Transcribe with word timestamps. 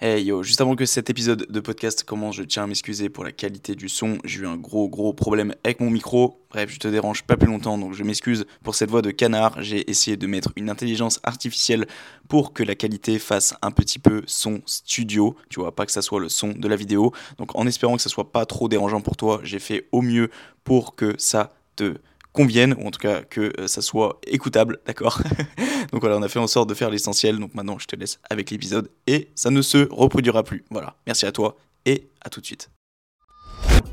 Hey 0.00 0.22
yo, 0.22 0.44
juste 0.44 0.60
avant 0.60 0.76
que 0.76 0.86
cet 0.86 1.10
épisode 1.10 1.48
de 1.50 1.58
podcast 1.58 2.04
commence, 2.04 2.36
je 2.36 2.44
tiens 2.44 2.62
à 2.62 2.66
m'excuser 2.68 3.08
pour 3.08 3.24
la 3.24 3.32
qualité 3.32 3.74
du 3.74 3.88
son. 3.88 4.18
J'ai 4.22 4.42
eu 4.42 4.46
un 4.46 4.56
gros 4.56 4.88
gros 4.88 5.12
problème 5.12 5.56
avec 5.64 5.80
mon 5.80 5.90
micro. 5.90 6.40
Bref, 6.50 6.70
je 6.70 6.78
te 6.78 6.86
dérange 6.86 7.24
pas 7.24 7.36
plus 7.36 7.48
longtemps, 7.48 7.78
donc 7.78 7.94
je 7.94 8.04
m'excuse 8.04 8.46
pour 8.62 8.76
cette 8.76 8.90
voix 8.90 9.02
de 9.02 9.10
canard. 9.10 9.60
J'ai 9.60 9.90
essayé 9.90 10.16
de 10.16 10.24
mettre 10.28 10.52
une 10.54 10.70
intelligence 10.70 11.18
artificielle 11.24 11.88
pour 12.28 12.52
que 12.52 12.62
la 12.62 12.76
qualité 12.76 13.18
fasse 13.18 13.56
un 13.60 13.72
petit 13.72 13.98
peu 13.98 14.22
son 14.26 14.60
studio. 14.66 15.34
Tu 15.50 15.58
vois, 15.58 15.74
pas 15.74 15.84
que 15.84 15.90
ça 15.90 16.00
soit 16.00 16.20
le 16.20 16.28
son 16.28 16.50
de 16.50 16.68
la 16.68 16.76
vidéo. 16.76 17.12
Donc 17.38 17.56
en 17.56 17.66
espérant 17.66 17.96
que 17.96 18.02
ça 18.02 18.08
soit 18.08 18.30
pas 18.30 18.46
trop 18.46 18.68
dérangeant 18.68 19.00
pour 19.00 19.16
toi, 19.16 19.40
j'ai 19.42 19.58
fait 19.58 19.88
au 19.90 20.00
mieux 20.00 20.30
pour 20.62 20.94
que 20.94 21.16
ça 21.18 21.54
te 21.74 21.96
convienne, 22.32 22.74
ou 22.78 22.86
en 22.86 22.90
tout 22.90 23.00
cas 23.00 23.22
que 23.22 23.52
euh, 23.58 23.66
ça 23.66 23.82
soit 23.82 24.20
écoutable, 24.26 24.78
d'accord 24.86 25.20
Donc 25.92 26.00
voilà, 26.00 26.16
on 26.18 26.22
a 26.22 26.28
fait 26.28 26.38
en 26.38 26.46
sorte 26.46 26.68
de 26.68 26.74
faire 26.74 26.90
l'essentiel, 26.90 27.38
donc 27.38 27.54
maintenant 27.54 27.78
je 27.78 27.86
te 27.86 27.96
laisse 27.96 28.20
avec 28.28 28.50
l'épisode, 28.50 28.90
et 29.06 29.28
ça 29.34 29.50
ne 29.50 29.62
se 29.62 29.88
reproduira 29.90 30.42
plus. 30.42 30.64
Voilà, 30.70 30.96
merci 31.06 31.26
à 31.26 31.32
toi, 31.32 31.56
et 31.86 32.08
à 32.20 32.30
tout 32.30 32.40
de 32.40 32.46
suite. 32.46 32.70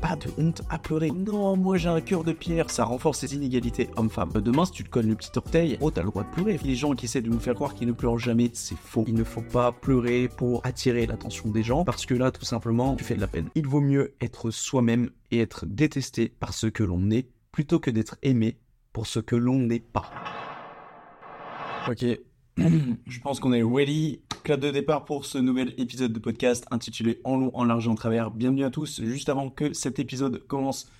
Pas 0.00 0.16
de 0.16 0.30
honte 0.38 0.62
à 0.68 0.78
pleurer. 0.78 1.10
Non, 1.10 1.56
moi 1.56 1.76
j'ai 1.78 1.88
un 1.88 2.00
cœur 2.00 2.22
de 2.22 2.32
pierre, 2.32 2.70
ça 2.70 2.84
renforce 2.84 3.22
les 3.22 3.34
inégalités 3.34 3.88
hommes-femmes. 3.96 4.32
Demain, 4.34 4.64
si 4.64 4.72
tu 4.72 4.84
te 4.84 4.90
colles 4.90 5.06
le 5.06 5.14
petit 5.14 5.30
orteil, 5.36 5.78
oh, 5.80 5.90
t'as 5.90 6.02
le 6.02 6.10
droit 6.10 6.22
de 6.22 6.30
pleurer. 6.30 6.58
Les 6.62 6.74
gens 6.74 6.92
qui 6.94 7.06
essaient 7.06 7.22
de 7.22 7.30
nous 7.30 7.40
faire 7.40 7.54
croire 7.54 7.74
qu'ils 7.74 7.88
ne 7.88 7.92
pleurent 7.92 8.18
jamais, 8.18 8.50
c'est 8.52 8.76
faux. 8.76 9.04
Il 9.08 9.14
ne 9.14 9.24
faut 9.24 9.42
pas 9.42 9.72
pleurer 9.72 10.28
pour 10.28 10.60
attirer 10.64 11.06
l'attention 11.06 11.48
des 11.50 11.62
gens, 11.62 11.84
parce 11.84 12.04
que 12.04 12.14
là, 12.14 12.30
tout 12.30 12.44
simplement, 12.44 12.94
tu 12.96 13.04
fais 13.04 13.14
de 13.14 13.20
la 13.20 13.26
peine. 13.26 13.48
Il 13.54 13.66
vaut 13.66 13.80
mieux 13.80 14.14
être 14.20 14.50
soi-même 14.50 15.10
et 15.30 15.40
être 15.40 15.66
détesté 15.66 16.28
par 16.28 16.52
ce 16.52 16.66
que 16.66 16.84
l'on 16.84 17.10
est 17.10 17.26
plutôt 17.56 17.80
que 17.80 17.90
d'être 17.90 18.18
aimé 18.20 18.58
pour 18.92 19.06
ce 19.06 19.18
que 19.18 19.34
l'on 19.34 19.58
n'est 19.58 19.80
pas. 19.80 20.10
Ok, 21.88 22.04
je 22.58 23.20
pense 23.20 23.40
qu'on 23.40 23.54
est 23.54 23.62
ready. 23.62 24.20
Clap 24.44 24.60
de 24.60 24.70
départ 24.70 25.06
pour 25.06 25.24
ce 25.24 25.38
nouvel 25.38 25.72
épisode 25.78 26.12
de 26.12 26.18
podcast 26.18 26.66
intitulé 26.70 27.18
En 27.24 27.38
long, 27.38 27.50
en 27.54 27.64
large 27.64 27.86
et 27.86 27.88
en 27.88 27.94
travers. 27.94 28.30
Bienvenue 28.30 28.64
à 28.64 28.68
tous. 28.68 29.00
Juste 29.02 29.30
avant 29.30 29.48
que 29.48 29.72
cet 29.72 29.98
épisode 29.98 30.46
commence, 30.46 30.92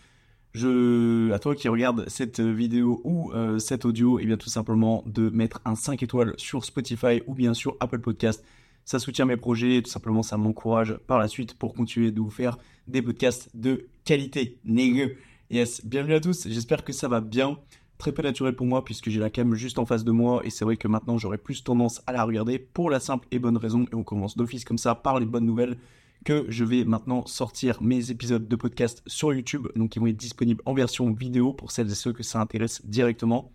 je, 0.55 1.31
à 1.33 1.39
toi 1.39 1.55
qui 1.55 1.69
regarde 1.69 2.09
cette 2.09 2.41
vidéo 2.41 3.03
ou 3.05 3.33
euh, 3.35 3.59
cet 3.59 3.85
audio, 3.85 4.19
et 4.19 4.23
eh 4.23 4.27
bien 4.27 4.39
tout 4.39 4.49
simplement 4.49 5.05
de 5.05 5.29
mettre 5.29 5.61
un 5.67 5.75
5 5.75 6.03
étoiles 6.03 6.33
sur 6.39 6.65
Spotify 6.65 7.21
ou 7.27 7.35
bien 7.35 7.53
sur 7.53 7.77
Apple 7.81 7.99
Podcast. 7.99 8.43
Ça 8.87 8.99
soutient 8.99 9.27
mes 9.27 9.37
projets, 9.37 9.83
tout 9.83 9.91
simplement 9.91 10.23
ça 10.23 10.39
m'encourage 10.39 10.97
par 11.07 11.19
la 11.19 11.29
suite 11.29 11.53
pour 11.53 11.75
continuer 11.75 12.13
de 12.13 12.21
vous 12.21 12.31
faire 12.31 12.57
des 12.89 13.03
podcasts 13.03 13.51
de 13.55 13.89
qualité. 14.07 14.57
Négueux. 14.65 15.19
Yes, 15.49 15.87
bienvenue 15.87 16.15
à 16.15 16.21
tous, 16.21 16.49
j'espère 16.49 16.83
que 16.83 16.93
ça 16.93 17.07
va 17.07 17.21
bien. 17.21 17.57
Très 17.99 18.11
peu 18.11 18.21
naturel 18.21 18.57
pour 18.57 18.67
moi 18.67 18.85
puisque 18.85 19.11
j'ai 19.11 19.21
la 19.21 19.31
cam 19.31 19.55
juste 19.55 19.79
en 19.79 19.87
face 19.87 20.03
de 20.03 20.11
moi 20.11 20.45
et 20.45 20.51
c'est 20.51 20.65
vrai 20.65 20.77
que 20.77 20.89
maintenant 20.89 21.19
j'aurais 21.19 21.39
plus 21.39 21.63
tendance 21.63 22.03
à 22.09 22.13
la 22.13 22.25
regarder 22.25 22.59
pour 22.59 22.91
la 22.91 22.99
simple 22.99 23.29
et 23.31 23.39
bonne 23.39 23.57
raison 23.57 23.85
et 23.93 23.95
on 23.95 24.03
commence 24.03 24.37
d'office 24.37 24.65
comme 24.65 24.77
ça 24.77 24.97
par 24.97 25.21
les 25.21 25.25
bonnes 25.25 25.47
nouvelles 25.47 25.79
que 26.25 26.47
je 26.49 26.65
vais 26.65 26.85
maintenant 26.85 27.25
sortir 27.27 27.81
mes 27.81 28.11
épisodes 28.11 28.49
de 28.49 28.57
podcast 28.57 29.05
sur 29.07 29.33
YouTube 29.33 29.69
donc 29.77 29.95
ils 29.95 30.01
vont 30.01 30.09
être 30.09 30.17
disponibles 30.17 30.63
en 30.67 30.75
version 30.75 31.13
vidéo 31.13 31.53
pour 31.53 31.71
celles 31.71 31.93
et 31.93 31.95
ceux 31.95 32.13
que 32.13 32.25
ça 32.25 32.41
intéresse 32.41 32.85
directement. 32.85 33.53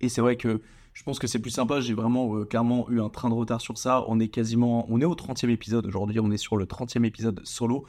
Et 0.00 0.08
c'est 0.08 0.22
vrai 0.22 0.36
que 0.36 0.62
je 0.94 1.02
pense 1.02 1.18
que 1.18 1.26
c'est 1.26 1.38
plus 1.38 1.50
sympa, 1.50 1.82
j'ai 1.82 1.92
vraiment 1.92 2.34
euh, 2.34 2.46
clairement 2.46 2.88
eu 2.88 3.02
un 3.02 3.10
train 3.10 3.28
de 3.28 3.34
retard 3.34 3.60
sur 3.60 3.76
ça. 3.76 4.06
On 4.08 4.20
est 4.20 4.28
quasiment 4.28 4.86
on 4.88 5.02
est 5.02 5.04
au 5.04 5.14
30e 5.14 5.50
épisode 5.50 5.84
aujourd'hui, 5.84 6.18
on 6.18 6.30
est 6.30 6.38
sur 6.38 6.56
le 6.56 6.64
30e 6.64 7.04
épisode 7.04 7.42
solo 7.44 7.84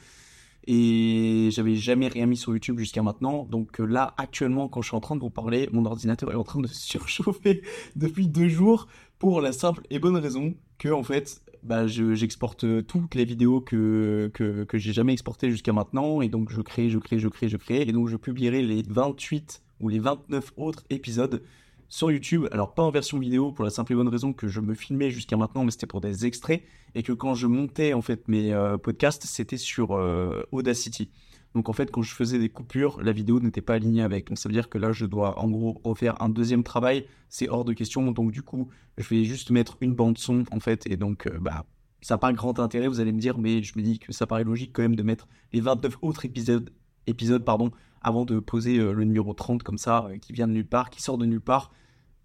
et 0.67 1.49
j'avais 1.51 1.75
jamais 1.75 2.07
rien 2.07 2.25
mis 2.25 2.37
sur 2.37 2.53
YouTube 2.53 2.79
jusqu'à 2.79 3.03
maintenant. 3.03 3.45
Donc 3.45 3.79
euh, 3.79 3.85
là, 3.85 4.13
actuellement, 4.17 4.67
quand 4.67 4.81
je 4.81 4.89
suis 4.89 4.97
en 4.97 5.01
train 5.01 5.15
de 5.15 5.21
vous 5.21 5.29
parler, 5.29 5.69
mon 5.71 5.85
ordinateur 5.85 6.31
est 6.31 6.35
en 6.35 6.43
train 6.43 6.61
de 6.61 6.67
surchauffer 6.71 7.61
depuis 7.95 8.27
deux 8.27 8.47
jours 8.47 8.87
pour 9.19 9.41
la 9.41 9.51
simple 9.51 9.83
et 9.89 9.99
bonne 9.99 10.17
raison 10.17 10.55
que 10.77 10.89
en 10.89 11.03
fait, 11.03 11.41
bah, 11.63 11.87
j'exporte 11.87 12.65
toutes 12.85 13.15
les 13.15 13.25
vidéos 13.25 13.61
que, 13.61 14.29
que, 14.33 14.63
que 14.65 14.77
j'ai 14.77 14.93
jamais 14.93 15.13
exportées 15.13 15.49
jusqu'à 15.49 15.73
maintenant 15.73 16.21
et 16.21 16.29
donc 16.29 16.51
je 16.51 16.61
crée, 16.61 16.89
je 16.89 16.99
crée, 16.99 17.19
je 17.19 17.27
crée, 17.27 17.49
je 17.49 17.57
crée 17.57 17.81
et 17.81 17.91
donc 17.91 18.07
je 18.07 18.17
publierai 18.17 18.61
les 18.61 18.83
28 18.87 19.61
ou 19.79 19.89
les 19.89 19.99
29 19.99 20.53
autres 20.57 20.83
épisodes 20.89 21.41
sur 21.89 22.11
YouTube. 22.11 22.47
Alors 22.51 22.73
pas 22.73 22.83
en 22.83 22.91
version 22.91 23.19
vidéo 23.19 23.51
pour 23.51 23.63
la 23.65 23.71
simple 23.71 23.93
et 23.93 23.95
bonne 23.95 24.07
raison 24.07 24.33
que 24.33 24.47
je 24.47 24.59
me 24.59 24.73
filmais 24.73 25.11
jusqu'à 25.11 25.37
maintenant, 25.37 25.63
mais 25.63 25.71
c'était 25.71 25.87
pour 25.87 26.01
des 26.01 26.25
extraits 26.25 26.63
et 26.95 27.03
que 27.03 27.11
quand 27.11 27.35
je 27.35 27.47
montais 27.47 27.93
en 27.93 28.01
fait 28.01 28.27
mes 28.27 28.53
euh, 28.53 28.77
podcasts, 28.77 29.23
c'était 29.23 29.57
sur 29.57 29.91
euh, 29.91 30.43
Audacity. 30.51 31.09
Donc 31.53 31.69
en 31.69 31.73
fait, 31.73 31.89
quand 31.89 32.01
je 32.01 32.13
faisais 32.13 32.37
des 32.37 32.49
coupures, 32.49 33.01
la 33.01 33.13
vidéo 33.13 33.39
n'était 33.39 33.61
pas 33.61 33.75
alignée 33.75 34.01
avec. 34.01 34.27
Donc 34.27 34.37
ça 34.37 34.49
veut 34.49 34.53
dire 34.53 34.69
que 34.69 34.77
là, 34.77 34.91
je 34.91 35.05
dois 35.05 35.39
en 35.39 35.49
gros 35.49 35.79
refaire 35.85 36.21
un 36.21 36.27
deuxième 36.27 36.63
travail. 36.63 37.05
C'est 37.29 37.47
hors 37.47 37.63
de 37.63 37.73
question. 37.73 38.11
Donc 38.11 38.31
du 38.31 38.41
coup, 38.41 38.67
je 38.97 39.07
vais 39.07 39.23
juste 39.23 39.51
mettre 39.51 39.77
une 39.79 39.93
bande 39.93 40.17
son 40.17 40.43
en 40.51 40.59
fait. 40.59 40.85
Et 40.87 40.97
donc, 40.97 41.27
euh, 41.27 41.37
bah, 41.39 41.65
ça 42.01 42.15
n'a 42.15 42.17
pas 42.19 42.33
grand 42.33 42.59
intérêt, 42.59 42.87
vous 42.87 42.99
allez 42.99 43.13
me 43.13 43.19
dire, 43.19 43.37
mais 43.37 43.63
je 43.63 43.77
me 43.77 43.83
dis 43.83 43.99
que 43.99 44.11
ça 44.11 44.27
paraît 44.27 44.43
logique 44.43 44.71
quand 44.73 44.83
même 44.83 44.95
de 44.95 45.03
mettre 45.03 45.27
les 45.53 45.61
29 45.61 45.97
autres 46.01 46.25
épisodes, 46.25 46.69
épisodes 47.07 47.43
pardon, 47.43 47.71
avant 48.01 48.25
de 48.25 48.39
poser 48.39 48.77
le 48.77 49.03
numéro 49.03 49.33
30 49.33 49.63
comme 49.63 49.77
ça, 49.77 50.07
qui 50.21 50.33
vient 50.33 50.47
de 50.47 50.53
nulle 50.53 50.67
part, 50.67 50.89
qui 50.89 51.01
sort 51.01 51.17
de 51.17 51.25
nulle 51.25 51.41
part. 51.41 51.71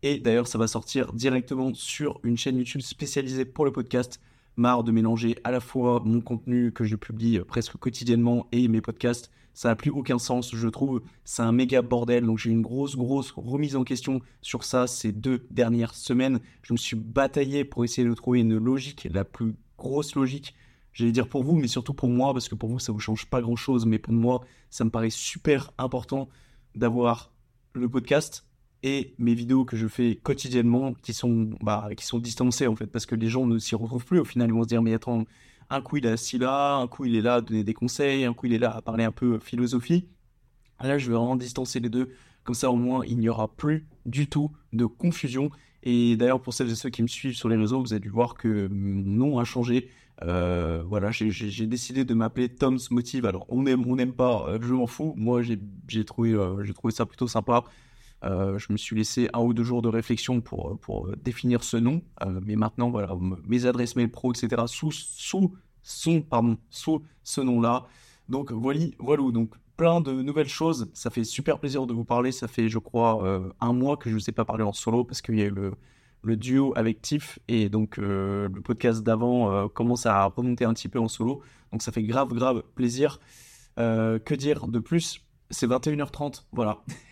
Et 0.03 0.19
d'ailleurs, 0.19 0.47
ça 0.47 0.59
va 0.59 0.67
sortir 0.67 1.13
directement 1.13 1.75
sur 1.75 2.21
une 2.23 2.37
chaîne 2.37 2.57
YouTube 2.57 2.81
spécialisée 2.81 3.45
pour 3.45 3.65
le 3.65 3.73
podcast. 3.73 4.21
Marre 4.57 4.85
de 4.85 4.93
mélanger 4.93 5.37
à 5.45 5.51
la 5.51 5.61
fois 5.61 6.03
mon 6.05 6.21
contenu 6.21 6.73
que 6.73 6.85
je 6.85 6.97
publie 6.97 7.39
presque 7.41 7.77
quotidiennement 7.77 8.47
et 8.53 8.69
mes 8.69 8.81
podcasts. 8.81 9.31
Ça 9.53 9.69
n'a 9.69 9.77
plus 9.77 9.91
aucun 9.91 10.19
sens, 10.19 10.55
je 10.55 10.69
trouve. 10.69 11.03
C'est 11.25 11.43
un 11.43 11.53
méga 11.53 11.83
bordel. 11.83 12.25
Donc 12.25 12.39
j'ai 12.39 12.51
une 12.51 12.63
grosse, 12.63 12.97
grosse 12.97 13.33
remise 13.33 13.77
en 13.77 13.85
question 13.85 14.21
sur 14.41 14.65
ça 14.65 14.87
ces 14.87 15.13
deux 15.13 15.47
dernières 15.51 15.95
semaines. 15.95 16.41
Je 16.63 16.73
me 16.73 16.79
suis 16.79 16.97
bataillé 16.97 17.65
pour 17.65 17.85
essayer 17.85 18.07
de 18.07 18.15
trouver 18.15 18.41
une 18.41 18.57
logique, 18.57 19.09
la 19.11 19.25
plus 19.25 19.55
grosse 19.79 20.15
logique. 20.15 20.55
J'allais 20.93 21.13
dire 21.13 21.29
pour 21.29 21.45
vous, 21.45 21.57
mais 21.57 21.69
surtout 21.69 21.95
pour 21.95 22.09
moi, 22.09 22.33
parce 22.33 22.49
que 22.49 22.55
pour 22.55 22.69
vous, 22.69 22.79
ça 22.79 22.93
vous 22.93 23.01
change 23.01 23.27
pas 23.27 23.41
grand 23.41 23.57
chose. 23.57 23.87
Mais 23.87 23.99
pour 23.99 24.13
moi, 24.13 24.45
ça 24.71 24.85
me 24.85 24.91
paraît 24.91 25.11
super 25.11 25.73
important 25.79 26.29
d'avoir 26.75 27.33
le 27.75 27.89
podcast 27.89 28.47
et 28.83 29.15
mes 29.19 29.35
vidéos 29.35 29.65
que 29.65 29.77
je 29.77 29.87
fais 29.87 30.17
quotidiennement 30.17 30.95
qui 30.95 31.13
sont, 31.13 31.51
bah, 31.61 31.89
qui 31.97 32.05
sont 32.05 32.19
distancées 32.19 32.67
en 32.67 32.77
fait, 32.77 32.87
parce 32.87 33.07
que 33.07 33.15
les 33.15 33.29
gens 33.29 33.47
ne 33.47 33.59
s'y 33.59 33.75
retrouvent 33.75 34.05
plus 34.05 34.21
au 34.21 34.25
final. 34.25 34.49
Ils 34.49 34.55
vont 34.55 34.63
se 34.63 34.69
dire, 34.69 34.83
mais 34.83 34.95
attends, 34.95 35.25
un 35.69 35.83
coup 35.83 35.99
il 35.99 36.07
est 36.07 36.11
assis 36.11 36.39
là, 36.39 36.77
un 36.77 36.89
coup 36.89 37.05
il 37.05 37.15
est 37.15 37.21
là 37.21 37.35
à 37.35 37.41
donner 37.41 37.63
des 37.63 37.75
conseils, 37.75 38.25
un 38.25 38.35
coup 38.35 38.47
il 38.47 38.55
est 38.55 38.59
là 38.59 38.75
à 38.75 38.83
parler 38.83 39.05
un 39.05 39.13
peu 39.13 39.39
philosophie. 39.39 40.09
Là, 40.83 40.97
je 40.97 41.09
vais 41.09 41.17
vraiment 41.17 41.37
distancer 41.37 41.79
les 41.79 41.91
deux. 41.91 42.11
Comme 42.43 42.55
ça, 42.55 42.71
au 42.71 42.77
moins, 42.77 43.05
il 43.07 43.19
n'y 43.19 43.29
aura 43.29 43.49
plus 43.49 43.87
du 44.07 44.29
tout 44.29 44.51
de 44.73 44.87
confusion. 44.87 45.51
Et 45.83 46.17
d'ailleurs, 46.17 46.41
pour 46.41 46.55
celles 46.55 46.71
et 46.71 46.75
ceux 46.75 46.89
qui 46.89 47.03
me 47.03 47.07
suivent 47.07 47.37
sur 47.37 47.51
les 47.51 47.57
réseaux, 47.57 47.81
vous 47.81 47.93
avez 47.93 48.01
dû 48.01 48.09
voir 48.09 48.35
que 48.35 48.69
mon 48.69 49.03
nom 49.05 49.39
a 49.39 49.45
changé. 49.45 49.91
Euh, 50.23 50.83
voilà, 50.87 51.11
j'ai 51.11 51.67
décidé 51.67 52.05
de 52.05 52.15
m'appeler 52.15 52.49
Tom's 52.49 52.91
Motive. 52.91 53.27
Alors, 53.27 53.47
on 53.49 53.67
aime, 53.67 53.87
on 53.87 53.97
n'aime 53.97 54.13
pas, 54.13 54.47
euh, 54.49 54.59
je 54.61 54.75
m'en 54.75 54.87
fous. 54.87 55.15
Moi, 55.17 55.43
j'ai 55.43 56.05
trouvé, 56.05 56.33
euh, 56.33 56.65
trouvé 56.75 56.93
ça 56.93 57.07
plutôt 57.07 57.29
sympa. 57.29 57.65
Je 58.23 58.73
me 58.73 58.77
suis 58.77 58.97
laissé 58.97 59.31
un 59.33 59.41
ou 59.41 59.55
deux 59.55 59.65
jours 59.65 59.81
de 59.81 59.89
réflexion 59.89 60.41
pour, 60.43 61.09
définir 61.23 61.65
ce 61.65 61.79
nom. 61.79 62.03
Mais 62.43 62.57
maintenant, 62.57 62.91
voilà, 62.91 63.17
mes 63.47 63.65
adresses 63.65 63.97
mail 63.97 64.11
pro, 64.11 64.33
etc., 64.33 64.63
sous, 64.67 64.93
sous, 64.93 65.57
ce 65.83 67.41
nom-là. 67.41 67.87
Donc, 68.29 68.53
voilà, 68.53 68.81
voilà. 68.99 69.23
Donc, 69.33 69.55
plein 69.79 70.03
de 70.03 70.13
nouvelles 70.13 70.49
choses. 70.49 70.91
Ça 70.93 71.09
fait 71.09 71.25
super 71.25 71.59
plaisir 71.59 71.87
de 71.87 71.95
vous 71.95 72.05
parler. 72.05 72.31
Ça 72.31 72.47
fait, 72.47 72.69
je 72.69 72.79
crois, 72.79 73.53
un 73.59 73.73
mois 73.73 73.97
que 73.97 74.11
je 74.11 74.17
ne 74.17 74.21
sais 74.21 74.33
pas 74.33 74.45
parler 74.45 74.65
en 74.65 74.75
solo 74.75 75.03
parce 75.05 75.23
qu'il 75.23 75.37
y 75.37 75.43
a 75.43 75.47
eu 75.47 75.51
le, 75.51 75.73
le 76.23 76.37
duo 76.37 76.73
avec 76.77 77.01
Tiff 77.03 77.39
et 77.49 77.69
donc 77.69 77.97
le 77.97 78.61
podcast 78.63 79.03
d'avant 79.03 79.69
commence 79.69 80.07
à 80.07 80.25
remonter 80.25 80.65
un 80.65 80.75
petit 80.75 80.89
peu 80.89 80.99
en 80.99 81.09
solo. 81.09 81.43
Donc, 81.73 81.83
ça 81.83 81.93
fait 81.93 82.03
grave, 82.03 82.29
grave 82.35 82.63
plaisir. 82.75 83.21
que 83.77 84.35
dire 84.35 84.69
de 84.69 84.79
plus? 84.79 85.21
C'est 85.51 85.67
21h30. 85.67 86.45
Voilà. 86.53 86.83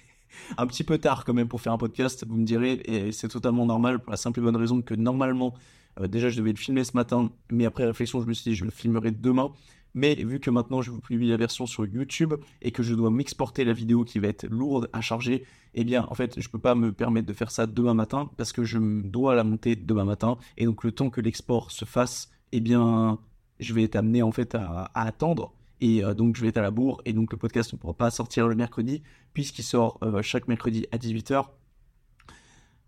un 0.57 0.67
petit 0.67 0.85
peu 0.85 0.99
tard 0.99 1.25
quand 1.25 1.35
même 1.35 1.49
pour 1.49 1.61
faire 1.61 1.73
un 1.73 1.79
podcast, 1.79 2.25
vous 2.27 2.37
me 2.37 2.45
direz, 2.45 2.81
et 2.85 3.13
c'est 3.13 3.29
totalement 3.29 3.67
normal 3.67 4.01
pour 4.01 4.11
la 4.11 4.17
simple 4.17 4.41
et 4.41 4.43
bonne 4.43 4.57
raison 4.57 4.83
que 4.83 4.95
normalement, 4.95 5.55
euh, 6.01 6.07
déjà 6.07 6.29
je 6.29 6.39
devais 6.39 6.51
le 6.51 6.57
filmer 6.57 6.85
ce 6.85 6.93
matin, 6.95 7.31
mais 7.51 7.65
après 7.67 7.85
réflexion, 7.85 8.21
je 8.21 8.27
me 8.27 8.33
suis 8.33 8.51
dit 8.51 8.57
je 8.57 8.65
le 8.65 8.71
filmerai 8.71 9.11
demain. 9.11 9.53
Mais 9.99 10.15
vu 10.15 10.39
que 10.39 10.49
maintenant 10.49 10.81
je 10.81 10.93
vous 10.93 11.01
publie 11.01 11.29
la 11.29 11.37
version 11.37 11.67
sur 11.67 11.85
YouTube 11.85 12.35
et 12.63 12.71
que 12.71 12.85
je 12.85 12.95
dois 12.95 13.11
m'exporter 13.11 13.65
la 13.65 13.73
vidéo 13.73 14.05
qui 14.05 14.21
va 14.21 14.29
être 14.29 14.47
lourde 14.47 14.89
à 14.93 15.01
charger, 15.01 15.45
eh 15.75 15.83
bien 15.83 16.07
en 16.09 16.15
fait 16.15 16.41
je 16.41 16.49
peux 16.49 16.61
pas 16.61 16.77
me 16.77 16.93
permettre 16.93 17.27
de 17.27 17.33
faire 17.33 17.51
ça 17.51 17.67
demain 17.67 17.95
matin 17.95 18.31
parce 18.37 18.53
que 18.53 18.63
je 18.63 18.79
dois 18.79 19.35
la 19.35 19.43
monter 19.43 19.75
demain 19.75 20.05
matin 20.05 20.39
et 20.57 20.67
donc 20.67 20.85
le 20.85 20.93
temps 20.93 21.11
que 21.11 21.21
l'export 21.21 21.73
se 21.73 21.85
fasse, 21.85 22.31
eh 22.53 22.61
bien 22.61 23.19
je 23.59 23.75
vais 23.75 23.83
être 23.83 23.97
amené 23.97 24.23
en 24.23 24.31
fait 24.31 24.55
à 24.55 24.89
attendre 24.95 25.53
Et 25.81 26.03
donc, 26.17 26.37
je 26.37 26.43
vais 26.43 26.49
être 26.49 26.59
à 26.59 26.63
la 26.63 26.71
bourre. 26.71 27.03
Et 27.05 27.13
donc, 27.13 27.33
le 27.33 27.39
podcast 27.39 27.73
ne 27.73 27.79
pourra 27.79 27.95
pas 27.95 28.11
sortir 28.11 28.47
le 28.47 28.55
mercredi, 28.55 29.03
puisqu'il 29.33 29.65
sort 29.65 29.99
chaque 30.23 30.47
mercredi 30.47 30.87
à 30.93 30.97
18h. 30.97 31.47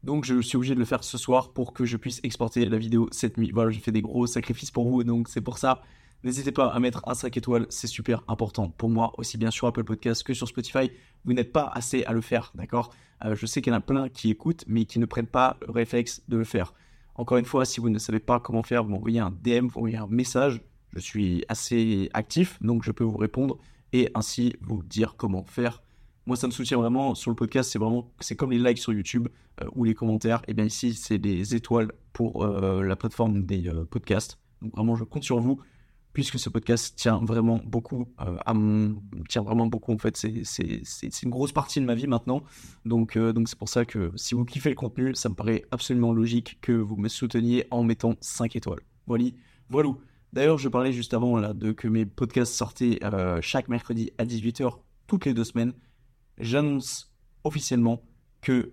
Donc 0.02 0.24
je 0.24 0.40
suis 0.40 0.56
obligé 0.56 0.74
de 0.74 0.78
le 0.78 0.86
faire 0.86 1.04
ce 1.04 1.18
soir 1.18 1.52
pour 1.52 1.72
que 1.72 1.84
je 1.84 1.96
puisse 1.96 2.20
exporter 2.22 2.64
la 2.64 2.78
vidéo 2.78 3.08
cette 3.12 3.36
nuit. 3.36 3.50
Voilà, 3.52 3.70
j'ai 3.70 3.80
fait 3.80 3.92
des 3.92 4.00
gros 4.00 4.26
sacrifices 4.26 4.70
pour 4.70 4.88
vous, 4.88 5.04
donc 5.04 5.28
c'est 5.28 5.42
pour 5.42 5.58
ça. 5.58 5.82
N'hésitez 6.22 6.52
pas 6.52 6.66
à 6.66 6.78
mettre 6.80 7.02
un 7.06 7.14
5 7.14 7.34
étoiles, 7.38 7.66
c'est 7.70 7.86
super 7.86 8.22
important 8.28 8.68
pour 8.68 8.90
moi, 8.90 9.12
aussi 9.16 9.38
bien 9.38 9.50
sur 9.50 9.66
Apple 9.66 9.84
Podcast 9.84 10.22
que 10.22 10.34
sur 10.34 10.46
Spotify. 10.46 10.90
Vous 11.24 11.32
n'êtes 11.32 11.50
pas 11.50 11.70
assez 11.72 12.04
à 12.04 12.12
le 12.12 12.20
faire, 12.20 12.52
d'accord? 12.54 12.92
Euh, 13.24 13.34
Je 13.34 13.46
sais 13.46 13.62
qu'il 13.62 13.72
y 13.72 13.74
en 13.74 13.78
a 13.78 13.80
plein 13.80 14.10
qui 14.10 14.28
écoutent, 14.28 14.64
mais 14.66 14.84
qui 14.84 14.98
ne 14.98 15.06
prennent 15.06 15.26
pas 15.26 15.56
le 15.66 15.72
réflexe 15.72 16.22
de 16.28 16.36
le 16.36 16.44
faire. 16.44 16.74
Encore 17.14 17.38
une 17.38 17.46
fois, 17.46 17.64
si 17.64 17.80
vous 17.80 17.88
ne 17.88 17.98
savez 17.98 18.20
pas 18.20 18.38
comment 18.38 18.62
faire, 18.62 18.84
vous 18.84 18.90
m'envoyez 18.90 19.18
un 19.18 19.30
DM, 19.30 19.68
vous 19.68 19.80
m'envoyez 19.80 19.96
un 19.96 20.08
message. 20.08 20.60
Je 20.92 20.98
suis 20.98 21.42
assez 21.48 22.10
actif, 22.12 22.58
donc 22.62 22.82
je 22.84 22.92
peux 22.92 23.04
vous 23.04 23.16
répondre 23.16 23.58
et 23.94 24.10
ainsi 24.14 24.56
vous 24.60 24.82
dire 24.82 25.14
comment 25.16 25.44
faire 25.44 25.82
moi, 26.26 26.36
ça 26.36 26.46
me 26.46 26.52
soutient 26.52 26.76
vraiment 26.76 27.14
sur 27.16 27.30
le 27.30 27.34
podcast. 27.34 27.70
C'est 27.72 27.78
vraiment, 27.78 28.12
c'est 28.20 28.36
comme 28.36 28.52
les 28.52 28.58
likes 28.58 28.78
sur 28.78 28.92
YouTube 28.92 29.26
euh, 29.62 29.66
ou 29.74 29.84
les 29.84 29.94
commentaires. 29.94 30.42
Et 30.46 30.54
bien 30.54 30.66
ici, 30.66 30.92
c'est 30.94 31.18
des 31.18 31.56
étoiles 31.56 31.90
pour 32.12 32.44
euh, 32.44 32.84
la 32.84 32.94
plateforme 32.94 33.46
des 33.46 33.68
podcasts. 33.90 34.38
Donc 34.62 34.76
vraiment, 34.76 34.94
je 34.94 35.02
compte 35.02 35.24
sur 35.24 35.40
vous 35.40 35.60
puisque 36.12 36.38
ce 36.38 36.48
podcast 36.48 36.96
tient 36.96 37.18
vraiment 37.22 37.60
beaucoup 37.64 38.08
à 38.18 38.54
mon, 38.54 39.02
tient 39.28 39.42
vraiment 39.42 39.66
beaucoup 39.66 39.92
en 39.92 39.98
fait. 39.98 40.16
C'est, 40.16 41.22
une 41.22 41.30
grosse 41.30 41.52
partie 41.52 41.80
de 41.80 41.84
ma 41.84 41.94
vie 41.94 42.06
maintenant. 42.06 42.42
Donc, 42.84 43.16
donc 43.16 43.48
c'est 43.48 43.58
pour 43.58 43.68
ça 43.68 43.84
que 43.84 44.12
si 44.16 44.34
vous 44.34 44.44
kiffez 44.44 44.70
le 44.70 44.76
contenu, 44.76 45.14
ça 45.14 45.28
me 45.28 45.34
paraît 45.34 45.64
absolument 45.70 46.12
logique 46.12 46.58
que 46.60 46.72
vous 46.72 46.96
me 46.96 47.08
souteniez 47.08 47.66
en 47.70 47.82
mettant 47.84 48.14
5 48.20 48.56
étoiles. 48.56 48.80
Voilà, 49.06 49.24
voilà. 49.68 49.90
D'ailleurs, 50.32 50.58
je 50.58 50.68
parlais 50.68 50.92
juste 50.92 51.14
avant 51.14 51.36
là 51.38 51.52
de 51.52 51.72
que 51.72 51.88
mes 51.88 52.06
podcasts 52.06 52.54
sortaient 52.54 53.00
chaque 53.40 53.68
mercredi 53.68 54.12
à 54.18 54.24
18h 54.24 54.78
toutes 55.06 55.26
les 55.26 55.34
deux 55.34 55.44
semaines 55.44 55.72
j'annonce 56.40 57.12
officiellement 57.44 58.02
que 58.40 58.72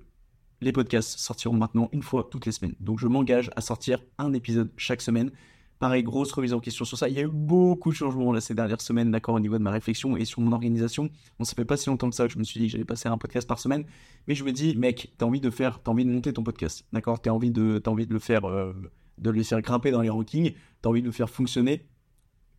les 0.61 0.71
podcasts 0.71 1.19
sortiront 1.19 1.55
maintenant 1.55 1.89
une 1.91 2.01
fois 2.01 2.27
toutes 2.31 2.45
les 2.45 2.51
semaines. 2.51 2.75
Donc 2.79 2.99
je 2.99 3.07
m'engage 3.07 3.51
à 3.55 3.61
sortir 3.61 4.03
un 4.17 4.33
épisode 4.33 4.71
chaque 4.75 5.01
semaine. 5.01 5.31
Pareil, 5.79 6.01
grosse 6.01 6.31
remise 6.31 6.53
en 6.53 6.59
question 6.59 6.85
sur 6.85 6.97
ça. 6.97 7.07
Il 7.07 7.15
y 7.15 7.19
a 7.19 7.21
eu 7.21 7.29
beaucoup 7.31 7.91
de 7.91 7.95
changements 7.95 8.33
là, 8.33 8.41
ces 8.41 8.55
dernières 8.55 8.81
semaines, 8.81 9.11
d'accord, 9.11 9.35
au 9.35 9.39
niveau 9.39 9.57
de 9.57 9.63
ma 9.63 9.69
réflexion 9.69 10.17
et 10.17 10.25
sur 10.25 10.41
mon 10.41 10.51
organisation. 10.51 11.09
Bon, 11.37 11.45
ça 11.45 11.53
fait 11.53 11.65
pas 11.65 11.77
si 11.77 11.89
longtemps 11.89 12.09
que 12.09 12.15
ça 12.15 12.27
je 12.27 12.39
me 12.39 12.43
suis 12.43 12.59
dit 12.59 12.65
que 12.65 12.71
j'allais 12.71 12.85
passer 12.85 13.07
un 13.09 13.17
podcast 13.17 13.47
par 13.47 13.59
semaine. 13.59 13.85
Mais 14.27 14.33
je 14.33 14.43
me 14.43 14.51
dis, 14.51 14.75
mec, 14.75 15.13
t'as 15.17 15.25
envie 15.25 15.41
de 15.41 15.49
faire, 15.51 15.81
t'as 15.83 15.91
envie 15.91 16.05
de 16.05 16.11
monter 16.11 16.33
ton 16.33 16.43
podcast, 16.43 16.85
d'accord? 16.93 17.21
T'as 17.21 17.29
envie 17.29 17.51
de, 17.51 17.81
as 17.85 17.89
envie 17.89 18.07
de 18.07 18.13
le 18.13 18.19
faire, 18.19 18.45
euh, 18.45 18.73
de 19.19 19.29
le 19.29 19.43
faire 19.43 19.61
grimper 19.61 19.91
dans 19.91 20.01
les 20.01 20.09
rankings, 20.09 20.53
t'as 20.81 20.89
envie 20.89 21.01
de 21.01 21.07
le 21.07 21.11
faire 21.11 21.29
fonctionner. 21.29 21.85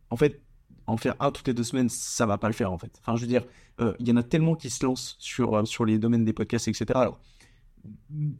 En 0.09 0.15
fait, 0.15 0.41
en 0.87 0.95
faire 0.95 1.15
un 1.19 1.31
toutes 1.31 1.47
les 1.47 1.53
deux 1.53 1.63
semaines, 1.63 1.89
ça 1.89 2.25
va 2.25 2.37
pas 2.37 2.47
le 2.47 2.53
faire 2.53 2.71
en 2.71 2.77
fait. 2.77 2.99
Enfin, 3.01 3.17
je 3.17 3.21
veux 3.21 3.27
dire, 3.27 3.43
euh, 3.81 3.93
il 3.99 4.07
y 4.07 4.11
en 4.11 4.17
a 4.17 4.23
tellement 4.23 4.55
qui 4.55 4.69
se 4.69 4.85
lancent 4.85 5.17
sur, 5.19 5.55
euh, 5.55 5.65
sur 5.65 5.83
les 5.83 5.99
domaines 5.99 6.23
des 6.23 6.33
podcasts, 6.33 6.67
etc. 6.67 6.85
Alors, 6.95 7.19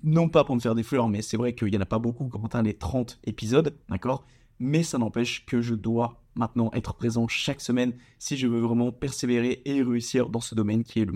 non 0.03 0.29
pas 0.29 0.43
pour 0.43 0.55
me 0.55 0.59
faire 0.59 0.75
des 0.75 0.83
fleurs, 0.83 1.09
mais 1.09 1.21
c'est 1.21 1.37
vrai 1.37 1.53
qu'il 1.53 1.73
y 1.73 1.77
en 1.77 1.81
a 1.81 1.85
pas 1.85 1.99
beaucoup 1.99 2.27
quand 2.27 2.55
on 2.55 2.61
les 2.61 2.73
30 2.73 3.19
épisodes, 3.25 3.75
d'accord? 3.89 4.25
Mais 4.59 4.83
ça 4.83 4.97
n'empêche 4.97 5.45
que 5.45 5.61
je 5.61 5.73
dois 5.73 6.21
maintenant 6.35 6.69
être 6.73 6.93
présent 6.93 7.27
chaque 7.27 7.61
semaine 7.61 7.93
si 8.17 8.37
je 8.37 8.47
veux 8.47 8.59
vraiment 8.59 8.91
persévérer 8.91 9.61
et 9.65 9.81
réussir 9.81 10.29
dans 10.29 10.41
ce 10.41 10.55
domaine 10.55 10.83
qui 10.83 10.99
est 10.99 11.05
le, 11.05 11.13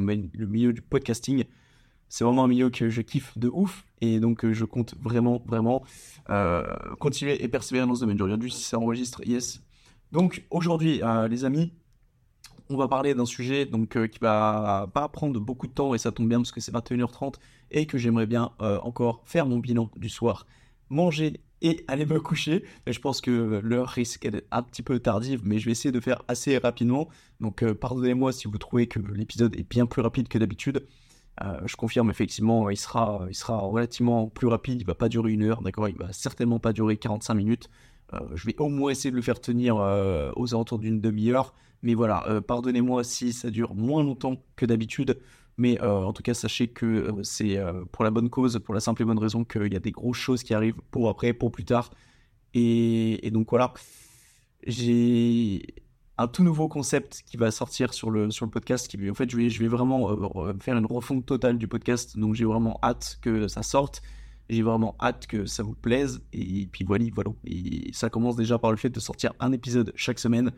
milieu 0.48 0.74
du 0.74 0.82
podcasting. 0.82 1.44
C'est 2.10 2.24
vraiment 2.24 2.44
un 2.44 2.48
milieu 2.48 2.70
que 2.70 2.90
je 2.90 3.02
kiffe 3.02 3.38
de 3.38 3.50
ouf 3.50 3.86
et 4.02 4.20
donc 4.20 4.46
euh, 4.46 4.54
je 4.54 4.66
compte 4.66 4.96
vraiment, 5.02 5.42
vraiment 5.46 5.84
continuer 7.00 7.44
et 7.44 7.48
persévérer 7.48 7.88
dans 7.88 7.96
ce 7.96 8.02
domaine. 8.02 8.18
Je 8.18 8.24
regarde 8.24 8.48
si 8.48 8.64
ça 8.64 8.80
enregistre. 8.80 9.22
Yes, 9.26 9.62
donc 10.14 10.46
aujourd'hui, 10.52 11.02
euh, 11.02 11.28
les 11.28 11.44
amis, 11.44 11.74
on 12.70 12.78
va 12.78 12.88
parler 12.88 13.16
d'un 13.16 13.26
sujet 13.26 13.66
donc 13.66 13.98
euh, 13.98 14.06
qui 14.06 14.20
va 14.20 14.88
pas 14.94 15.10
prendre 15.10 15.40
beaucoup 15.40 15.66
de 15.66 15.72
temps 15.72 15.96
et 15.96 15.98
ça 15.98 16.12
tombe 16.12 16.30
bien 16.30 16.38
parce 16.38 16.52
que 16.52 16.62
c'est 16.62 16.72
21h30 16.72 17.34
et 17.72 17.88
que 17.88 17.98
j'aimerais 17.98 18.28
bien 18.28 18.52
euh, 18.62 18.80
encore 18.82 19.24
faire 19.26 19.48
mon 19.48 19.58
bilan 19.58 19.90
du 19.96 20.10
soir, 20.10 20.46
manger 20.90 21.42
et 21.64 21.84
aller 21.88 22.06
me 22.06 22.20
coucher. 22.20 22.64
je 22.86 23.00
pense 23.00 23.22
que 23.22 23.60
l'heure 23.64 23.90
risque 23.90 24.28
d'être 24.28 24.48
un 24.52 24.62
petit 24.62 24.84
peu 24.84 25.00
tardive, 25.00 25.42
mais 25.44 25.58
je 25.60 25.66
vais 25.66 25.72
essayer 25.72 25.92
de 25.92 26.00
faire 26.00 26.22
assez 26.28 26.58
rapidement. 26.58 27.10
Donc 27.40 27.64
pardonnez-moi 27.74 28.32
si 28.32 28.48
vous 28.48 28.58
trouvez 28.58 28.88
que 28.88 29.00
l'épisode 29.00 29.56
est 29.56 29.68
bien 29.68 29.86
plus 29.86 30.02
rapide 30.02 30.28
que 30.28 30.38
d'habitude. 30.38 30.86
je 31.66 31.76
confirme 31.76 32.10
effectivement, 32.10 32.70
il 32.70 32.78
sera, 32.78 33.26
il 33.30 33.36
sera 33.36 33.58
relativement 33.58 34.28
plus 34.28 34.48
rapide. 34.48 34.82
Il 34.82 34.86
va 34.86 34.96
pas 34.96 35.10
durer 35.10 35.32
une 35.32 35.44
heure, 35.44 35.62
d'accord? 35.62 35.90
Il 35.90 35.96
va 35.96 36.14
certainement 36.14 36.60
pas 36.60 36.74
durer 36.74 36.98
45 36.98 37.34
minutes. 37.34 37.70
Euh, 38.14 38.20
je 38.36 38.46
vais 38.46 38.56
au 38.60 38.70
moins 38.70 38.92
essayer 38.92 39.12
de 39.12 39.16
le 39.16 39.22
faire 39.22 39.40
tenir 39.40 39.78
euh, 39.78 40.32
aux 40.36 40.54
alentours 40.54 40.80
d'une 40.80 41.02
demi-heure. 41.02 41.54
Mais 41.82 41.96
voilà, 41.96 42.24
euh, 42.28 42.42
pardonnez-moi 42.42 43.04
si 43.04 43.34
ça 43.34 43.50
dure 43.50 43.76
moins 43.76 44.04
longtemps 44.04 44.42
que 44.56 44.66
d'habitude. 44.66 45.20
Mais 45.58 45.80
en 45.82 46.14
tout 46.14 46.24
cas, 46.24 46.34
sachez 46.34 46.68
que 46.68 47.14
c'est 47.22 47.60
pour 47.92 48.04
la 48.04 48.12
bonne 48.12 48.30
cause, 48.30 48.60
pour 48.60 48.74
la 48.74 48.80
simple 48.80 49.04
et 49.04 49.06
bonne 49.06 49.20
raison 49.20 49.44
qu'il 49.44 49.72
y 49.72 49.76
a 49.76 49.80
des 49.80 49.92
grosses 49.92 50.18
choses 50.18 50.44
qui 50.44 50.54
arrivent 50.54 50.82
pour 50.90 51.10
après, 51.10 51.34
pour 51.34 51.52
plus 51.52 51.66
tard. 51.66 51.92
Et, 52.54 53.30
donc 53.32 53.50
voilà, 53.50 53.74
j'ai 54.66 55.66
un 56.18 56.28
tout 56.28 56.44
nouveau 56.44 56.68
concept 56.68 57.24
qui 57.26 57.38
va 57.38 57.52
sortir 57.52 57.94
sur 57.94 58.12
le, 58.12 58.30
sur 58.32 58.46
le 58.46 58.52
podcast. 58.52 58.96
En 59.10 59.14
fait, 59.14 59.30
je 59.30 59.38
vais, 59.38 59.50
je 59.50 59.60
vais 59.60 59.68
vraiment 59.68 60.16
faire 60.60 60.78
une 60.78 60.86
refonte 60.86 61.26
totale 61.26 61.58
du 61.58 61.68
podcast. 61.68 62.18
Donc 62.18 62.36
j'ai 62.36 62.46
vraiment 62.46 62.80
hâte 62.84 63.20
que 63.22 63.48
ça 63.48 63.64
sorte. 63.64 64.02
J'ai 64.50 64.62
vraiment 64.62 64.96
hâte 65.02 65.26
que 65.28 65.46
ça 65.46 65.64
vous 65.64 65.74
plaise. 65.74 66.22
Et 66.34 66.68
puis 66.72 66.86
voilà, 66.86 67.06
voilà. 67.14 67.32
Et 67.46 67.92
ça 67.94 68.10
commence 68.10 68.36
déjà 68.36 68.60
par 68.60 68.72
le 68.72 68.78
fait 68.78 68.90
de 68.90 69.00
sortir 69.00 69.34
un 69.40 69.52
épisode 69.52 69.92
chaque 69.96 70.20
semaine. 70.20 70.52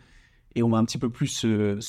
Et 0.56 0.64
on 0.64 0.70
va 0.70 0.78
un 0.78 0.86
petit 0.86 0.98
peu 0.98 1.10
plus 1.10 1.28
se, 1.28 1.80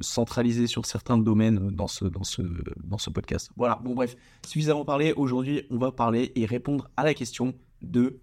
centraliser 0.00 0.66
sur 0.66 0.86
certains 0.86 1.18
domaines 1.18 1.70
dans 1.70 1.86
ce, 1.86 2.06
dans, 2.06 2.24
ce, 2.24 2.42
dans 2.82 2.98
ce 2.98 3.10
podcast. 3.10 3.50
Voilà, 3.56 3.80
bon 3.84 3.94
bref, 3.94 4.16
suffisamment 4.46 4.84
parlé. 4.84 5.12
Aujourd'hui, 5.12 5.66
on 5.70 5.76
va 5.76 5.92
parler 5.92 6.32
et 6.36 6.46
répondre 6.46 6.90
à 6.96 7.04
la 7.04 7.12
question 7.12 7.54
de 7.82 8.20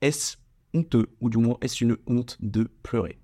est-ce 0.00 0.36
honteux, 0.74 1.08
ou 1.20 1.28
du 1.28 1.38
moins 1.38 1.56
est-ce 1.60 1.82
une 1.82 1.96
honte 2.06 2.38
de 2.40 2.70
pleurer? 2.82 3.18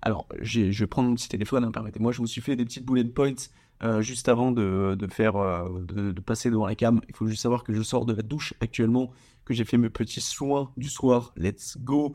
Alors, 0.00 0.28
je 0.40 0.62
vais 0.62 0.86
prendre 0.86 1.08
mon 1.08 1.14
petit 1.14 1.28
téléphone, 1.28 1.64
hein, 1.64 1.72
permettez-moi, 1.72 2.12
je 2.12 2.18
vous 2.18 2.26
suis 2.26 2.40
fait 2.40 2.56
des 2.56 2.64
petites 2.64 2.86
bullet 2.86 3.04
points 3.04 3.34
euh, 3.82 4.00
juste 4.00 4.28
avant 4.28 4.52
de, 4.52 4.96
faire, 5.10 5.36
euh, 5.36 5.84
de, 5.84 6.20
passer 6.20 6.50
devant 6.50 6.66
la 6.66 6.74
cam, 6.74 7.00
il 7.08 7.14
faut 7.14 7.26
juste 7.26 7.42
savoir 7.42 7.62
que 7.62 7.74
je 7.74 7.82
sors 7.82 8.06
de 8.06 8.14
la 8.14 8.22
douche 8.22 8.54
actuellement, 8.60 9.10
que 9.44 9.52
j'ai 9.52 9.64
fait 9.64 9.76
mes 9.76 9.90
petits 9.90 10.20
soins 10.20 10.72
du 10.76 10.88
soir. 10.88 11.32
Let's 11.36 11.76
go. 11.78 12.14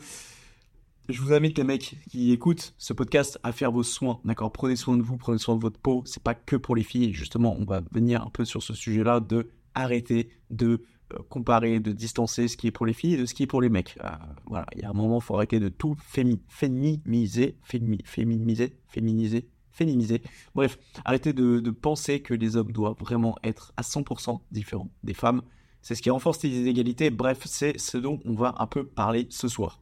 Je 1.12 1.22
vous 1.22 1.34
invite 1.34 1.58
les 1.58 1.66
mecs 1.66 1.98
qui 2.10 2.32
écoutent 2.32 2.74
ce 2.78 2.94
podcast 2.94 3.38
à 3.44 3.52
faire 3.52 3.74
vos 3.74 3.84
soins, 3.84 4.22
d'accord? 4.24 4.50
Prenez 4.54 4.78
soin 4.78 4.96
de 4.96 5.02
vous, 5.02 5.18
prenez 5.18 5.40
soin 5.40 5.58
de 5.58 5.62
votre 5.62 5.78
peau. 5.78 6.04
C'est 6.06 6.24
pas 6.24 6.34
que 6.34 6.56
pour 6.56 6.74
les 6.74 6.84
filles. 6.84 7.14
Justement, 7.14 7.54
on 7.60 7.66
va 7.66 7.82
venir 7.92 8.26
un 8.26 8.30
peu 8.30 8.46
sur 8.46 8.64
ce 8.64 8.74
sujet-là 8.74 9.20
de 9.20 9.50
arrêter 9.76 10.30
de 10.52 10.84
euh, 11.14 11.18
comparer, 11.28 11.82
de 11.82 11.92
distancer 11.92 12.48
ce 12.48 12.56
qui 12.56 12.68
est 12.68 12.72
pour 12.72 12.86
les 12.86 12.94
filles 12.94 13.16
et 13.16 13.18
de 13.18 13.26
ce 13.26 13.34
qui 13.34 13.44
est 13.44 13.48
pour 13.48 13.62
les 13.62 13.68
mecs. 13.68 13.98
voilà, 14.46 14.66
il 14.74 14.84
y 14.84 14.86
a 14.86 14.90
un 14.90 14.94
moment, 14.94 15.18
il 15.18 15.22
faut 15.22 15.36
arrêter 15.36 15.60
de 15.60 15.68
tout 15.68 15.98
féminiser, 16.00 17.58
féminiser, 17.62 18.74
féminiser, 18.88 19.50
féminiser. 19.70 20.22
Bref, 20.56 20.80
arrêtez 21.04 21.34
de, 21.34 21.72
penser 21.72 22.22
que 22.22 22.34
les 22.34 22.56
hommes 22.56 22.72
doivent 22.72 23.00
vraiment 23.00 23.36
être 23.44 23.74
à 23.76 23.82
100% 23.82 24.40
différents 24.52 24.90
des 25.04 25.14
femmes. 25.14 25.42
C'est 25.82 25.96
ce 25.96 26.02
qui 26.02 26.10
renforce 26.10 26.42
les 26.44 26.58
inégalités. 26.58 27.10
Bref, 27.10 27.42
c'est 27.46 27.78
ce 27.78 27.98
dont 27.98 28.22
on 28.24 28.34
va 28.34 28.56
un 28.60 28.68
peu 28.68 28.86
parler 28.86 29.28
ce 29.30 29.50
soir. 29.50 29.82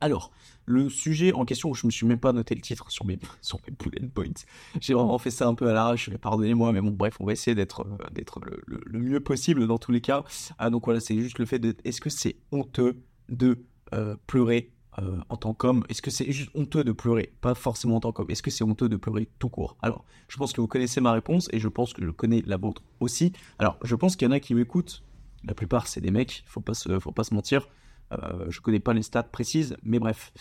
Alors, 0.00 0.30
le 0.64 0.88
sujet 0.88 1.32
en 1.32 1.44
question, 1.44 1.74
je 1.74 1.84
ne 1.84 1.88
me 1.88 1.90
suis 1.90 2.06
même 2.06 2.20
pas 2.20 2.32
noté 2.32 2.54
le 2.54 2.60
titre 2.60 2.90
sur 2.90 3.04
mes, 3.04 3.18
sur 3.40 3.58
mes 3.66 3.74
bullet 3.74 4.06
points. 4.08 4.44
J'ai 4.80 4.94
vraiment 4.94 5.18
fait 5.18 5.30
ça 5.30 5.46
un 5.46 5.54
peu 5.54 5.68
à 5.68 5.72
l'arrache, 5.72 6.10
pardonnez-moi, 6.10 6.72
mais 6.72 6.80
bon, 6.80 6.90
bref, 6.90 7.16
on 7.20 7.26
va 7.26 7.32
essayer 7.32 7.54
d'être 7.54 7.80
euh, 7.80 8.10
d'être 8.12 8.40
le, 8.40 8.98
mieux 8.98 9.20
possible 9.20 9.66
dans 9.66 9.78
tous 9.78 9.92
les 9.92 10.00
cas. 10.00 10.24
Ah, 10.58 10.70
donc 10.70 10.84
voilà, 10.84 11.00
c'est 11.00 11.18
juste 11.18 11.38
le 11.38 11.46
fait 11.46 11.58
de, 11.58 11.76
est-ce 11.84 12.00
que 12.00 12.10
c'est 12.10 12.36
honteux 12.52 13.02
de 13.28 13.64
euh, 13.94 14.16
pleurer 14.26 14.72
euh, 14.98 15.18
en 15.28 15.36
tant 15.36 15.54
qu'homme? 15.54 15.84
Est-ce 15.88 16.02
que 16.02 16.10
c'est 16.10 16.30
juste 16.30 16.50
honteux 16.54 16.84
de 16.84 16.92
pleurer? 16.92 17.32
Pas 17.40 17.54
forcément 17.54 17.96
en 17.96 18.00
tant 18.00 18.12
qu'homme. 18.12 18.30
Est-ce 18.30 18.42
que 18.42 18.50
c'est 18.50 18.64
honteux 18.64 18.88
de 18.88 18.96
pleurer 18.96 19.28
tout 19.38 19.48
court? 19.48 19.76
Alors, 19.82 20.04
je 20.28 20.36
pense 20.36 20.52
que 20.52 20.60
vous 20.60 20.68
connaissez 20.68 21.00
ma 21.00 21.12
réponse 21.12 21.48
et 21.52 21.58
je 21.58 21.68
pense 21.68 21.92
que 21.92 22.04
je 22.04 22.10
connais 22.10 22.42
la 22.46 22.56
vôtre 22.56 22.82
aussi. 23.00 23.32
Alors, 23.58 23.78
je 23.82 23.94
pense 23.94 24.16
qu'il 24.16 24.28
y 24.28 24.30
en 24.30 24.34
a 24.34 24.40
qui 24.40 24.54
m'écoutent. 24.54 25.02
La 25.44 25.54
plupart, 25.54 25.86
c'est 25.86 26.00
des 26.00 26.10
mecs, 26.10 26.44
faut 26.46 26.60
pas 26.60 26.74
se, 26.74 26.98
faut 26.98 27.12
pas 27.12 27.24
se 27.24 27.32
mentir. 27.32 27.68
Euh, 28.12 28.46
je 28.48 28.60
connais 28.60 28.80
pas 28.80 28.94
les 28.94 29.02
stats 29.02 29.22
précises, 29.22 29.76
mais 29.82 29.98
bref. 29.98 30.32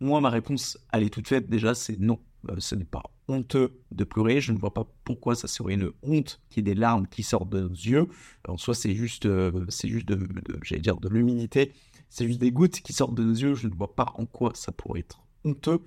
Moi, 0.00 0.20
ma 0.20 0.30
réponse, 0.30 0.78
elle 0.92 1.04
est 1.04 1.10
toute 1.10 1.28
faite. 1.28 1.48
Déjà, 1.48 1.74
c'est 1.74 1.98
non. 1.98 2.18
Euh, 2.48 2.56
ce 2.58 2.74
n'est 2.74 2.84
pas 2.84 3.02
honteux 3.28 3.80
de 3.92 4.04
pleurer. 4.04 4.40
Je 4.40 4.52
ne 4.52 4.58
vois 4.58 4.72
pas 4.72 4.86
pourquoi 5.04 5.34
ça 5.34 5.46
serait 5.46 5.74
une 5.74 5.90
honte 6.02 6.40
qu'il 6.48 6.66
y 6.66 6.70
ait 6.70 6.74
des 6.74 6.80
larmes 6.80 7.06
qui 7.06 7.22
sortent 7.22 7.50
de 7.50 7.60
nos 7.60 7.68
yeux. 7.68 8.08
En 8.48 8.56
soi, 8.56 8.74
c'est 8.74 8.94
juste, 8.94 9.26
euh, 9.26 9.66
juste 9.84 10.08
de 10.08 10.28
j'allais 10.62 10.80
dire, 10.80 10.96
de 10.96 11.08
l'humilité 11.08 11.72
c'est 12.12 12.26
juste 12.26 12.40
des 12.40 12.50
gouttes 12.50 12.80
qui 12.80 12.92
sortent 12.92 13.14
de 13.14 13.22
nos 13.22 13.34
yeux. 13.34 13.54
Je 13.54 13.68
ne 13.68 13.74
vois 13.74 13.94
pas 13.94 14.12
en 14.16 14.26
quoi 14.26 14.50
ça 14.54 14.72
pourrait 14.72 15.00
être 15.00 15.22
honteux. 15.44 15.80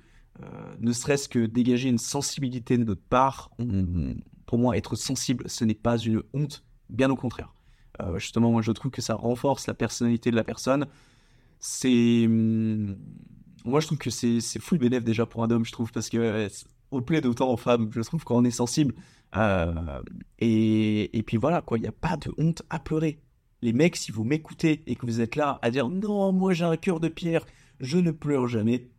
Ne 0.79 0.93
serait-ce 0.93 1.29
que 1.29 1.45
dégager 1.45 1.89
une 1.89 1.97
sensibilité 1.97 2.77
de 2.77 2.85
notre 2.85 3.03
part. 3.03 3.51
pour 4.45 4.57
moi, 4.57 4.77
être 4.77 4.95
sensible, 4.95 5.43
ce 5.49 5.65
n'est 5.65 5.75
pas 5.75 5.97
une 5.97 6.23
honte, 6.33 6.63
bien 6.89 7.09
au 7.09 7.15
contraire. 7.15 7.53
Euh, 8.01 8.17
justement, 8.17 8.51
moi, 8.51 8.61
je 8.61 8.71
trouve 8.71 8.91
que 8.91 9.01
ça 9.01 9.15
renforce 9.15 9.67
la 9.67 9.73
personnalité 9.73 10.31
de 10.31 10.35
la 10.35 10.43
personne. 10.43 10.87
C'est, 11.59 12.25
hum, 12.25 12.97
moi, 13.65 13.79
je 13.79 13.87
trouve 13.87 13.97
que 13.97 14.09
c'est 14.09 14.59
full 14.59 14.77
bénéf 14.77 15.03
déjà 15.03 15.25
pour 15.25 15.43
un 15.43 15.51
homme, 15.51 15.65
je 15.65 15.71
trouve, 15.71 15.91
parce 15.91 16.09
que 16.09 16.47
au 16.91 17.01
plaît 17.01 17.21
d'autant 17.21 17.49
en 17.49 17.57
femmes, 17.57 17.89
je 17.91 18.01
trouve 18.01 18.23
qu'on 18.23 18.43
est 18.43 18.51
sensible. 18.51 18.93
et, 20.39 21.17
et 21.17 21.23
puis 21.23 21.37
voilà, 21.37 21.61
quoi, 21.61 21.77
il 21.77 21.81
n'y 21.81 21.87
a 21.87 21.93
pas 21.93 22.17
de 22.17 22.31
honte 22.37 22.63
à 22.69 22.79
pleurer. 22.79 23.19
Les 23.63 23.71
mecs, 23.73 23.95
si 23.95 24.11
vous 24.11 24.25
m'écoutez 24.25 24.83
et 24.87 24.95
que 24.95 25.05
vous 25.05 25.21
êtes 25.21 25.37
là 25.37 25.57
à 25.61 25.71
dire 25.71 25.87
non, 25.87 26.33
moi 26.33 26.53
j'ai 26.53 26.65
un 26.65 26.75
cœur 26.75 26.99
de 26.99 27.07
pierre, 27.07 27.45
je 27.79 27.97
ne 27.97 28.11
pleure 28.11 28.47
jamais, 28.47 28.89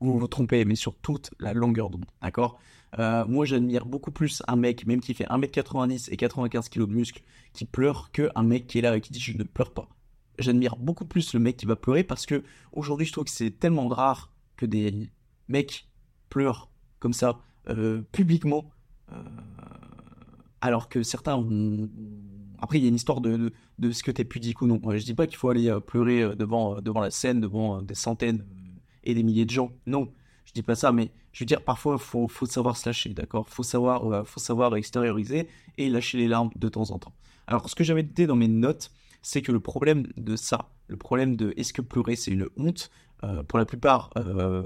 vous 0.00 0.18
vous 0.18 0.28
trompez, 0.28 0.64
mais 0.64 0.74
sur 0.74 0.94
toute 0.94 1.30
la 1.38 1.54
longueur 1.54 1.90
d'onde, 1.90 2.04
d'accord? 2.22 2.58
Euh, 2.98 3.24
Moi 3.26 3.44
j'admire 3.44 3.86
beaucoup 3.86 4.10
plus 4.10 4.42
un 4.46 4.56
mec, 4.56 4.86
même 4.86 5.00
qui 5.00 5.14
fait 5.14 5.24
1m90 5.24 6.08
et 6.12 6.16
95 6.16 6.68
kg 6.68 6.80
de 6.80 6.94
muscle, 6.94 7.22
qui 7.52 7.64
pleure 7.64 8.10
que 8.12 8.30
un 8.34 8.42
mec 8.42 8.66
qui 8.66 8.78
est 8.78 8.82
là 8.82 8.96
et 8.96 9.00
qui 9.00 9.12
dit 9.12 9.20
je 9.20 9.36
ne 9.36 9.44
pleure 9.44 9.72
pas. 9.72 9.88
J'admire 10.38 10.76
beaucoup 10.76 11.04
plus 11.04 11.34
le 11.34 11.40
mec 11.40 11.56
qui 11.56 11.66
va 11.66 11.76
pleurer 11.76 12.04
parce 12.04 12.26
que 12.26 12.42
aujourd'hui 12.72 13.06
je 13.06 13.12
trouve 13.12 13.24
que 13.24 13.30
c'est 13.30 13.50
tellement 13.50 13.88
rare 13.88 14.30
que 14.56 14.66
des 14.66 15.10
mecs 15.48 15.88
pleurent 16.28 16.70
comme 16.98 17.12
ça 17.12 17.38
euh, 17.68 18.02
publiquement, 18.12 18.70
euh, 19.12 19.16
alors 20.60 20.88
que 20.88 21.02
certains 21.02 21.36
ont 21.36 21.88
après, 22.60 22.78
il 22.78 22.82
y 22.82 22.86
a 22.86 22.88
une 22.88 22.94
histoire 22.94 23.20
de, 23.20 23.52
de, 23.78 23.90
ce 23.90 24.02
que 24.02 24.10
tu 24.10 24.22
es 24.22 24.24
pudique 24.24 24.62
ou 24.62 24.66
non. 24.66 24.80
Je 24.90 25.04
dis 25.04 25.12
pas 25.12 25.26
qu'il 25.26 25.36
faut 25.36 25.50
aller 25.50 25.76
pleurer 25.86 26.34
devant, 26.34 26.80
devant 26.80 27.00
la 27.00 27.10
scène, 27.10 27.38
devant 27.38 27.82
des 27.82 27.94
centaines 27.94 28.42
et 29.04 29.14
des 29.14 29.22
milliers 29.22 29.44
de 29.44 29.50
gens. 29.50 29.72
Non, 29.86 30.10
je 30.44 30.52
dis 30.52 30.62
pas 30.62 30.74
ça, 30.74 30.92
mais 30.92 31.10
je 31.32 31.40
veux 31.40 31.46
dire, 31.46 31.62
parfois, 31.62 31.98
faut, 31.98 32.28
faut, 32.28 32.46
savoir 32.46 32.76
se 32.76 32.88
lâcher, 32.88 33.10
d'accord? 33.10 33.48
Faut 33.48 33.62
savoir, 33.62 34.26
faut 34.26 34.40
savoir 34.40 34.74
extérioriser 34.76 35.48
et 35.78 35.88
lâcher 35.88 36.18
les 36.18 36.28
larmes 36.28 36.50
de 36.56 36.68
temps 36.68 36.90
en 36.90 36.98
temps. 36.98 37.12
Alors, 37.46 37.68
ce 37.68 37.74
que 37.74 37.84
j'avais 37.84 38.02
noté 38.02 38.26
dans 38.26 38.36
mes 38.36 38.48
notes, 38.48 38.90
c'est 39.22 39.42
que 39.42 39.52
le 39.52 39.60
problème 39.60 40.06
de 40.16 40.36
ça, 40.36 40.70
le 40.88 40.96
problème 40.96 41.36
de 41.36 41.52
est-ce 41.56 41.72
que 41.72 41.82
pleurer 41.82 42.16
c'est 42.16 42.30
une 42.30 42.48
honte, 42.56 42.90
pour 43.48 43.58
la 43.58 43.64
plupart, 43.64 44.10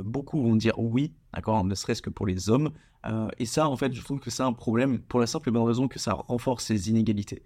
beaucoup 0.05 0.43
vont 0.43 0.57
dire 0.57 0.79
oui, 0.79 1.13
d'accord, 1.33 1.63
ne 1.63 1.75
serait-ce 1.77 2.03
que 2.03 2.11
pour 2.11 2.27
les 2.27 2.51
hommes. 2.51 2.71
et 3.39 3.47
ça, 3.47 3.69
en 3.69 3.77
fait, 3.77 3.93
je 3.93 4.03
trouve 4.03 4.19
que 4.19 4.31
c'est 4.31 4.43
un 4.43 4.53
problème 4.53 4.99
pour 4.99 5.21
la 5.21 5.29
simple 5.29 5.49
et 5.49 5.53
bonne 5.53 5.63
raison 5.63 5.87
que 5.87 6.01
ça 6.01 6.15
renforce 6.15 6.69
les 6.71 6.91
inégalités 6.91 7.43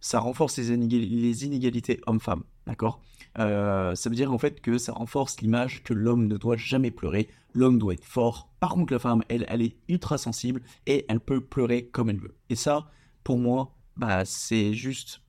ça 0.00 0.18
renforce 0.18 0.58
les, 0.58 1.44
inégalités 1.44 2.00
hommes-femmes, 2.06 2.42
d'accord? 2.66 3.00
Euh, 3.38 3.94
Ça 3.94 4.10
veut 4.10 4.16
dire 4.16 4.32
en 4.32 4.38
fait 4.38 4.60
que 4.60 4.78
ça 4.78 4.92
renforce 4.92 5.40
l'image 5.40 5.82
que 5.82 5.94
l'homme 5.94 6.26
ne 6.26 6.36
doit 6.36 6.56
jamais 6.56 6.90
pleurer, 6.90 7.28
l'homme 7.54 7.78
doit 7.78 7.94
être 7.94 8.04
fort. 8.04 8.50
Par 8.60 8.70
contre, 8.70 8.92
la 8.92 8.98
femme, 8.98 9.22
elle, 9.28 9.46
elle 9.48 9.62
est 9.62 9.76
ultra 9.88 10.18
sensible 10.18 10.62
et 10.86 11.06
elle 11.08 11.20
peut 11.20 11.40
pleurer 11.40 11.86
comme 11.86 12.10
elle 12.10 12.20
veut. 12.20 12.36
Et 12.48 12.54
ça, 12.56 12.90
pour 13.24 13.38
moi, 13.38 13.74
bah, 13.96 14.24
c'est 14.24 14.74
juste 14.74 15.22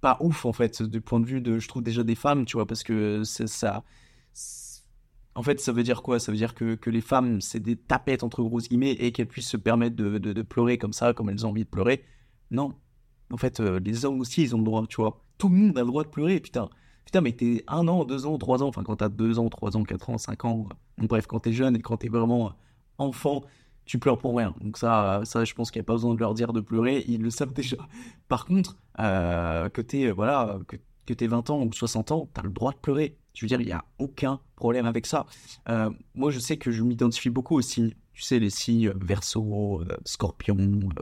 pas 0.00 0.16
ouf 0.20 0.44
en 0.44 0.52
fait, 0.52 0.82
du 0.82 1.00
point 1.00 1.20
de 1.20 1.26
vue 1.26 1.40
de, 1.40 1.58
je 1.58 1.68
trouve 1.68 1.82
déjà 1.82 2.02
des 2.04 2.14
femmes, 2.14 2.44
tu 2.44 2.56
vois, 2.56 2.66
parce 2.66 2.82
que 2.82 3.22
ça. 3.24 3.84
En 5.34 5.42
fait, 5.42 5.60
ça 5.60 5.72
veut 5.72 5.82
dire 5.82 6.02
quoi? 6.02 6.18
Ça 6.18 6.32
veut 6.32 6.38
dire 6.38 6.54
que, 6.54 6.76
que 6.76 6.88
les 6.88 7.02
femmes, 7.02 7.42
c'est 7.42 7.60
des 7.60 7.76
tapettes 7.76 8.22
entre 8.22 8.42
grosses 8.42 8.68
guillemets 8.68 8.92
et 8.92 9.12
qu'elles 9.12 9.28
puissent 9.28 9.50
se 9.50 9.58
permettre 9.58 9.96
de 9.96 10.42
pleurer 10.42 10.78
comme 10.78 10.94
ça, 10.94 11.12
comme 11.12 11.28
elles 11.28 11.44
ont 11.44 11.50
envie 11.50 11.64
de 11.64 11.68
pleurer. 11.68 12.04
Non, 12.50 12.74
en 13.30 13.36
fait, 13.36 13.60
euh, 13.60 13.80
les 13.80 14.04
hommes 14.04 14.20
aussi, 14.20 14.42
ils 14.42 14.54
ont 14.54 14.58
le 14.58 14.64
droit, 14.64 14.86
tu 14.86 14.96
vois. 14.96 15.24
Tout 15.38 15.48
le 15.48 15.56
monde 15.56 15.78
a 15.78 15.82
le 15.82 15.86
droit 15.86 16.04
de 16.04 16.08
pleurer, 16.08 16.40
putain. 16.40 16.68
Putain, 17.04 17.20
mais 17.20 17.32
t'es 17.32 17.62
un 17.68 17.86
an, 17.88 18.04
deux 18.04 18.26
ans, 18.26 18.36
trois 18.36 18.62
ans, 18.62 18.68
enfin, 18.68 18.82
quand 18.82 18.96
t'as 18.96 19.08
deux 19.08 19.38
ans, 19.38 19.48
trois 19.48 19.76
ans, 19.76 19.84
quatre 19.84 20.10
ans, 20.10 20.18
cinq 20.18 20.44
ans, 20.44 20.66
euh, 21.00 21.06
bref, 21.06 21.26
quand 21.26 21.40
t'es 21.40 21.52
jeune 21.52 21.76
et 21.76 21.80
quand 21.80 21.98
t'es 21.98 22.08
vraiment 22.08 22.52
enfant, 22.98 23.42
tu 23.84 23.98
pleures 23.98 24.18
pour 24.18 24.36
rien. 24.36 24.54
Donc 24.60 24.76
ça, 24.76 25.20
ça 25.24 25.44
je 25.44 25.54
pense 25.54 25.70
qu'il 25.70 25.80
n'y 25.80 25.84
a 25.84 25.86
pas 25.86 25.92
besoin 25.92 26.14
de 26.14 26.18
leur 26.18 26.34
dire 26.34 26.52
de 26.52 26.60
pleurer, 26.60 27.04
ils 27.06 27.22
le 27.22 27.30
savent 27.30 27.52
déjà. 27.52 27.76
Par 28.28 28.44
contre, 28.44 28.76
euh, 28.98 29.68
que 29.68 29.80
t'es, 29.80 30.10
voilà, 30.10 30.58
que, 30.66 30.76
que 31.06 31.14
t'es 31.14 31.28
20 31.28 31.50
ans 31.50 31.62
ou 31.62 31.72
60 31.72 32.10
ans, 32.10 32.28
t'as 32.34 32.42
le 32.42 32.50
droit 32.50 32.72
de 32.72 32.78
pleurer. 32.78 33.16
Je 33.34 33.42
veux 33.44 33.48
dire, 33.48 33.60
il 33.60 33.66
n'y 33.66 33.72
a 33.72 33.84
aucun 33.98 34.40
problème 34.56 34.86
avec 34.86 35.06
ça. 35.06 35.26
moi, 36.14 36.30
je 36.30 36.38
sais 36.38 36.56
que 36.56 36.72
je 36.72 36.82
m'identifie 36.82 37.30
beaucoup 37.30 37.56
aussi. 37.56 37.94
Tu 38.14 38.22
sais, 38.22 38.38
les 38.38 38.50
signes 38.50 38.92
verso, 38.96 39.82
scorpion, 40.06 40.56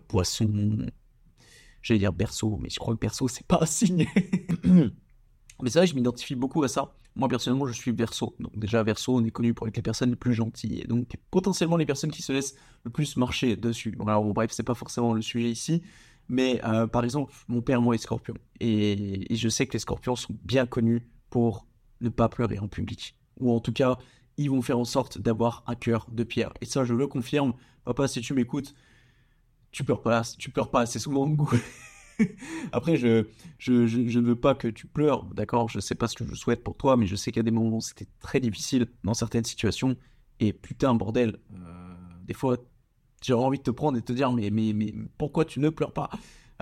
poisson, 0.09 0.89
J'allais 1.85 2.01
dire 2.01 2.15
berceau, 2.15 2.59
mais 2.63 2.71
je 2.71 2.79
crois 2.79 2.95
que 2.95 2.99
berceau, 2.99 3.29
c'est 3.29 3.47
pas 3.47 3.59
un 3.61 3.67
signe. 3.67 4.07
mais 4.65 5.69
c'est 5.69 5.79
vrai, 5.79 5.87
je 5.87 5.95
m'identifie 5.95 6.35
beaucoup 6.35 6.63
à 6.63 6.69
ça. 6.69 6.97
Moi, 7.15 7.29
personnellement, 7.29 7.67
je 7.67 7.75
suis 7.75 7.93
verso. 7.93 8.35
Donc, 8.41 8.59
déjà, 8.59 8.83
verso, 8.83 9.15
on 9.15 9.23
est 9.23 9.31
connu 9.31 9.53
pour 9.53 9.69
être 9.69 9.77
les 9.77 9.83
personnes 9.83 10.09
les 10.09 10.17
plus 10.17 10.33
gentilles. 10.33 10.81
Et 10.81 10.87
donc, 10.87 11.15
potentiellement, 11.31 11.77
les 11.77 11.85
personnes 11.85 12.11
qui 12.11 12.23
se 12.23 12.33
laissent 12.33 12.57
le 12.85 12.91
plus 12.91 13.19
marcher 13.19 13.55
dessus. 13.55 13.95
Alors, 14.01 14.25
bref, 14.33 14.51
c'est 14.51 14.63
pas 14.63 14.75
forcément 14.75 15.13
le 15.13 15.21
sujet 15.21 15.51
ici. 15.51 15.83
Mais 16.31 16.59
euh, 16.65 16.87
par 16.87 17.05
exemple, 17.05 17.35
mon 17.49 17.61
père, 17.61 17.83
moi, 17.83 17.95
est 17.95 17.99
scorpion. 17.99 18.35
Et, 18.61 19.27
je 19.31 19.49
sais 19.51 19.67
que 19.67 19.75
les 19.75 19.79
scorpions 19.79 20.17
sont 20.17 20.35
bien 20.43 20.65
connus 20.65 21.07
pour 21.29 21.67
ne 22.01 22.09
pas 22.09 22.31
pleurer 22.31 22.59
en 22.59 22.67
public. 22.67 23.15
Ou 23.41 23.53
en 23.53 23.61
tout 23.61 23.75
cas, 23.75 23.99
ils 24.39 24.51
vont 24.51 24.63
faire 24.63 24.79
en 24.79 24.87
sorte 24.87 25.19
d'avoir 25.19 25.65
un 25.67 25.75
cœur 25.75 26.07
de 26.11 26.25
pierre. 26.25 26.55
Et 26.63 26.65
ça, 26.65 26.85
je 26.85 26.95
le 26.95 27.07
confirme. 27.07 27.53
Papa, 27.85 28.09
si 28.09 28.23
tu 28.23 28.33
m'écoutes, 28.33 28.75
tu 29.75 29.83
pleures 29.83 30.01
pas, 30.03 30.23
tu 30.39 30.51
pleures 30.51 30.71
pas 30.71 30.83
assez 30.83 31.01
souvent. 31.01 31.37
Après, 32.73 32.97
je, 32.97 33.27
je, 33.59 33.89
je, 33.89 34.19
ne 34.21 34.25
veux 34.25 34.37
pas 34.37 34.55
que 34.55 34.69
tu 34.69 34.87
pleures, 34.87 35.25
d'accord? 35.25 35.69
Je 35.69 35.81
sais 35.81 35.97
pas 35.97 36.07
ce 36.07 36.15
que 36.15 36.25
je 36.25 36.35
souhaite 36.37 36.63
pour 36.63 36.77
toi, 36.77 36.97
mais 36.97 37.07
je 37.07 37.17
sais 37.17 37.33
qu'il 37.33 37.41
y 37.41 37.41
a 37.41 37.43
des 37.45 37.51
moments 37.51 37.79
où 37.79 37.81
c'était 37.81 38.07
très 38.21 38.39
difficile 38.39 38.87
dans 39.03 39.15
certaines 39.15 39.43
situations. 39.43 39.97
Et 40.39 40.53
putain, 40.53 40.95
bordel, 40.95 41.39
euh, 41.55 41.95
des 42.25 42.35
fois, 42.35 42.57
j'ai 43.21 43.33
envie 43.33 43.59
de 43.59 43.65
te 43.65 43.73
prendre 43.73 43.99
et 43.99 44.01
de 44.01 44.07
te 44.07 44.13
dire, 44.13 44.31
mais, 44.31 44.51
mais, 44.51 44.73
mais 44.73 44.95
pourquoi 45.19 45.45
tu 45.45 45.59
ne 45.59 45.71
pleures 45.71 45.93
pas? 45.93 46.09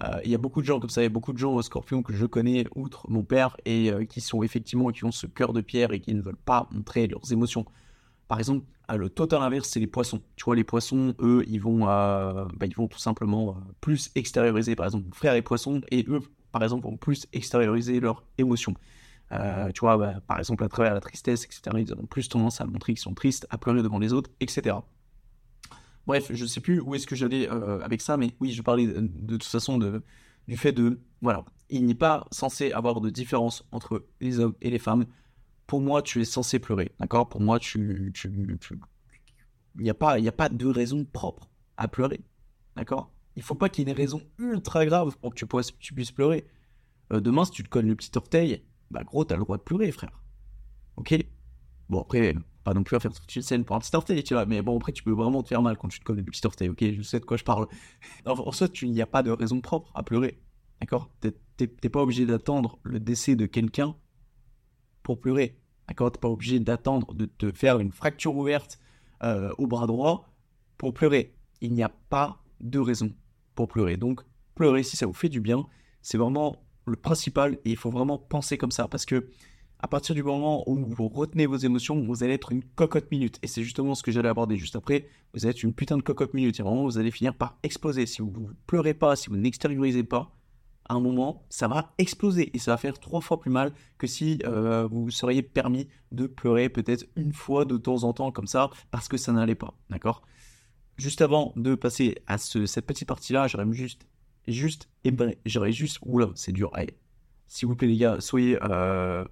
Euh, 0.02 0.20
Il 0.24 0.30
y 0.30 0.34
a 0.34 0.38
beaucoup 0.38 0.62
de 0.62 0.66
gens 0.66 0.80
comme 0.80 0.88
ça, 0.88 1.02
il 1.02 1.04
y 1.04 1.06
a 1.06 1.10
beaucoup 1.10 1.34
de 1.34 1.38
gens 1.38 1.52
au 1.52 1.60
scorpion 1.60 2.02
que 2.02 2.14
je 2.14 2.24
connais, 2.24 2.64
outre 2.74 3.10
mon 3.10 3.24
père, 3.24 3.58
et 3.66 3.92
euh, 3.92 4.06
qui 4.06 4.22
sont 4.22 4.42
effectivement, 4.42 4.88
qui 4.88 5.04
ont 5.04 5.12
ce 5.12 5.26
cœur 5.26 5.52
de 5.52 5.60
pierre 5.60 5.92
et 5.92 6.00
qui 6.00 6.14
ne 6.14 6.22
veulent 6.22 6.34
pas 6.34 6.66
montrer 6.70 7.08
leurs 7.08 7.30
émotions. 7.30 7.66
Par 8.32 8.38
exemple, 8.38 8.64
le 8.88 9.10
total 9.10 9.42
inverse, 9.42 9.68
c'est 9.68 9.78
les 9.78 9.86
poissons. 9.86 10.22
Tu 10.36 10.44
vois, 10.46 10.56
les 10.56 10.64
poissons, 10.64 11.14
eux, 11.20 11.44
ils 11.48 11.60
vont, 11.60 11.86
euh, 11.86 12.46
bah, 12.56 12.64
ils 12.64 12.74
vont 12.74 12.88
tout 12.88 12.98
simplement 12.98 13.50
euh, 13.50 13.72
plus 13.82 14.10
extérioriser, 14.14 14.74
par 14.74 14.86
exemple, 14.86 15.14
frères 15.14 15.34
et 15.34 15.42
poissons, 15.42 15.82
et 15.90 16.06
eux, 16.08 16.20
par 16.50 16.62
exemple, 16.62 16.84
vont 16.84 16.96
plus 16.96 17.26
extérioriser 17.34 18.00
leurs 18.00 18.24
émotions. 18.38 18.72
Euh, 19.32 19.70
tu 19.72 19.80
vois, 19.80 19.98
bah, 19.98 20.14
par 20.26 20.38
exemple, 20.38 20.64
à 20.64 20.70
travers 20.70 20.94
la 20.94 21.00
tristesse, 21.00 21.44
etc., 21.44 21.60
ils 21.76 21.92
ont 21.92 22.06
plus 22.06 22.26
tendance 22.30 22.62
à 22.62 22.64
montrer 22.64 22.94
qu'ils 22.94 23.02
sont 23.02 23.12
tristes, 23.12 23.46
à 23.50 23.58
pleurer 23.58 23.82
devant 23.82 23.98
les 23.98 24.14
autres, 24.14 24.30
etc. 24.40 24.76
Bref, 26.06 26.30
je 26.32 26.46
sais 26.46 26.60
plus 26.62 26.80
où 26.80 26.94
est-ce 26.94 27.06
que 27.06 27.14
j'allais 27.14 27.48
avec 27.48 28.00
ça, 28.00 28.16
mais 28.16 28.30
oui, 28.40 28.52
je 28.52 28.62
parlais 28.62 28.86
de, 28.86 29.36
toute 29.36 29.44
façon 29.44 29.76
du 30.48 30.56
fait 30.56 30.72
de, 30.72 31.00
voilà, 31.20 31.44
il 31.68 31.84
n'est 31.84 31.94
pas 31.94 32.26
censé 32.30 32.72
avoir 32.72 33.02
de 33.02 33.10
différence 33.10 33.68
entre 33.72 34.06
les 34.22 34.40
hommes 34.40 34.54
et 34.62 34.70
les 34.70 34.78
femmes 34.78 35.04
pour 35.72 35.80
moi, 35.80 36.02
tu 36.02 36.20
es 36.20 36.26
censé 36.26 36.58
pleurer, 36.58 36.92
d'accord? 37.00 37.30
Pour 37.30 37.40
moi, 37.40 37.58
tu, 37.58 38.12
il 39.74 39.82
n'y 39.82 39.88
a 39.88 39.94
pas, 39.94 40.18
il 40.18 40.28
a 40.28 40.32
pas 40.32 40.50
de 40.50 40.66
raison 40.66 41.06
propre 41.06 41.48
à 41.78 41.88
pleurer, 41.88 42.20
d'accord? 42.76 43.10
Il 43.36 43.42
faut 43.42 43.54
pas 43.54 43.70
qu'il 43.70 43.82
y 43.82 43.88
ait 43.88 43.90
une 43.90 43.96
raison 43.96 44.20
ultra 44.36 44.84
grave 44.84 45.16
pour 45.16 45.30
que 45.30 45.36
tu 45.36 45.46
puisses, 45.46 45.72
tu 45.78 45.94
puisses 45.94 46.12
pleurer. 46.12 46.44
Euh, 47.10 47.20
demain, 47.20 47.46
si 47.46 47.52
tu 47.52 47.62
te 47.62 47.70
cognes 47.70 47.86
le 47.86 47.96
petit 47.96 48.10
orteil, 48.16 48.62
bah 48.90 49.02
gros, 49.02 49.24
t'as 49.24 49.36
le 49.36 49.44
droit 49.44 49.56
de 49.56 49.62
pleurer, 49.62 49.90
frère. 49.92 50.22
Ok? 50.96 51.14
Bon 51.88 52.02
après, 52.02 52.34
pas 52.64 52.74
non 52.74 52.82
plus 52.82 52.96
à 52.96 53.00
faire 53.00 53.14
toute 53.14 53.34
une 53.34 53.40
scène 53.40 53.64
pour 53.64 53.74
un 53.74 53.78
petit 53.78 53.96
orteil, 53.96 54.22
tu 54.22 54.34
vois, 54.34 54.44
mais 54.44 54.60
bon 54.60 54.76
après, 54.76 54.92
tu 54.92 55.02
peux 55.02 55.12
vraiment 55.12 55.42
te 55.42 55.48
faire 55.48 55.62
mal 55.62 55.78
quand 55.78 55.88
tu 55.88 56.00
te 56.00 56.04
cognes 56.04 56.18
le 56.18 56.24
petit 56.24 56.46
orteil, 56.46 56.68
ok? 56.68 56.84
Je 56.84 57.00
sais 57.00 57.18
de 57.18 57.24
quoi 57.24 57.38
je 57.38 57.44
parle. 57.44 57.66
en 58.26 58.52
soi, 58.52 58.68
il 58.82 58.92
n'y 58.92 59.00
a 59.00 59.06
pas 59.06 59.22
de 59.22 59.30
raison 59.30 59.62
propre 59.62 59.90
à 59.94 60.02
pleurer, 60.02 60.38
d'accord? 60.82 61.08
T'es 61.22 61.88
pas 61.88 62.02
obligé 62.02 62.26
d'attendre 62.26 62.78
le 62.82 63.00
décès 63.00 63.36
de 63.36 63.46
quelqu'un 63.46 63.96
pour 65.02 65.18
pleurer. 65.18 65.61
D'accord 65.92 66.10
T'es 66.10 66.18
pas 66.18 66.30
obligé 66.30 66.58
d'attendre 66.58 67.12
de 67.12 67.26
te 67.26 67.52
faire 67.52 67.78
une 67.78 67.92
fracture 67.92 68.34
ouverte 68.34 68.78
euh, 69.22 69.52
au 69.58 69.66
bras 69.66 69.86
droit 69.86 70.32
pour 70.78 70.94
pleurer. 70.94 71.34
Il 71.60 71.74
n'y 71.74 71.82
a 71.82 71.90
pas 71.90 72.42
de 72.62 72.78
raison 72.78 73.12
pour 73.54 73.68
pleurer. 73.68 73.98
Donc, 73.98 74.22
pleurer 74.54 74.84
si 74.84 74.96
ça 74.96 75.04
vous 75.04 75.12
fait 75.12 75.28
du 75.28 75.42
bien, 75.42 75.66
c'est 76.00 76.16
vraiment 76.16 76.64
le 76.86 76.96
principal 76.96 77.58
et 77.66 77.70
il 77.70 77.76
faut 77.76 77.90
vraiment 77.90 78.16
penser 78.16 78.56
comme 78.56 78.70
ça 78.70 78.88
parce 78.88 79.04
que 79.04 79.28
à 79.80 79.86
partir 79.86 80.14
du 80.14 80.22
moment 80.22 80.66
où 80.66 80.76
vous 80.76 81.08
retenez 81.08 81.44
vos 81.44 81.58
émotions, 81.58 82.00
vous 82.02 82.24
allez 82.24 82.32
être 82.34 82.52
une 82.52 82.64
cocotte 82.64 83.10
minute. 83.10 83.38
Et 83.42 83.46
c'est 83.46 83.62
justement 83.62 83.94
ce 83.94 84.02
que 84.02 84.12
j'allais 84.12 84.30
aborder 84.30 84.56
juste 84.56 84.76
après. 84.76 85.08
Vous 85.34 85.44
allez 85.44 85.50
être 85.50 85.62
une 85.62 85.74
putain 85.74 85.98
de 85.98 86.02
cocotte 86.02 86.32
minute. 86.32 86.58
Et 86.58 86.62
vraiment, 86.62 86.84
vous 86.84 86.98
allez 86.98 87.10
finir 87.10 87.34
par 87.34 87.58
exploser. 87.64 88.06
Si 88.06 88.22
vous 88.22 88.30
ne 88.30 88.52
pleurez 88.66 88.94
pas, 88.94 89.14
si 89.14 89.28
vous 89.28 89.36
n'extériorisez 89.36 90.04
pas, 90.04 90.32
à 90.88 90.94
un 90.94 91.00
moment, 91.00 91.44
ça 91.48 91.68
va 91.68 91.94
exploser 91.98 92.50
et 92.54 92.58
ça 92.58 92.72
va 92.72 92.76
faire 92.76 92.98
trois 92.98 93.20
fois 93.20 93.40
plus 93.40 93.50
mal 93.50 93.72
que 93.98 94.06
si 94.06 94.38
euh, 94.44 94.86
vous 94.90 95.10
seriez 95.10 95.42
permis 95.42 95.88
de 96.10 96.26
pleurer 96.26 96.68
peut-être 96.68 97.06
une 97.16 97.32
fois 97.32 97.64
de 97.64 97.76
temps 97.76 98.04
en 98.04 98.12
temps 98.12 98.32
comme 98.32 98.46
ça 98.46 98.70
parce 98.90 99.08
que 99.08 99.16
ça 99.16 99.32
n'allait 99.32 99.54
pas, 99.54 99.74
d'accord? 99.90 100.22
Juste 100.96 101.22
avant 101.22 101.52
de 101.56 101.74
passer 101.74 102.16
à 102.26 102.38
cette 102.38 102.86
petite 102.86 103.08
partie-là, 103.08 103.48
j'aurais 103.48 103.70
juste, 103.72 104.06
juste, 104.46 104.88
j'aurais 105.46 105.72
juste, 105.72 105.98
oula, 106.02 106.30
c'est 106.34 106.52
dur, 106.52 106.70
allez, 106.74 106.96
s'il 107.46 107.68
vous 107.68 107.76
plaît 107.76 107.88
les 107.88 107.96
gars, 107.96 108.20
soyez, 108.20 108.58
euh, 108.62 109.24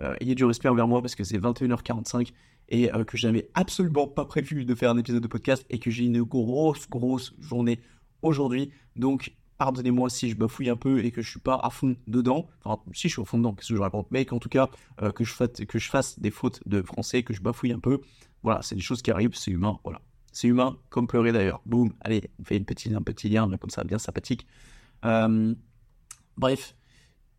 euh, 0.00 0.14
ayez 0.20 0.34
du 0.34 0.44
respect 0.44 0.68
envers 0.68 0.86
moi 0.86 1.00
parce 1.00 1.14
que 1.14 1.24
c'est 1.24 1.38
21h45 1.38 2.32
et 2.70 2.90
que 3.06 3.16
j'avais 3.16 3.48
absolument 3.54 4.06
pas 4.06 4.26
prévu 4.26 4.66
de 4.66 4.74
faire 4.74 4.90
un 4.90 4.98
épisode 4.98 5.22
de 5.22 5.28
podcast 5.28 5.64
et 5.70 5.78
que 5.78 5.90
j'ai 5.90 6.04
une 6.04 6.22
grosse, 6.22 6.86
grosse 6.86 7.34
journée 7.40 7.80
aujourd'hui, 8.20 8.70
donc 8.94 9.32
pardonnez-moi 9.58 10.08
si 10.08 10.30
je 10.30 10.36
bafouille 10.36 10.70
un 10.70 10.76
peu 10.76 11.04
et 11.04 11.10
que 11.10 11.20
je 11.20 11.28
suis 11.28 11.40
pas 11.40 11.60
à 11.62 11.68
fond 11.70 11.96
dedans. 12.06 12.48
Enfin, 12.64 12.80
si 12.94 13.08
je 13.08 13.14
suis 13.14 13.20
au 13.20 13.24
fond 13.24 13.38
dedans, 13.38 13.52
qu'est-ce 13.52 13.68
que 13.68 13.76
je 13.76 13.80
raconte? 13.80 14.06
Mais 14.10 14.24
qu'en 14.24 14.38
tout 14.38 14.48
cas, 14.48 14.70
euh, 15.02 15.10
que, 15.10 15.24
je 15.24 15.34
fasse, 15.34 15.50
que 15.50 15.78
je 15.78 15.90
fasse 15.90 16.18
des 16.18 16.30
fautes 16.30 16.66
de 16.66 16.80
français, 16.80 17.24
que 17.24 17.34
je 17.34 17.42
bafouille 17.42 17.72
un 17.72 17.80
peu. 17.80 18.00
Voilà, 18.42 18.62
c'est 18.62 18.76
des 18.76 18.80
choses 18.80 19.02
qui 19.02 19.10
arrivent, 19.10 19.34
c'est 19.34 19.50
humain. 19.50 19.78
Voilà. 19.84 20.00
C'est 20.32 20.46
humain, 20.46 20.78
comme 20.88 21.08
pleurer 21.08 21.32
d'ailleurs. 21.32 21.60
Boum, 21.66 21.92
allez, 22.00 22.30
on 22.38 22.44
fait 22.44 22.56
une 22.56 22.64
petite, 22.64 22.94
un 22.94 23.02
petit 23.02 23.28
lien 23.28 23.50
comme 23.58 23.70
ça, 23.70 23.82
bien 23.82 23.98
sympathique. 23.98 24.46
Euh, 25.04 25.54
bref, 26.36 26.76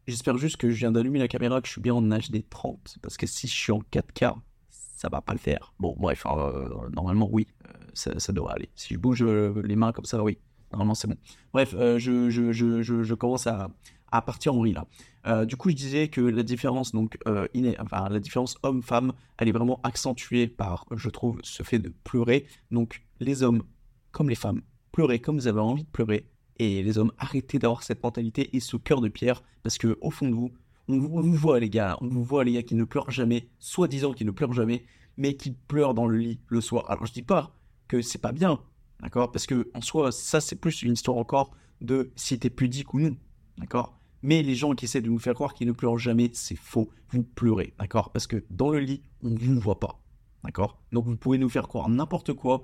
j'espère 0.05 0.37
juste 0.37 0.57
que 0.57 0.69
je 0.69 0.75
viens 0.75 0.91
d'allumer 0.91 1.19
la 1.19 1.29
caméra, 1.29 1.61
que 1.61 1.67
je 1.67 1.73
suis 1.73 1.81
bien 1.81 1.93
en 1.93 2.01
HD 2.01 2.43
30, 2.49 2.97
parce 3.01 3.15
que 3.15 3.27
si 3.27 3.47
je 3.47 3.53
suis 3.53 3.71
en 3.71 3.79
4K, 3.93 4.35
ça 4.69 5.07
va 5.07 5.21
pas 5.21 5.31
le 5.31 5.39
faire. 5.39 5.73
Bon, 5.79 5.95
bref, 5.97 6.23
euh, 6.25 6.89
normalement, 6.91 7.29
oui, 7.31 7.47
ça, 7.93 8.19
ça, 8.19 8.33
devrait 8.33 8.55
aller. 8.55 8.69
Si 8.75 8.95
je 8.95 8.99
bouge 8.99 9.23
les 9.23 9.75
mains 9.77 9.93
comme 9.93 10.03
ça, 10.03 10.21
oui, 10.21 10.37
Normalement, 10.71 10.95
c'est 10.95 11.07
bon. 11.07 11.17
Bref, 11.53 11.73
euh, 11.77 11.97
je, 11.97 12.29
je, 12.29 12.51
je, 12.51 12.81
je, 12.81 13.13
commence 13.15 13.47
à, 13.47 13.69
à 14.11 14.21
partir 14.21 14.53
en 14.55 14.61
riz 14.61 14.73
là. 14.73 14.85
Euh, 15.27 15.45
du 15.45 15.57
coup, 15.57 15.69
je 15.69 15.75
disais 15.75 16.07
que 16.07 16.21
la 16.21 16.43
différence, 16.43 16.91
donc, 16.91 17.17
euh, 17.27 17.47
enfin, 17.79 18.07
la 18.09 18.19
différence 18.19 18.57
homme-femme, 18.63 19.13
elle 19.37 19.49
est 19.49 19.53
vraiment 19.53 19.79
accentuée 19.83 20.47
par, 20.47 20.85
je 20.95 21.09
trouve, 21.09 21.39
ce 21.43 21.63
fait 21.63 21.79
de 21.79 21.93
pleurer. 22.03 22.45
Donc, 22.71 23.03
les 23.19 23.43
hommes, 23.43 23.63
comme 24.11 24.29
les 24.29 24.35
femmes, 24.35 24.61
pleurez 24.91 25.19
comme 25.19 25.35
vous 25.37 25.47
avez 25.47 25.59
envie 25.59 25.83
de 25.83 25.89
pleurer. 25.89 26.25
Et 26.57 26.83
les 26.83 26.97
hommes, 26.97 27.11
arrêtez 27.17 27.59
d'avoir 27.59 27.83
cette 27.83 28.03
mentalité 28.03 28.55
et 28.55 28.59
ce 28.59 28.77
cœur 28.77 29.01
de 29.01 29.07
pierre, 29.07 29.43
parce 29.63 29.77
que 29.77 29.97
au 30.01 30.11
fond 30.11 30.27
de 30.27 30.35
vous, 30.35 30.51
on 30.87 30.99
vous, 30.99 31.09
on 31.13 31.21
vous 31.21 31.35
voit 31.35 31.59
les 31.59 31.69
gars, 31.69 31.97
on 32.01 32.07
vous 32.07 32.23
voit 32.23 32.43
les 32.43 32.53
gars 32.53 32.63
qui 32.63 32.75
ne 32.75 32.83
pleurent 32.83 33.11
jamais, 33.11 33.47
soi-disant 33.59 34.13
qui 34.13 34.25
ne 34.25 34.31
pleurent 34.31 34.53
jamais, 34.53 34.83
mais 35.17 35.35
qui 35.35 35.51
pleurent 35.51 35.93
dans 35.93 36.07
le 36.07 36.17
lit 36.17 36.39
le 36.47 36.61
soir. 36.61 36.89
Alors, 36.89 37.05
je 37.05 37.13
dis 37.13 37.23
pas 37.23 37.55
que 37.87 38.01
c'est 38.01 38.19
pas 38.19 38.31
bien, 38.31 38.59
D'accord? 39.01 39.31
Parce 39.31 39.45
que 39.45 39.69
en 39.73 39.81
soi, 39.81 40.11
ça, 40.11 40.41
c'est 40.41 40.55
plus 40.55 40.81
une 40.83 40.93
histoire 40.93 41.17
encore 41.17 41.51
de 41.81 42.11
si 42.15 42.37
t'es 42.37 42.49
pudique 42.49 42.93
ou 42.93 42.99
non. 42.99 43.15
D'accord? 43.57 43.99
Mais 44.21 44.43
les 44.43 44.55
gens 44.55 44.73
qui 44.73 44.85
essaient 44.85 45.01
de 45.01 45.09
nous 45.09 45.19
faire 45.19 45.33
croire 45.33 45.53
qu'ils 45.53 45.67
ne 45.67 45.71
pleurent 45.71 45.97
jamais, 45.97 46.29
c'est 46.33 46.57
faux. 46.57 46.89
Vous 47.09 47.23
pleurez. 47.23 47.73
D'accord? 47.79 48.11
Parce 48.11 48.27
que 48.27 48.43
dans 48.49 48.69
le 48.69 48.79
lit, 48.79 49.01
on 49.23 49.29
ne 49.29 49.37
vous 49.37 49.59
voit 49.59 49.79
pas. 49.79 50.01
D'accord? 50.43 50.81
Donc 50.91 51.05
vous 51.05 51.15
pouvez 51.15 51.37
nous 51.37 51.49
faire 51.49 51.67
croire 51.67 51.89
n'importe 51.89 52.33
quoi. 52.33 52.63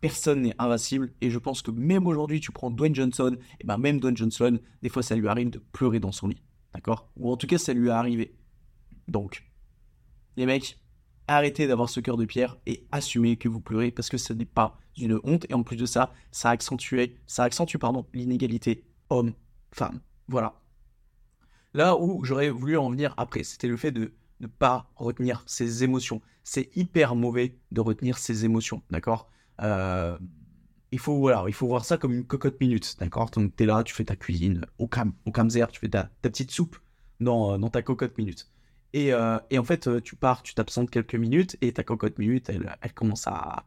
Personne 0.00 0.42
n'est 0.42 0.54
invincible. 0.58 1.12
Et 1.20 1.30
je 1.30 1.38
pense 1.38 1.62
que 1.62 1.70
même 1.70 2.06
aujourd'hui, 2.06 2.40
tu 2.40 2.52
prends 2.52 2.70
Dwayne 2.70 2.94
Johnson, 2.94 3.36
et 3.60 3.64
ben 3.64 3.78
même 3.78 4.00
Dwayne 4.00 4.16
Johnson, 4.16 4.58
des 4.82 4.88
fois, 4.88 5.02
ça 5.02 5.16
lui 5.16 5.28
arrive 5.28 5.50
de 5.50 5.58
pleurer 5.58 6.00
dans 6.00 6.12
son 6.12 6.28
lit. 6.28 6.42
D'accord? 6.74 7.10
Ou 7.16 7.30
en 7.32 7.36
tout 7.36 7.46
cas, 7.46 7.58
ça 7.58 7.72
lui 7.72 7.88
est 7.88 7.92
arrivé. 7.92 8.34
Donc, 9.06 9.44
les 10.36 10.46
mecs, 10.46 10.78
arrêtez 11.28 11.66
d'avoir 11.66 11.88
ce 11.88 12.00
cœur 12.00 12.16
de 12.16 12.24
pierre 12.24 12.56
et 12.66 12.86
assumez 12.90 13.36
que 13.36 13.48
vous 13.48 13.60
pleurez 13.60 13.90
parce 13.90 14.08
que 14.08 14.18
ce 14.18 14.32
n'est 14.32 14.44
pas 14.44 14.78
une 14.96 15.20
honte. 15.22 15.46
Et 15.48 15.54
en 15.54 15.62
plus 15.62 15.76
de 15.76 15.86
ça, 15.86 16.12
ça 16.32 16.50
accentue, 16.50 17.00
ça 17.26 17.44
accentue 17.44 17.76
pardon, 17.76 18.06
l'inégalité 18.12 18.84
homme-femme. 19.10 20.00
Voilà. 20.26 20.60
Là 21.74 21.96
où 21.96 22.24
j'aurais 22.24 22.50
voulu 22.50 22.76
en 22.76 22.90
venir 22.90 23.14
après, 23.16 23.44
c'était 23.44 23.68
le 23.68 23.76
fait 23.76 23.92
de 23.92 24.14
ne 24.40 24.46
pas 24.46 24.90
retenir 24.96 25.42
ses 25.46 25.84
émotions. 25.84 26.20
C'est 26.42 26.74
hyper 26.76 27.14
mauvais 27.14 27.58
de 27.72 27.80
retenir 27.80 28.18
ses 28.18 28.44
émotions, 28.44 28.82
d'accord? 28.90 29.30
Euh, 29.60 30.18
il 30.90 30.98
faut 30.98 31.18
voilà, 31.18 31.44
il 31.46 31.52
faut 31.52 31.66
voir 31.66 31.84
ça 31.84 31.98
comme 31.98 32.14
une 32.14 32.24
cocotte 32.24 32.58
minute, 32.60 32.96
d'accord? 32.98 33.30
Donc 33.30 33.54
t'es 33.54 33.66
là, 33.66 33.82
tu 33.84 33.94
fais 33.94 34.04
ta 34.04 34.16
cuisine 34.16 34.64
au 34.78 34.88
cam, 34.88 35.12
au 35.26 35.30
camzer, 35.30 35.70
tu 35.70 35.80
fais 35.80 35.88
ta, 35.88 36.04
ta 36.22 36.30
petite 36.30 36.50
soupe 36.50 36.78
dans, 37.20 37.58
dans 37.58 37.68
ta 37.68 37.82
cocotte 37.82 38.16
minute. 38.16 38.50
Euh, 38.96 39.38
et, 39.50 39.58
en 39.58 39.64
fait, 39.64 39.86
euh, 39.86 40.00
tu 40.00 40.16
pars, 40.16 40.42
tu 40.42 40.54
t'absentes 40.54 40.90
quelques 40.90 41.14
minutes 41.14 41.56
et 41.60 41.72
ta 41.72 41.84
cocotte 41.84 42.18
minute, 42.18 42.48
elle, 42.48 42.92
commence 42.94 43.26
à, 43.26 43.64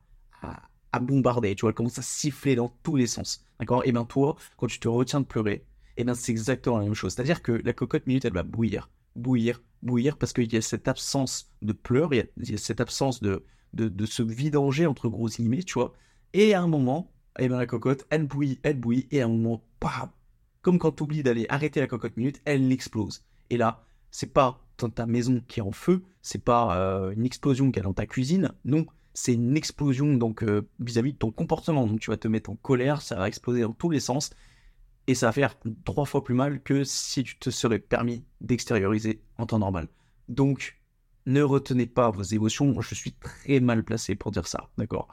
bombarder, 1.00 1.56
tu 1.56 1.62
vois, 1.62 1.70
elle 1.70 1.76
commence 1.76 2.00
à 2.00 2.02
siffler 2.02 2.56
dans 2.56 2.70
tous 2.84 2.96
les 2.96 3.08
sens. 3.08 3.46
D'accord? 3.60 3.84
Et 3.86 3.92
bien 3.92 4.06
toi, 4.06 4.36
quand 4.58 4.68
tu 4.68 4.80
te 4.80 4.88
retiens 4.88 5.22
de 5.22 5.26
pleurer, 5.26 5.66
et 5.98 6.04
bien 6.04 6.16
c'est 6.16 6.32
exactement 6.32 6.78
la 6.80 6.86
même 6.86 6.94
chose. 6.94 7.14
C'est-à-dire 7.14 7.42
que 7.42 7.52
la 7.52 7.74
cocotte 7.74 8.08
minute, 8.08 8.26
elle 8.26 8.34
va 8.34 8.44
bouillir, 8.44 8.90
bouillir, 9.16 9.62
bouillir, 9.84 10.18
parce 10.18 10.34
qu'il 10.34 10.52
y 10.52 10.58
a 10.58 10.62
cette 10.62 10.88
absence 10.88 11.52
de 11.62 11.74
pleurs, 11.74 12.14
il 12.14 12.28
y 12.38 12.54
a, 12.54 12.58
cette 12.58 12.82
absence 12.82 13.22
de, 13.22 13.46
de, 13.74 14.06
se 14.06 14.24
vidanger, 14.24 14.86
entre 14.86 15.08
gros 15.08 15.28
guillemets, 15.28 15.64
tu 15.64 15.76
vois. 15.76 15.94
Et 16.34 16.54
à 16.54 16.62
un 16.62 16.68
moment, 16.68 17.14
et 17.40 17.48
bien 17.48 17.58
la 17.58 17.68
cocotte, 17.68 18.06
elle 18.10 18.26
bouillit, 18.26 18.60
elle 18.64 18.80
bouillit, 18.80 19.08
et 19.12 19.22
à 19.22 19.26
un 19.26 19.30
moment, 19.30 19.64
bam, 19.80 20.10
comme 20.62 20.80
quand 20.80 20.92
tu 20.92 21.04
oublies 21.04 21.24
d'aller 21.24 21.46
arrêter 21.50 21.80
la 21.80 21.88
cocotte 21.88 22.18
minute, 22.18 22.42
elle 22.46 22.72
explose. 22.72 23.24
Et 23.50 23.58
là, 23.58 23.84
c'est 24.12 24.34
pas 24.34 24.62
ta 24.90 25.06
maison 25.06 25.42
qui 25.48 25.60
est 25.60 25.64
en 25.64 25.72
feu, 25.72 26.04
c'est 26.22 26.44
pas 26.44 26.78
euh, 26.78 27.12
une 27.12 27.26
explosion 27.26 27.72
qui 27.72 27.80
est 27.80 27.84
dans 27.84 27.94
ta 27.94 28.06
cuisine, 28.06 28.52
non, 28.66 28.86
c'est 29.14 29.34
une 29.34 29.58
explosion 29.58 30.14
donc 30.14 30.44
euh, 30.44 30.68
vis-à-vis 30.80 31.14
de 31.14 31.18
ton 31.18 31.32
comportement. 31.32 31.86
Donc 31.86 32.00
tu 32.00 32.10
vas 32.10 32.18
te 32.18 32.28
mettre 32.28 32.50
en 32.50 32.56
colère, 32.56 33.02
ça 33.02 33.16
va 33.16 33.28
exploser 33.28 33.62
dans 33.62 33.74
tous 33.74 33.90
les 33.90 34.00
sens 34.00 34.32
et 35.08 35.16
ça 35.16 35.28
va 35.28 35.32
faire 35.32 35.56
trois 35.84 36.06
fois 36.06 36.24
plus 36.24 36.36
mal 36.36 36.62
que 36.62 36.84
si 36.84 37.24
tu 37.24 37.38
te 37.38 37.50
serais 37.50 37.80
permis 37.80 38.24
d'extérioriser 38.40 39.22
en 39.38 39.46
temps 39.46 39.60
normal. 39.60 39.88
Donc 40.30 40.80
ne 41.26 41.42
retenez 41.42 41.86
pas 41.86 42.10
vos 42.10 42.24
émotions, 42.24 42.80
je 42.82 42.96
suis 42.96 43.14
très 43.14 43.60
mal 43.60 43.84
placé 43.84 44.16
pour 44.16 44.32
dire 44.32 44.48
ça, 44.48 44.70
d'accord? 44.78 45.08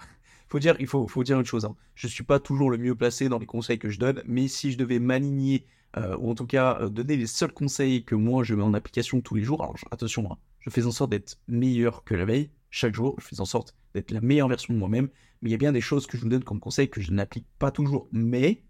Faut 0.48 0.58
dire, 0.58 0.76
il 0.80 0.86
faut, 0.86 1.06
faut 1.06 1.24
dire 1.24 1.38
une 1.38 1.44
chose, 1.44 1.66
hein. 1.66 1.76
je 1.94 2.06
suis 2.06 2.24
pas 2.24 2.40
toujours 2.40 2.70
le 2.70 2.78
mieux 2.78 2.94
placé 2.94 3.28
dans 3.28 3.38
les 3.38 3.44
conseils 3.44 3.78
que 3.78 3.90
je 3.90 3.98
donne, 3.98 4.22
mais 4.24 4.48
si 4.48 4.72
je 4.72 4.78
devais 4.78 4.98
m'aligner 4.98 5.66
euh, 5.96 6.16
ou 6.18 6.30
en 6.30 6.34
tout 6.34 6.46
cas 6.46 6.78
euh, 6.80 6.88
donner 6.88 7.16
les 7.16 7.26
seuls 7.26 7.52
conseils 7.52 8.04
que 8.04 8.14
moi 8.14 8.44
je 8.44 8.54
mets 8.54 8.62
en 8.62 8.74
application 8.74 9.20
tous 9.20 9.34
les 9.34 9.42
jours. 9.42 9.62
Alors 9.62 9.76
attention, 9.90 10.30
hein, 10.30 10.36
je 10.60 10.70
fais 10.70 10.84
en 10.84 10.90
sorte 10.90 11.10
d'être 11.10 11.38
meilleur 11.48 12.04
que 12.04 12.14
la 12.14 12.24
veille 12.24 12.50
chaque 12.70 12.94
jour, 12.94 13.14
je 13.18 13.26
fais 13.26 13.40
en 13.40 13.44
sorte 13.44 13.74
d'être 13.94 14.10
la 14.10 14.20
meilleure 14.20 14.48
version 14.48 14.74
de 14.74 14.78
moi-même, 14.78 15.08
mais 15.40 15.50
il 15.50 15.52
y 15.52 15.54
a 15.54 15.58
bien 15.58 15.72
des 15.72 15.80
choses 15.80 16.06
que 16.06 16.16
je 16.16 16.22
vous 16.22 16.28
donne 16.28 16.44
comme 16.44 16.60
conseils 16.60 16.90
que 16.90 17.00
je 17.00 17.12
n'applique 17.12 17.46
pas 17.58 17.70
toujours, 17.70 18.08
mais, 18.12 18.62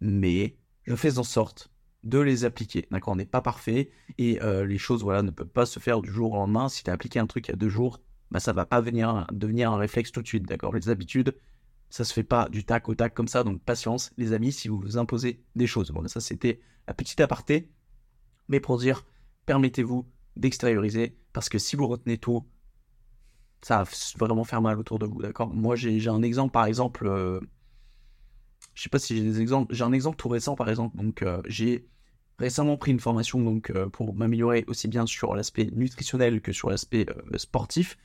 mais, 0.00 0.56
je 0.84 0.94
fais 0.94 1.18
en 1.18 1.22
sorte 1.22 1.70
de 2.02 2.18
les 2.18 2.44
appliquer. 2.44 2.86
D'accord 2.90 3.12
On 3.12 3.16
n'est 3.16 3.26
pas 3.26 3.42
parfait 3.42 3.90
et 4.18 4.42
euh, 4.42 4.64
les 4.64 4.78
choses 4.78 5.02
voilà, 5.02 5.22
ne 5.22 5.30
peuvent 5.30 5.46
pas 5.46 5.66
se 5.66 5.78
faire 5.78 6.00
du 6.00 6.10
jour 6.10 6.32
au 6.32 6.36
lendemain. 6.36 6.68
Si 6.68 6.82
tu 6.82 6.90
as 6.90 6.94
appliqué 6.94 7.18
un 7.18 7.26
truc 7.26 7.48
il 7.48 7.50
y 7.52 7.54
a 7.54 7.56
deux 7.56 7.68
jours, 7.68 8.00
bah, 8.30 8.40
ça 8.40 8.52
va 8.52 8.66
pas 8.66 8.80
venir 8.80 9.26
devenir 9.32 9.70
un 9.72 9.76
réflexe 9.76 10.10
tout 10.10 10.22
de 10.22 10.26
suite. 10.26 10.48
D'accord 10.48 10.74
Les 10.74 10.88
habitudes, 10.88 11.34
ça 11.92 12.04
se 12.04 12.14
fait 12.14 12.22
pas 12.22 12.48
du 12.48 12.64
tac 12.64 12.88
au 12.88 12.94
tac 12.94 13.12
comme 13.12 13.28
ça, 13.28 13.44
donc 13.44 13.60
patience, 13.60 14.12
les 14.16 14.32
amis, 14.32 14.50
si 14.50 14.68
vous 14.68 14.80
vous 14.80 14.96
imposez 14.96 15.44
des 15.56 15.66
choses. 15.66 15.90
Bon, 15.90 16.08
ça 16.08 16.20
c'était 16.20 16.58
un 16.88 16.94
petit 16.94 17.20
aparté, 17.20 17.68
mais 18.48 18.60
pour 18.60 18.78
dire, 18.78 19.04
permettez-vous 19.44 20.08
d'extérioriser, 20.36 21.18
parce 21.34 21.50
que 21.50 21.58
si 21.58 21.76
vous 21.76 21.86
retenez 21.86 22.16
tout, 22.16 22.46
ça 23.60 23.82
va 23.82 23.90
vraiment 24.18 24.44
faire 24.44 24.62
mal 24.62 24.78
autour 24.78 24.98
de 24.98 25.04
vous, 25.04 25.20
d'accord? 25.20 25.52
Moi 25.52 25.76
j'ai 25.76 26.08
un 26.08 26.22
exemple, 26.22 26.50
par 26.50 26.64
exemple, 26.64 27.06
euh, 27.06 27.40
je 28.72 28.84
sais 28.84 28.88
pas 28.88 28.98
si 28.98 29.14
j'ai 29.14 29.22
des 29.22 29.42
exemples, 29.42 29.74
j'ai 29.74 29.84
un 29.84 29.92
exemple 29.92 30.16
tout 30.16 30.30
récent, 30.30 30.54
par 30.54 30.70
exemple, 30.70 30.96
donc 30.96 31.20
euh, 31.20 31.42
j'ai 31.46 31.86
récemment 32.38 32.78
pris 32.78 32.92
une 32.92 33.00
formation 33.00 33.38
donc 33.38 33.68
euh, 33.68 33.90
pour 33.90 34.14
m'améliorer 34.14 34.64
aussi 34.66 34.88
bien 34.88 35.04
sur 35.04 35.34
l'aspect 35.34 35.68
nutritionnel 35.74 36.40
que 36.40 36.52
sur 36.52 36.70
l'aspect 36.70 37.04
sportif. 37.36 37.98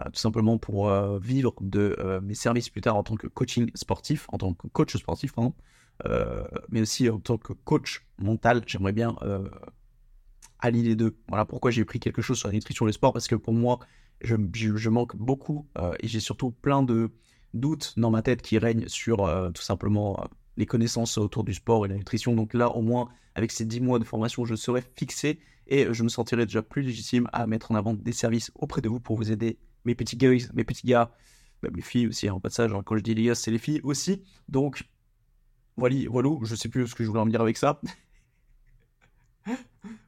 Euh, 0.00 0.04
tout 0.06 0.18
simplement 0.18 0.58
pour 0.58 0.88
euh, 0.88 1.20
vivre 1.20 1.54
de 1.60 1.94
euh, 2.00 2.20
mes 2.20 2.34
services 2.34 2.68
plus 2.68 2.80
tard 2.80 2.96
en 2.96 3.04
tant 3.04 3.14
que 3.14 3.28
coaching 3.28 3.70
sportif, 3.74 4.26
en 4.32 4.38
tant 4.38 4.52
que 4.52 4.66
coach 4.66 4.96
sportif, 4.96 5.32
pardon, 5.32 5.54
mais 6.70 6.80
aussi 6.80 7.08
en 7.08 7.20
tant 7.20 7.38
que 7.38 7.52
coach 7.52 8.04
mental. 8.18 8.62
J'aimerais 8.66 8.92
bien 8.92 9.14
allier 10.58 10.82
les 10.82 10.96
deux. 10.96 11.16
Voilà 11.28 11.44
pourquoi 11.44 11.70
j'ai 11.70 11.84
pris 11.84 12.00
quelque 12.00 12.22
chose 12.22 12.38
sur 12.38 12.48
la 12.48 12.54
nutrition 12.54 12.86
et 12.86 12.88
le 12.88 12.92
sport, 12.92 13.12
parce 13.12 13.28
que 13.28 13.36
pour 13.36 13.54
moi, 13.54 13.78
je, 14.20 14.34
je, 14.52 14.88
manque 14.88 15.14
beaucoup 15.14 15.68
et 16.00 16.08
j'ai 16.08 16.18
surtout 16.18 16.50
plein 16.50 16.82
de 16.82 17.12
doutes 17.52 17.94
dans 17.96 18.10
ma 18.10 18.22
tête 18.22 18.42
qui 18.42 18.58
règnent 18.58 18.88
sur 18.88 19.18
tout 19.54 19.62
simplement 19.62 20.26
les 20.56 20.66
connaissances 20.66 21.16
autour 21.16 21.44
du 21.44 21.54
sport 21.54 21.86
et 21.86 21.88
la 21.88 21.94
nutrition. 21.94 22.34
Donc 22.34 22.54
là, 22.54 22.70
au 22.70 22.82
moins, 22.82 23.08
avec 23.36 23.52
ces 23.52 23.64
10 23.64 23.80
mois 23.80 24.00
de 24.00 24.04
formation, 24.04 24.44
je 24.44 24.56
serai 24.56 24.82
fixé 24.96 25.38
et 25.68 25.86
je 25.92 26.02
me 26.02 26.08
sentirai 26.08 26.44
déjà 26.44 26.62
plus 26.62 26.82
légitime 26.82 27.28
à 27.32 27.46
mettre 27.46 27.70
en 27.70 27.76
avant 27.76 27.94
des 27.94 28.12
services 28.12 28.50
auprès 28.56 28.80
de 28.80 28.88
vous 28.88 28.98
pour 28.98 29.16
vous 29.16 29.30
aider 29.30 29.58
mes 29.84 29.94
petits 29.94 30.16
gars, 30.16 30.30
mes 30.54 30.64
petits 30.64 30.86
gars, 30.86 31.10
filles 31.82 32.08
aussi, 32.08 32.28
en 32.30 32.40
passage, 32.40 32.72
hein, 32.72 32.82
quand 32.84 32.96
je 32.96 33.02
dis 33.02 33.14
les 33.14 33.24
gars, 33.24 33.34
c'est 33.34 33.50
les 33.50 33.58
filles 33.58 33.80
aussi. 33.84 34.22
Donc, 34.48 34.84
voilà, 35.76 35.96
voilà, 36.08 36.30
je 36.42 36.54
sais 36.54 36.68
plus 36.68 36.86
ce 36.86 36.94
que 36.94 37.04
je 37.04 37.08
voulais 37.08 37.20
en 37.20 37.26
dire 37.26 37.40
avec 37.40 37.56
ça. 37.56 37.80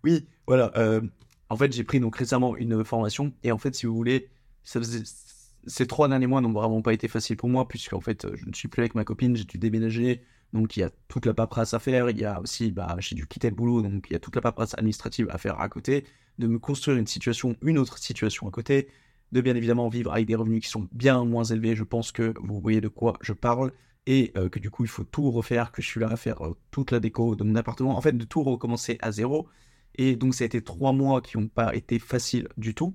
oui, 0.04 0.26
voilà. 0.46 0.72
Euh, 0.76 1.00
en 1.48 1.56
fait, 1.56 1.72
j'ai 1.72 1.84
pris 1.84 2.00
donc 2.00 2.16
récemment 2.16 2.56
une 2.56 2.84
formation, 2.84 3.32
et 3.42 3.52
en 3.52 3.58
fait, 3.58 3.74
si 3.74 3.86
vous 3.86 3.94
voulez, 3.94 4.28
ces 4.64 5.86
trois 5.86 6.08
derniers 6.08 6.26
mois 6.26 6.40
n'ont 6.40 6.52
vraiment 6.52 6.82
pas 6.82 6.92
été 6.92 7.08
faciles 7.08 7.36
pour 7.36 7.48
moi, 7.48 7.68
puisque 7.68 7.92
en 7.92 8.00
fait, 8.00 8.26
je 8.34 8.46
ne 8.46 8.52
suis 8.52 8.68
plus 8.68 8.80
avec 8.80 8.94
ma 8.94 9.04
copine, 9.04 9.36
j'ai 9.36 9.44
dû 9.44 9.58
déménager, 9.58 10.22
donc 10.52 10.76
il 10.76 10.80
y 10.80 10.82
a 10.82 10.90
toute 11.08 11.26
la 11.26 11.34
paperasse 11.34 11.74
à 11.74 11.78
faire, 11.78 12.10
il 12.10 12.18
y 12.18 12.24
a 12.24 12.40
aussi, 12.40 12.72
bah, 12.72 12.96
j'ai 12.98 13.14
dû 13.14 13.26
quitter 13.26 13.50
le 13.50 13.56
boulot, 13.56 13.82
donc 13.82 14.06
il 14.10 14.12
y 14.12 14.16
a 14.16 14.18
toute 14.18 14.34
la 14.34 14.42
paperasse 14.42 14.74
administrative 14.74 15.28
à 15.30 15.38
faire 15.38 15.60
à 15.60 15.68
côté, 15.68 16.04
de 16.38 16.46
me 16.46 16.58
construire 16.58 16.98
une 16.98 17.06
situation, 17.06 17.56
une 17.62 17.78
autre 17.78 17.98
situation 17.98 18.48
à 18.48 18.50
côté, 18.50 18.88
de 19.32 19.40
bien 19.40 19.54
évidemment 19.54 19.88
vivre 19.88 20.12
avec 20.12 20.26
des 20.26 20.34
revenus 20.34 20.64
qui 20.64 20.70
sont 20.70 20.88
bien 20.92 21.24
moins 21.24 21.44
élevés. 21.44 21.74
Je 21.76 21.84
pense 21.84 22.12
que 22.12 22.34
vous 22.40 22.60
voyez 22.60 22.80
de 22.80 22.88
quoi 22.88 23.18
je 23.20 23.32
parle 23.32 23.72
et 24.06 24.32
euh, 24.36 24.48
que 24.48 24.58
du 24.58 24.70
coup 24.70 24.84
il 24.84 24.88
faut 24.88 25.04
tout 25.04 25.30
refaire, 25.30 25.72
que 25.72 25.82
je 25.82 25.86
suis 25.88 26.00
là 26.00 26.08
à 26.08 26.16
faire 26.16 26.44
euh, 26.44 26.56
toute 26.70 26.92
la 26.92 27.00
déco 27.00 27.34
de 27.34 27.44
mon 27.44 27.56
appartement, 27.56 27.96
en 27.96 28.00
fait 28.00 28.16
de 28.16 28.24
tout 28.24 28.42
recommencer 28.42 28.98
à 29.00 29.12
zéro. 29.12 29.48
Et 29.96 30.16
donc 30.16 30.34
ça 30.34 30.44
a 30.44 30.46
été 30.46 30.62
trois 30.62 30.92
mois 30.92 31.20
qui 31.20 31.38
n'ont 31.38 31.48
pas 31.48 31.74
été 31.74 31.98
faciles 31.98 32.48
du 32.56 32.74
tout. 32.74 32.94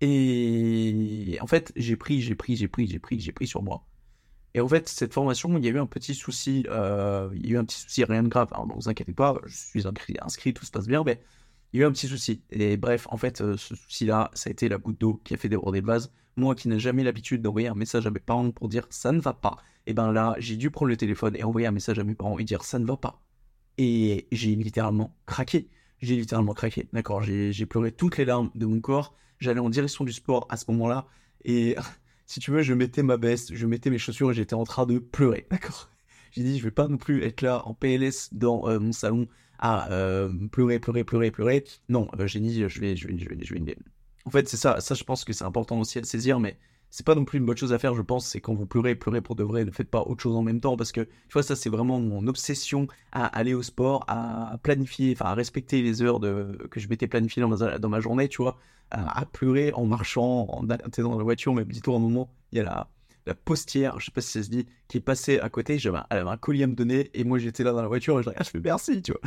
Et 0.00 1.38
en 1.40 1.46
fait 1.46 1.72
j'ai 1.76 1.96
pris, 1.96 2.20
j'ai 2.20 2.34
pris, 2.34 2.56
j'ai 2.56 2.68
pris, 2.68 2.86
j'ai 2.86 2.98
pris, 2.98 3.20
j'ai 3.20 3.32
pris 3.32 3.46
sur 3.46 3.62
moi. 3.62 3.84
Et 4.54 4.60
en 4.60 4.68
fait, 4.68 4.88
cette 4.88 5.14
formation, 5.14 5.56
il 5.56 5.64
y 5.64 5.68
a 5.68 5.70
eu 5.70 5.78
un 5.78 5.86
petit 5.86 6.14
souci, 6.14 6.66
euh, 6.68 7.30
il 7.34 7.46
y 7.46 7.50
a 7.50 7.52
eu 7.54 7.58
un 7.58 7.64
petit 7.64 7.78
souci, 7.80 8.04
rien 8.04 8.22
de 8.22 8.28
grave, 8.28 8.48
hein, 8.52 8.64
ne 8.68 8.74
vous 8.74 8.88
inquiétez 8.88 9.12
pas, 9.12 9.38
je 9.46 9.54
suis 9.54 9.84
inscrit, 10.20 10.52
tout 10.52 10.64
se 10.64 10.72
passe 10.72 10.88
bien, 10.88 11.04
mais 11.04 11.20
il 11.72 11.80
y 11.80 11.84
a 11.84 11.86
un 11.86 11.92
petit 11.92 12.08
souci. 12.08 12.42
Et 12.50 12.76
bref, 12.76 13.06
en 13.10 13.16
fait, 13.16 13.40
euh, 13.40 13.56
ce 13.56 13.74
souci-là, 13.74 14.30
ça 14.34 14.48
a 14.48 14.50
été 14.50 14.68
la 14.68 14.78
goutte 14.78 15.00
d'eau 15.00 15.20
qui 15.24 15.34
a 15.34 15.36
fait 15.36 15.48
déborder 15.48 15.80
le 15.80 15.86
vase. 15.86 16.12
Moi 16.36 16.54
qui 16.54 16.68
n'ai 16.68 16.78
jamais 16.78 17.04
l'habitude 17.04 17.42
d'envoyer 17.42 17.68
un 17.68 17.74
message 17.74 18.06
à 18.06 18.10
mes 18.10 18.20
parents 18.20 18.50
pour 18.50 18.68
dire 18.68 18.86
ça 18.90 19.12
ne 19.12 19.20
va 19.20 19.34
pas, 19.34 19.56
et 19.86 19.92
ben 19.92 20.12
là, 20.12 20.36
j'ai 20.38 20.56
dû 20.56 20.70
prendre 20.70 20.90
le 20.90 20.96
téléphone 20.96 21.36
et 21.36 21.42
envoyer 21.42 21.66
un 21.66 21.72
message 21.72 21.98
à 21.98 22.04
mes 22.04 22.14
parents 22.14 22.38
et 22.38 22.44
dire 22.44 22.62
ça 22.62 22.78
ne 22.78 22.86
va 22.86 22.96
pas. 22.96 23.22
Et 23.78 24.28
j'ai 24.30 24.54
littéralement 24.54 25.16
craqué. 25.26 25.68
J'ai 26.00 26.16
littéralement 26.16 26.54
craqué. 26.54 26.88
D'accord, 26.92 27.22
j'ai 27.22 27.66
pleuré 27.66 27.92
toutes 27.92 28.16
les 28.16 28.24
larmes 28.24 28.50
de 28.54 28.66
mon 28.66 28.80
corps. 28.80 29.14
J'allais 29.38 29.60
en 29.60 29.70
direction 29.70 30.04
du 30.04 30.12
sport 30.12 30.46
à 30.50 30.56
ce 30.56 30.64
moment-là. 30.68 31.06
Et 31.44 31.76
si 32.26 32.40
tu 32.40 32.50
veux, 32.50 32.62
je 32.62 32.74
mettais 32.74 33.02
ma 33.02 33.16
veste, 33.16 33.54
je 33.54 33.66
mettais 33.66 33.90
mes 33.90 33.98
chaussures 33.98 34.30
et 34.30 34.34
j'étais 34.34 34.54
en 34.54 34.64
train 34.64 34.86
de 34.86 34.98
pleurer. 34.98 35.46
D'accord 35.50 35.90
J'ai 36.30 36.42
dit, 36.42 36.58
je 36.58 36.64
vais 36.64 36.70
pas 36.70 36.88
non 36.88 36.98
plus 36.98 37.24
être 37.24 37.42
là 37.42 37.62
en 37.66 37.74
PLS 37.74 38.30
dans 38.32 38.68
euh, 38.68 38.78
mon 38.78 38.92
salon 38.92 39.28
à 39.60 39.90
euh, 39.92 40.32
pleurer, 40.50 40.80
pleurer, 40.80 41.04
pleurer, 41.04 41.30
pleurer. 41.30 41.64
Non, 41.88 42.08
dit, 42.18 42.64
je 42.68 42.80
vais, 42.80 42.96
je 42.96 43.06
vais, 43.06 43.18
je 43.18 43.28
vais, 43.28 43.38
je 43.40 43.54
vais. 43.54 43.76
En 44.24 44.30
fait, 44.30 44.48
c'est 44.48 44.56
ça. 44.56 44.80
Ça, 44.80 44.94
je 44.94 45.04
pense 45.04 45.24
que 45.24 45.32
c'est 45.32 45.44
important 45.44 45.78
aussi 45.78 45.98
à 45.98 46.02
saisir, 46.02 46.40
mais 46.40 46.56
c'est 46.90 47.06
pas 47.06 47.14
non 47.14 47.24
plus 47.24 47.38
une 47.38 47.46
bonne 47.46 47.56
chose 47.56 47.72
à 47.72 47.78
faire, 47.78 47.94
je 47.94 48.02
pense. 48.02 48.26
C'est 48.26 48.40
quand 48.40 48.54
vous 48.54 48.66
pleurez, 48.66 48.94
pleurez 48.94 49.20
pour 49.20 49.36
de 49.36 49.44
vrai, 49.44 49.64
ne 49.64 49.70
faites 49.70 49.90
pas 49.90 50.00
autre 50.00 50.22
chose 50.22 50.34
en 50.34 50.42
même 50.42 50.60
temps 50.60 50.76
parce 50.76 50.92
que, 50.92 51.02
tu 51.02 51.32
vois, 51.34 51.42
ça, 51.42 51.56
c'est 51.56 51.68
vraiment 51.68 52.00
mon 52.00 52.26
obsession 52.26 52.88
à 53.12 53.26
aller 53.26 53.54
au 53.54 53.62
sport, 53.62 54.04
à 54.08 54.58
planifier, 54.62 55.12
enfin, 55.12 55.26
à 55.26 55.34
respecter 55.34 55.82
les 55.82 56.02
heures 56.02 56.20
de, 56.20 56.58
que 56.70 56.80
je 56.80 56.88
m'étais 56.88 57.06
planifié 57.06 57.42
dans 57.42 57.48
ma, 57.48 57.78
dans 57.78 57.88
ma 57.88 58.00
journée, 58.00 58.28
tu 58.28 58.42
vois, 58.42 58.58
à, 58.90 59.24
pleurer 59.26 59.72
en 59.74 59.84
marchant, 59.84 60.46
en 60.48 60.68
étant 60.68 61.02
dans 61.02 61.18
la 61.18 61.24
voiture, 61.24 61.54
mais 61.54 61.64
dis-toi, 61.64 61.96
un 61.96 62.00
moment, 62.00 62.32
il 62.52 62.58
y 62.58 62.60
a 62.60 62.64
la, 62.64 62.88
la 63.26 63.34
postière, 63.34 64.00
je 64.00 64.06
sais 64.06 64.10
pas 64.10 64.22
si 64.22 64.32
ça 64.32 64.42
se 64.42 64.48
dit, 64.50 64.66
qui 64.88 64.96
est 64.98 65.02
passée 65.02 65.38
à 65.38 65.48
côté. 65.50 65.78
Elle 65.84 66.18
avait 66.18 66.30
un 66.30 66.36
colis 66.36 66.62
à 66.64 66.66
me 66.66 66.74
donner 66.74 67.10
et 67.14 67.24
moi, 67.24 67.38
j'étais 67.38 67.62
là 67.62 67.72
dans 67.72 67.82
la 67.82 67.88
voiture 67.88 68.18
et 68.18 68.22
je 68.22 68.30
regarde, 68.30 68.46
je 68.46 68.50
fais 68.50 68.60
merci, 68.60 69.02
tu 69.02 69.12
vois. 69.12 69.20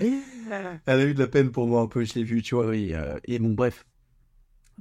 Elle 0.00 0.82
a 0.86 1.04
eu 1.04 1.14
de 1.14 1.18
la 1.18 1.26
peine 1.26 1.50
pour 1.50 1.66
moi 1.66 1.82
un 1.82 1.86
peu, 1.86 2.04
je 2.04 2.14
l'ai 2.14 2.24
vu, 2.24 2.42
tu 2.42 2.54
vois, 2.54 2.68
oui. 2.68 2.94
Euh, 2.94 3.18
et 3.24 3.38
bon, 3.38 3.52
bref, 3.54 3.86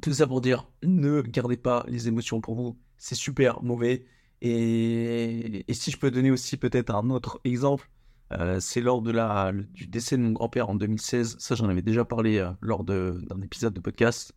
tout 0.02 0.14
ça 0.14 0.28
pour 0.28 0.42
dire, 0.42 0.70
ne 0.84 1.22
gardez 1.22 1.58
pas 1.58 1.86
les 1.88 2.08
émotions 2.08 2.42
pour 2.42 2.56
vous, 2.56 2.78
c'est 2.98 3.16
super 3.16 3.64
mauvais. 3.64 4.06
Et, 4.42 5.66
si 5.72 5.92
je 5.92 5.98
peux 5.98 6.12
donner 6.12 6.30
aussi 6.30 6.58
peut-être 6.58 6.94
un 6.94 7.10
autre 7.10 7.42
exemple, 7.44 7.90
euh, 8.34 8.60
c'est 8.60 8.82
lors 8.82 9.02
de 9.02 9.12
la, 9.12 9.52
du 9.54 9.88
décès 9.88 10.18
de 10.18 10.22
mon 10.22 10.32
grand-père 10.32 10.70
en 10.70 10.76
2016. 10.76 11.38
Ça, 11.40 11.56
j'en 11.56 11.70
avais 11.70 11.82
déjà 11.82 12.06
parlé 12.06 12.38
euh, 12.38 12.52
lors 12.62 12.84
d'un 12.84 13.42
épisode 13.42 13.74
de 13.74 13.80
podcast. 13.80 14.34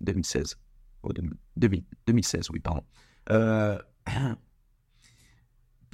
2016. 0.00 0.58
2016, 2.06 2.50
oui, 2.50 2.60
pardon. 2.60 2.82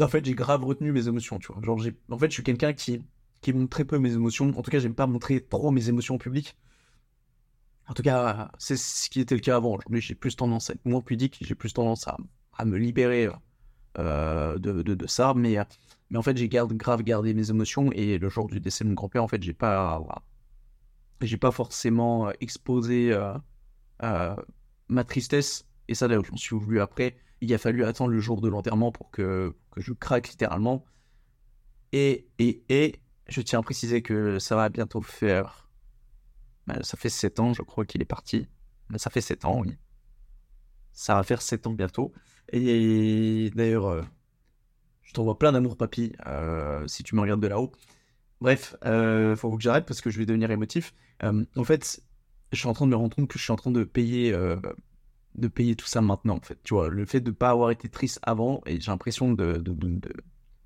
Euh, 0.01 0.05
en 0.05 0.09
fait, 0.09 0.25
j'ai 0.25 0.35
grave 0.35 0.65
retenu 0.65 0.93
mes 0.93 1.09
émotions, 1.09 1.39
tu 1.39 1.53
vois. 1.53 1.63
Genre, 1.63 1.81
en 2.11 2.19
fait, 2.19 2.29
je 2.29 2.35
suis 2.35 2.43
quelqu'un 2.43 2.73
qui, 2.73 3.03
qui 3.41 3.53
montre 3.53 3.71
très 3.71 3.85
peu 3.85 3.99
mes 3.99 4.13
émotions. 4.13 4.49
En 4.57 4.63
tout 4.63 4.71
cas, 4.71 4.79
j'aime 4.79 4.95
pas 4.95 5.07
montrer 5.07 5.45
trop 5.45 5.71
mes 5.71 5.89
émotions 5.89 6.17
au 6.17 6.19
public. 6.19 6.57
En 7.89 7.95
tout 7.95 8.03
cas, 8.03 8.51
c'est 8.59 8.77
ce 8.77 9.09
qui 9.09 9.21
était 9.21 9.35
le 9.35 9.41
cas 9.41 9.57
avant. 9.57 9.75
Aujourd'hui, 9.75 10.01
j'ai 10.01 10.15
plus 10.15 10.37
tendance 10.37 10.71
à 10.71 10.75
être 10.75 10.85
moins 10.85 11.01
pudique, 11.01 11.39
j'ai 11.41 11.55
plus 11.55 11.73
tendance 11.73 12.07
à, 12.07 12.19
à 12.59 12.65
me 12.67 12.77
libérer 12.77 13.31
euh, 13.99 14.59
de, 14.59 14.83
de, 14.83 15.07
ça. 15.07 15.33
Mais, 15.35 15.57
mais 16.11 16.19
en 16.19 16.23
fait, 16.23 16.37
j'ai 16.37 16.49
grave 16.49 17.03
gardé 17.03 17.33
mes 17.33 17.51
émotions. 17.51 17.91
Et 17.93 18.19
le 18.19 18.29
jour 18.29 18.47
du 18.49 18.61
décès 18.61 18.85
de 18.85 18.91
mon 18.91 18.95
grand-père, 18.95 19.25
en 19.25 19.29
fait, 19.29 19.43
j'ai 19.43 19.55
pas, 19.55 20.05
j'ai 21.23 21.39
pas 21.39 21.51
forcément 21.51 22.31
exposé 22.41 23.11
euh, 24.03 24.37
ma 24.89 25.05
tristesse. 25.05 25.67
Et 25.89 25.95
ça, 25.95 26.09
d'ailleurs, 26.09 26.25
je 26.27 26.31
m'en 26.33 26.37
suis 26.37 26.57
voulu 26.57 26.81
après. 26.81 27.17
Il 27.41 27.53
a 27.55 27.59
fallu 27.59 27.85
attendre 27.85 28.11
le 28.11 28.21
jour 28.21 28.41
de 28.41 28.49
l'enterrement 28.49 28.93
pour 28.93 29.11
que, 29.11 29.55
que 29.71 29.81
je 29.81 29.93
craque 29.93 30.29
littéralement. 30.29 30.85
Et, 31.93 32.29
et, 32.39 32.65
et 32.69 33.01
je 33.29 33.41
tiens 33.41 33.61
à 33.61 33.63
préciser 33.63 34.03
que 34.03 34.39
ça 34.39 34.57
va 34.57 34.69
bientôt 34.69 35.01
faire 35.01 35.69
bah, 36.69 36.77
ça 36.83 36.99
fait 36.99 37.09
7 37.09 37.41
ans, 37.41 37.55
je 37.55 37.63
crois 37.63 37.87
qu'il 37.87 38.03
est 38.03 38.05
parti. 38.05 38.47
Bah, 38.91 38.99
ça 38.99 39.09
fait 39.09 39.23
7 39.23 39.47
ans, 39.47 39.61
oui. 39.61 39.75
Ça 40.93 41.15
va 41.15 41.23
faire 41.23 41.41
7 41.41 41.67
ans 41.67 41.73
bientôt. 41.73 42.13
Et 42.53 43.51
d'ailleurs, 43.55 43.87
euh, 43.87 44.03
je 45.03 45.15
t'envoie 45.15 45.39
plein 45.39 45.53
d'amour, 45.53 45.79
papy, 45.79 46.13
euh, 46.27 46.87
si 46.87 47.03
tu 47.03 47.15
me 47.15 47.23
regardes 47.23 47.41
de 47.41 47.47
là-haut. 47.47 47.73
Bref, 48.43 48.77
euh, 48.85 49.35
faut 49.35 49.57
que 49.57 49.63
j'arrête 49.63 49.87
parce 49.87 50.03
que 50.03 50.11
je 50.11 50.19
vais 50.19 50.27
devenir 50.27 50.51
émotif. 50.51 50.93
Euh, 51.23 51.43
en 51.57 51.65
fait, 51.65 52.03
je 52.53 52.59
suis 52.59 52.69
en 52.69 52.75
train 52.75 52.85
de 52.85 52.91
me 52.91 52.97
rendre 52.97 53.17
compte 53.17 53.29
que 53.29 53.39
je 53.39 53.45
suis 53.45 53.53
en 53.53 53.57
train 53.57 53.71
de 53.71 53.85
payer, 53.85 54.37
de 55.35 55.49
payer 55.49 55.77
tout 55.77 55.87
ça 55.87 56.01
maintenant. 56.01 56.37
En 56.37 56.41
fait, 56.41 56.59
tu 56.63 56.75
vois, 56.75 56.89
le 56.89 57.05
fait 57.07 57.21
de 57.21 57.31
ne 57.31 57.35
pas 57.35 57.51
avoir 57.51 57.71
été 57.71 57.89
triste 57.89 58.19
avant, 58.23 58.63
et 58.67 58.81
j'ai 58.81 58.91
l'impression 58.91 59.33
de, 59.33 59.55
de, 59.55 59.75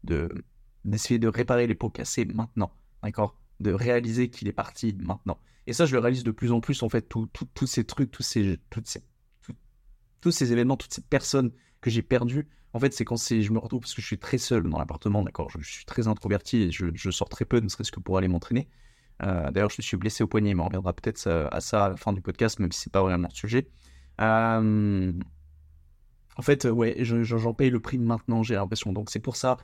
de, 0.05 0.44
d'essayer 0.85 1.18
de 1.18 1.29
réparer 1.29 1.66
les 1.66 1.75
pots 1.75 1.90
cassés 1.90 2.25
maintenant. 2.25 2.72
D'accord? 3.03 3.38
De 3.61 3.72
réaliser 3.72 4.31
qu'il 4.31 4.48
est 4.48 4.53
parti 4.53 4.96
maintenant. 5.01 5.38
Et 5.66 5.72
ça, 5.72 5.87
je 5.87 5.92
le 5.92 6.01
réalise 6.01 6.25
de 6.25 6.31
plus 6.31 6.53
en 6.53 6.61
plus, 6.61 6.83
en 6.83 6.88
fait, 6.88 7.09
tous 7.09 7.66
ces 7.66 7.85
trucs, 7.85 8.11
tous 8.11 8.22
ces, 8.22 8.59
toutes 8.70 8.88
ces, 8.88 9.03
tous 10.20 10.31
ces 10.31 10.53
événements, 10.53 10.77
toutes 10.77 10.94
ces 10.94 11.03
personnes 11.03 11.53
que 11.81 11.90
j'ai 11.90 12.03
perdues. 12.03 12.48
En 12.72 12.81
fait, 12.81 12.92
c'est 12.94 13.05
quand 13.05 13.16
je 13.16 13.53
me 13.53 13.59
retrouve 13.59 13.81
parce 13.81 13.94
que 13.94 14.01
je 14.01 14.07
suis 14.07 14.18
très 14.18 14.38
seul 14.38 14.68
dans 14.68 14.79
l'appartement, 14.79 15.22
d'accord? 15.22 15.51
Je, 15.51 15.62
suis 15.62 15.85
très 15.85 16.09
introverti 16.09 16.62
et 16.62 16.70
je, 16.72 17.11
sors 17.11 17.29
très 17.29 17.44
peu, 17.44 17.61
ne 17.61 17.68
serait-ce 17.68 17.92
que 17.92 18.01
pour 18.01 18.16
aller 18.18 18.29
m'entraîner. 18.29 18.68
Euh, 19.22 19.51
d'ailleurs, 19.51 19.70
je 19.70 19.83
suis 19.83 19.96
blessé 19.96 20.25
au 20.25 20.27
poignet, 20.27 20.55
mais 20.55 20.62
on 20.62 20.66
reviendra 20.66 20.92
peut-être 20.94 21.29
à 21.29 21.61
ça 21.61 21.85
à 21.85 21.88
la 21.90 21.96
fin 21.96 22.12
du 22.12 22.22
podcast, 22.22 22.59
même 22.59 22.72
si 22.72 22.81
c'est 22.81 22.92
pas 22.92 23.03
vraiment 23.03 23.29
le 23.29 23.35
sujet. 23.35 23.68
Euh, 24.20 25.12
en 26.37 26.42
fait, 26.42 26.64
ouais, 26.64 26.96
j'en 27.01 27.55
paye 27.55 27.70
le 27.70 27.81
prix 27.81 27.98
maintenant, 27.98 28.42
j'ai 28.42 28.55
l'impression. 28.55 28.92
Donc 28.92 29.11
c'est 29.11 29.20
pour 29.20 29.37
ça, 29.37 29.59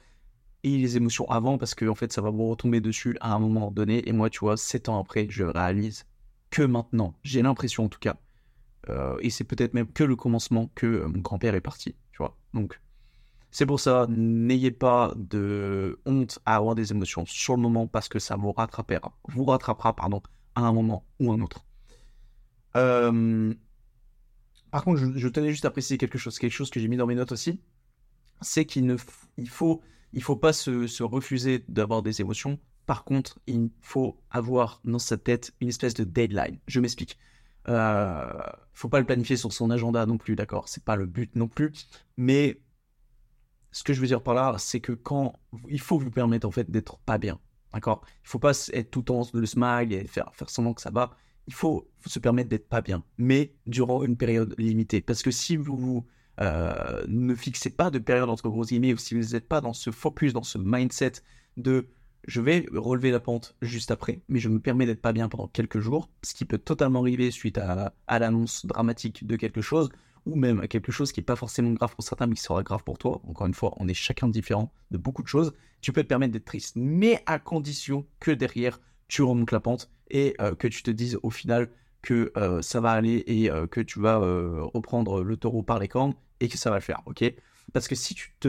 et 0.64 0.76
les 0.76 0.96
émotions 0.96 1.28
avant 1.30 1.58
parce 1.58 1.74
que 1.74 1.84
en 1.86 1.94
fait 1.94 2.12
ça 2.12 2.20
va 2.20 2.30
vous 2.30 2.48
retomber 2.48 2.80
dessus 2.80 3.16
à 3.20 3.32
un 3.34 3.38
moment 3.38 3.70
donné. 3.70 4.08
Et 4.08 4.12
moi 4.12 4.30
tu 4.30 4.40
vois 4.40 4.56
sept 4.56 4.88
ans 4.88 5.00
après 5.00 5.26
je 5.30 5.44
réalise 5.44 6.04
que 6.50 6.62
maintenant 6.62 7.14
j'ai 7.22 7.42
l'impression 7.42 7.84
en 7.84 7.88
tout 7.88 8.00
cas. 8.00 8.16
Euh, 8.88 9.16
et 9.20 9.30
c'est 9.30 9.44
peut-être 9.44 9.74
même 9.74 9.90
que 9.92 10.04
le 10.04 10.16
commencement 10.16 10.70
que 10.74 10.86
euh, 10.86 11.08
mon 11.08 11.20
grand-père 11.20 11.54
est 11.54 11.60
parti 11.60 11.94
tu 12.12 12.18
vois. 12.18 12.36
Donc 12.54 12.80
c'est 13.50 13.66
pour 13.66 13.80
ça 13.80 14.06
n'ayez 14.08 14.70
pas 14.70 15.12
de 15.16 15.98
honte 16.06 16.38
à 16.44 16.56
avoir 16.56 16.74
des 16.74 16.90
émotions 16.92 17.24
sur 17.26 17.56
le 17.56 17.62
moment 17.62 17.86
parce 17.86 18.08
que 18.08 18.18
ça 18.18 18.36
vous 18.36 18.52
rattrapera 18.52 19.12
vous 19.28 19.44
rattrapera 19.44 19.94
pardon 19.94 20.22
à 20.54 20.62
un 20.62 20.72
moment 20.72 21.04
ou 21.20 21.32
un 21.32 21.40
autre 21.40 21.64
par 24.70 24.84
contre 24.84 25.00
je, 25.16 25.28
tenais 25.28 25.50
juste 25.50 25.64
à 25.64 25.70
préciser 25.70 25.98
quelque 25.98 26.18
chose 26.18 26.38
quelque 26.38 26.52
chose 26.52 26.70
que 26.70 26.80
j'ai 26.80 26.88
mis 26.88 26.96
dans 26.96 27.06
mes 27.06 27.14
notes 27.14 27.32
aussi 27.32 27.60
c'est 28.40 28.64
qu'il 28.64 28.86
ne 28.86 28.96
il 29.36 29.48
faut 29.48 29.82
il 30.12 30.22
faut 30.22 30.36
pas 30.36 30.52
se, 30.52 31.02
refuser 31.02 31.64
d'avoir 31.68 32.02
des 32.02 32.20
émotions. 32.20 32.58
Par 32.86 33.04
contre, 33.04 33.38
il 33.46 33.70
faut 33.80 34.18
avoir 34.30 34.80
dans 34.84 34.98
sa 34.98 35.18
tête 35.18 35.52
une 35.60 35.68
espèce 35.68 35.94
de 35.94 36.04
deadline. 36.04 36.58
Je 36.66 36.80
m'explique. 36.80 37.18
Euh, 37.68 38.26
faut 38.72 38.88
pas 38.88 39.00
le 39.00 39.04
planifier 39.04 39.36
sur 39.36 39.52
son 39.52 39.70
agenda 39.70 40.06
non 40.06 40.16
plus, 40.16 40.36
d'accord 40.36 40.68
C'est 40.68 40.84
pas 40.84 40.96
le 40.96 41.04
but 41.04 41.34
non 41.36 41.48
plus. 41.48 41.72
Mais 42.16 42.60
ce 43.72 43.84
que 43.84 43.92
je 43.92 44.00
veux 44.00 44.06
dire 44.06 44.22
par 44.22 44.34
là, 44.34 44.54
c'est 44.58 44.80
que 44.80 44.92
quand 44.92 45.34
il 45.68 45.80
faut 45.80 45.98
vous 45.98 46.10
permettre 46.10 46.46
en 46.48 46.50
fait 46.50 46.70
d'être 46.70 46.98
pas 47.00 47.18
bien, 47.18 47.38
d'accord 47.74 48.02
Il 48.24 48.28
faut 48.28 48.38
pas 48.38 48.52
être 48.72 48.90
tout 48.90 49.00
le 49.00 49.04
temps 49.04 49.28
le 49.34 49.46
smile 49.46 49.92
et 49.92 50.06
faire 50.06 50.34
faire 50.34 50.48
semblant 50.48 50.72
que 50.72 50.80
ça 50.80 50.90
va. 50.90 51.14
Il 51.48 51.54
faut, 51.54 51.88
se 52.06 52.20
permettre 52.20 52.48
d'être 52.48 52.68
pas 52.68 52.80
bien, 52.80 53.02
mais 53.18 53.52
durant 53.66 54.04
une 54.04 54.16
période 54.16 54.54
limitée. 54.56 55.00
Parce 55.00 55.22
que 55.22 55.30
si 55.30 55.56
vous 55.56 56.06
euh, 56.40 57.04
ne 57.08 57.34
fixez 57.34 57.70
pas 57.70 57.90
de 57.90 57.98
période 57.98 58.28
entre 58.28 58.48
gros 58.48 58.64
guillemets, 58.64 58.92
ou 58.92 58.96
si 58.96 59.14
vous 59.14 59.32
n'êtes 59.32 59.48
pas 59.48 59.60
dans 59.60 59.72
ce 59.72 59.90
focus, 59.90 60.32
dans 60.32 60.42
ce 60.42 60.58
mindset 60.58 61.12
de 61.56 61.88
je 62.26 62.40
vais 62.40 62.66
relever 62.72 63.10
la 63.10 63.20
pente 63.20 63.54
juste 63.62 63.90
après, 63.90 64.20
mais 64.28 64.38
je 64.38 64.48
me 64.48 64.60
permets 64.60 64.86
d'être 64.86 65.00
pas 65.00 65.12
bien 65.12 65.28
pendant 65.28 65.48
quelques 65.48 65.80
jours, 65.80 66.10
ce 66.22 66.34
qui 66.34 66.44
peut 66.44 66.58
totalement 66.58 67.00
arriver 67.00 67.30
suite 67.30 67.58
à, 67.58 67.92
l'annonce 68.18 68.66
dramatique 68.66 69.26
de 69.26 69.36
quelque 69.36 69.62
chose, 69.62 69.88
ou 70.26 70.36
même 70.36 70.60
à 70.60 70.68
quelque 70.68 70.92
chose 70.92 71.10
qui 71.10 71.20
n'est 71.20 71.24
pas 71.24 71.36
forcément 71.36 71.72
grave 71.72 71.94
pour 71.94 72.04
certains, 72.04 72.26
mais 72.26 72.34
qui 72.34 72.42
sera 72.42 72.62
grave 72.62 72.84
pour 72.84 72.98
toi. 72.98 73.22
Encore 73.26 73.46
une 73.46 73.54
fois, 73.54 73.74
on 73.78 73.88
est 73.88 73.94
chacun 73.94 74.28
différent 74.28 74.72
de 74.90 74.98
beaucoup 74.98 75.22
de 75.22 75.28
choses. 75.28 75.54
Tu 75.80 75.92
peux 75.92 76.02
te 76.02 76.08
permettre 76.08 76.32
d'être 76.32 76.44
triste, 76.44 76.76
mais 76.76 77.22
à 77.24 77.38
condition 77.38 78.04
que 78.20 78.30
derrière, 78.30 78.78
tu 79.08 79.22
remontes 79.22 79.52
la 79.52 79.60
pente 79.60 79.90
et 80.10 80.34
euh, 80.40 80.54
que 80.54 80.68
tu 80.68 80.82
te 80.82 80.90
dises 80.90 81.18
au 81.22 81.30
final 81.30 81.70
que 82.02 82.32
euh, 82.36 82.62
ça 82.62 82.80
va 82.80 82.92
aller 82.92 83.24
et 83.26 83.50
que 83.70 83.80
tu 83.80 83.98
vas 84.00 84.18
reprendre 84.18 85.22
le 85.22 85.36
taureau 85.36 85.62
par 85.62 85.78
les 85.78 85.88
cornes 85.88 86.14
et 86.40 86.48
que 86.48 86.56
ça 86.56 86.70
va 86.70 86.76
le 86.76 86.82
faire, 86.82 87.02
ok? 87.06 87.24
Parce 87.72 87.88
que 87.88 87.94
si 87.94 88.14
tu 88.14 88.32
te 88.40 88.48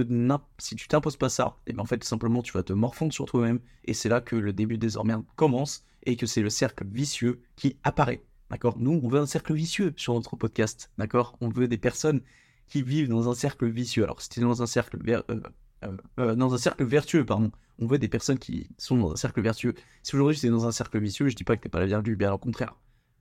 si 0.60 0.76
tu 0.76 0.88
t'imposes 0.88 1.18
pas 1.18 1.30
ça, 1.30 1.58
et 1.66 1.72
eh 1.72 1.74
bien 1.74 1.84
en 1.84 1.86
fait 1.86 2.04
simplement 2.04 2.42
tu 2.42 2.54
vas 2.54 2.64
te 2.64 2.72
morfondre 2.72 3.12
sur 3.12 3.26
toi-même 3.26 3.60
et 3.84 3.94
c'est 3.94 4.08
là 4.08 4.22
que 4.22 4.36
le 4.36 4.54
début 4.54 4.78
des 4.78 4.98
emmerdes 4.98 5.26
commence 5.36 5.84
et 6.06 6.16
que 6.16 6.26
c'est 6.26 6.42
le 6.42 6.50
cercle 6.50 6.86
vicieux 6.88 7.42
qui 7.56 7.78
apparaît. 7.84 8.24
D'accord? 8.50 8.78
Nous, 8.80 9.00
on 9.04 9.08
veut 9.08 9.20
un 9.20 9.26
cercle 9.26 9.54
vicieux 9.54 9.94
sur 9.96 10.14
notre 10.14 10.36
podcast. 10.36 10.92
D'accord? 10.98 11.38
On 11.42 11.50
veut 11.50 11.68
des 11.68 11.78
personnes 11.78 12.22
qui 12.68 12.82
vivent 12.82 13.10
dans 13.10 13.30
un 13.30 13.36
cercle 13.36 13.68
vicieux. 13.68 14.04
Alors, 14.04 14.22
si 14.22 14.30
tu 14.30 14.40
es 14.40 14.44
dans 14.44 14.62
un 14.62 14.68
cercle 14.68 14.98
euh, 15.08 15.22
euh, 15.30 15.42
euh, 16.20 16.36
dans 16.36 16.54
un 16.54 16.58
cercle 16.58 16.84
vertueux, 16.84 17.26
pardon. 17.26 17.52
On 17.80 17.88
veut 17.88 17.98
des 17.98 18.10
personnes 18.10 18.40
qui 18.40 18.70
sont 18.78 18.98
dans 18.98 19.14
un 19.14 19.16
cercle 19.16 19.42
vertueux. 19.42 19.74
Si 20.04 20.16
aujourd'hui 20.16 20.38
tu 20.38 20.46
es 20.46 20.50
dans 20.50 20.68
un 20.68 20.72
cercle 20.72 21.00
vicieux, 21.00 21.30
je 21.30 21.36
dis 21.36 21.44
pas 21.44 21.56
que 21.56 21.62
t'es 21.62 21.70
pas 21.70 21.80
la 21.80 21.86
bienvenue, 21.86 22.16
bien 22.16 22.34
au 22.34 22.38
contraire. 22.38 22.76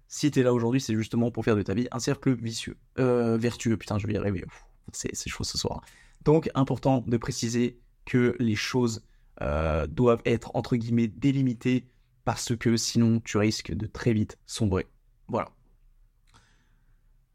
si 0.09 0.31
t'es 0.31 0.43
là 0.43 0.53
aujourd'hui, 0.53 0.81
c'est 0.81 0.95
justement 0.95 1.31
pour 1.31 1.45
faire 1.45 1.57
de 1.57 1.63
ta 1.63 1.75
vie 1.75 1.87
un 1.93 2.01
cercle 2.01 2.35
vicieux. 2.35 2.77
Euh, 2.99 3.37
vertueux, 3.37 3.77
putain, 3.77 3.99
je 3.99 4.07
vais 4.07 4.15
y 4.15 4.17
arriver. 4.17 4.45
C'est 4.93 5.29
chaud 5.29 5.45
ce 5.45 5.59
soir. 5.59 5.83
Donc, 6.25 6.51
important 6.55 7.05
de 7.07 7.17
préciser 7.17 7.79
que 8.05 8.35
les 8.39 8.57
choses 8.57 9.05
euh, 9.43 9.87
doivent 9.87 10.23
être, 10.25 10.51
entre 10.55 10.77
guillemets, 10.77 11.09
délimitées 11.09 11.87
parce 12.25 12.57
que 12.57 12.77
sinon, 12.77 13.21
tu 13.21 13.37
risques 13.39 13.73
de 13.73 13.87
très 13.87 14.13
vite 14.13 14.39
sombrer. 14.47 14.87
Voilà. 15.29 15.51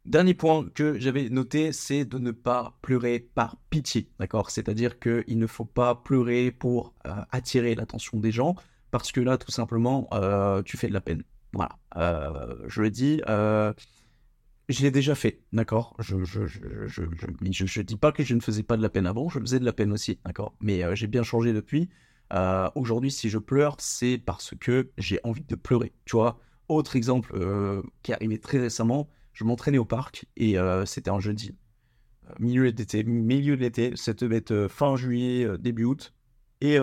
Dernier 0.06 0.34
point 0.34 0.68
que 0.76 1.00
j'avais 1.00 1.30
noté, 1.30 1.72
c'est 1.72 2.04
de 2.04 2.18
ne 2.18 2.32
pas 2.32 2.78
pleurer 2.82 3.20
par 3.20 3.56
pitié, 3.70 4.10
d'accord? 4.20 4.52
C'est-à-dire 4.52 5.00
qu'il 5.00 5.38
ne 5.38 5.48
faut 5.48 5.64
pas 5.64 5.96
pleurer 5.96 6.52
pour 6.52 6.94
euh, 7.08 7.16
attirer 7.32 7.74
l'attention 7.74 8.20
des 8.20 8.32
gens, 8.32 8.56
parce 8.92 9.14
que 9.14 9.22
là, 9.22 9.38
tout 9.38 9.52
simplement, 9.52 10.10
euh, 10.12 10.62
tu 10.62 10.76
fais 10.76 10.90
de 10.90 10.94
la 10.94 11.00
peine. 11.00 11.24
Voilà, 11.54 11.78
euh, 11.96 12.54
je 12.68 12.82
le 12.82 12.90
dis, 12.90 13.22
je 13.26 14.82
l'ai 14.82 14.92
déjà 14.92 15.16
fait, 15.16 15.42
d'accord? 15.54 15.96
Je 16.00 16.22
je, 16.26 16.48
je, 16.48 16.88
je, 16.88 17.82
dis 17.82 17.96
pas 17.96 18.12
que 18.12 18.24
je 18.24 18.36
ne 18.36 18.42
faisais 18.42 18.64
pas 18.64 18.76
de 18.76 18.82
la 18.82 18.90
peine 18.90 19.06
avant, 19.08 19.30
je 19.30 19.40
faisais 19.40 19.60
de 19.60 19.66
la 19.66 19.74
peine 19.74 19.94
aussi, 19.94 20.20
d'accord? 20.26 20.54
Mais 20.60 20.84
j'ai 20.98 21.08
bien 21.08 21.24
changé 21.24 21.54
depuis. 21.54 21.90
Aujourd'hui, 22.76 23.12
si 23.12 23.30
je 23.30 23.38
pleure, 23.38 23.78
c'est 23.80 24.18
parce 24.18 24.54
que 24.60 24.92
j'ai 24.98 25.22
envie 25.24 25.46
de 25.46 25.56
pleurer, 25.56 25.94
tu 26.04 26.18
vois? 26.18 26.42
Autre 26.68 26.98
exemple 26.98 27.40
qui 28.02 28.12
est 28.12 28.16
arrivé 28.16 28.38
très 28.38 28.60
récemment, 28.60 29.08
je 29.34 29.44
m'entraînais 29.44 29.78
au 29.78 29.86
parc 29.86 30.26
et 30.38 30.58
euh, 30.58 30.86
c'était 30.86 31.10
un 31.10 31.20
jeudi. 31.20 31.56
Euh, 32.30 32.34
milieu 32.40 32.72
d'été, 32.72 33.04
milieu 33.04 33.58
de 33.58 33.62
l'été, 33.62 33.96
ça 33.96 34.14
devait 34.14 34.38
être 34.38 34.52
euh, 34.52 34.70
fin 34.70 34.96
juillet, 34.96 35.58
début 35.58 35.84
août. 35.84 36.14
Et, 36.62 36.78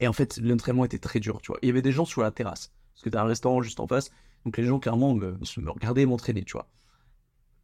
et 0.00 0.08
en 0.08 0.12
fait, 0.14 0.38
l'entraînement 0.38 0.86
était 0.86 0.98
très 0.98 1.20
dur, 1.20 1.42
tu 1.42 1.48
vois. 1.48 1.58
Il 1.60 1.66
y 1.66 1.70
avait 1.70 1.82
des 1.82 1.92
gens 1.92 2.06
sur 2.06 2.22
la 2.22 2.30
terrasse, 2.30 2.72
parce 2.94 3.02
que 3.02 3.10
t'as 3.10 3.22
un 3.22 3.26
restaurant 3.26 3.60
juste 3.60 3.78
en 3.78 3.86
face. 3.86 4.10
Donc 4.46 4.56
les 4.56 4.64
gens, 4.64 4.78
clairement, 4.78 5.14
me, 5.14 5.36
regardaient 5.66 6.06
m'entraîner, 6.06 6.44
tu 6.44 6.52
vois. 6.52 6.70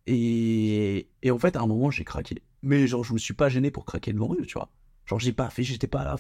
Et, 0.07 1.09
et, 1.23 1.31
en 1.31 1.39
fait, 1.39 1.57
à 1.57 1.63
un 1.63 1.67
moment, 1.67 1.91
j'ai 1.91 2.05
craqué. 2.05 2.43
Mais 2.63 2.87
genre, 2.87 3.03
je 3.03 3.15
me 3.15 3.19
suis 3.19 3.33
pas 3.33 3.49
gêné 3.49 3.71
pour 3.71 3.87
craquer 3.87 4.13
devant 4.13 4.35
eux, 4.35 4.45
tu 4.45 4.55
vois. 4.55 4.71
Genre, 5.07 5.19
j'ai 5.19 5.33
pas 5.33 5.49
fait, 5.49 5.63
j'étais 5.63 5.87
pas 5.87 6.05
là 6.05 6.17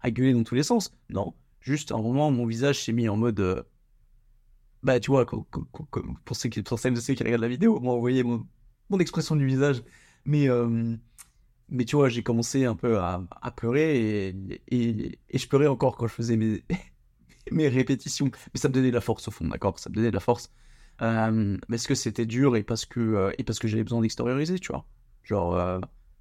à, 0.00 0.10
gueuler 0.10 0.34
dans 0.34 0.44
tous 0.44 0.54
les 0.54 0.62
sens. 0.62 0.94
Non. 1.08 1.32
Juste, 1.60 1.92
à 1.92 1.94
un 1.94 2.02
moment, 2.02 2.30
mon 2.30 2.44
visage 2.44 2.84
s'est 2.84 2.92
mis 2.92 3.08
en 3.08 3.16
mode 3.16 3.64
bah 4.82 5.00
tu 5.00 5.10
vois, 5.10 5.26
pour 5.26 6.36
ceux 6.36 6.48
qui, 6.48 6.62
pour 6.62 6.78
celles 6.78 6.94
de 6.94 7.00
ceux 7.00 7.14
qui 7.14 7.24
regardent 7.24 7.42
la 7.42 7.48
vidéo, 7.48 7.80
moi, 7.80 7.94
vous 7.94 8.00
voyez 8.00 8.22
mon, 8.22 8.46
expression 9.00 9.36
du 9.36 9.46
visage. 9.46 9.82
Mais, 10.24 10.48
euh, 10.48 10.96
mais 11.68 11.84
tu 11.84 11.96
vois, 11.96 12.08
j'ai 12.08 12.22
commencé 12.22 12.64
un 12.64 12.76
peu 12.76 12.98
à, 12.98 13.26
pleurer 13.56 14.28
et, 14.28 14.62
et, 14.68 15.18
et, 15.30 15.38
je 15.38 15.48
pleurais 15.48 15.66
encore 15.66 15.96
quand 15.96 16.06
je 16.06 16.14
faisais 16.14 16.36
mes, 16.36 16.64
mes 17.52 17.68
répétitions. 17.68 18.30
Mais 18.54 18.60
ça 18.60 18.68
me 18.68 18.74
donnait 18.74 18.90
de 18.90 18.94
la 18.94 19.00
force 19.00 19.28
au 19.28 19.30
fond, 19.30 19.46
d'accord? 19.46 19.78
Ça 19.78 19.90
me 19.90 19.94
donnait 19.94 20.10
de 20.10 20.14
la 20.14 20.20
force. 20.20 20.52
Euh, 21.02 21.56
parce 21.68 21.86
que 21.86 21.94
c'était 21.94 22.26
dur 22.26 22.56
et 22.56 22.62
parce 22.62 22.84
que, 22.84 23.00
euh, 23.00 23.32
et 23.38 23.44
parce 23.44 23.58
que 23.58 23.68
j'avais 23.68 23.84
besoin 23.84 24.00
d'extérioriser, 24.00 24.58
tu 24.58 24.72
vois? 24.72 24.84
Genre, 25.22 25.54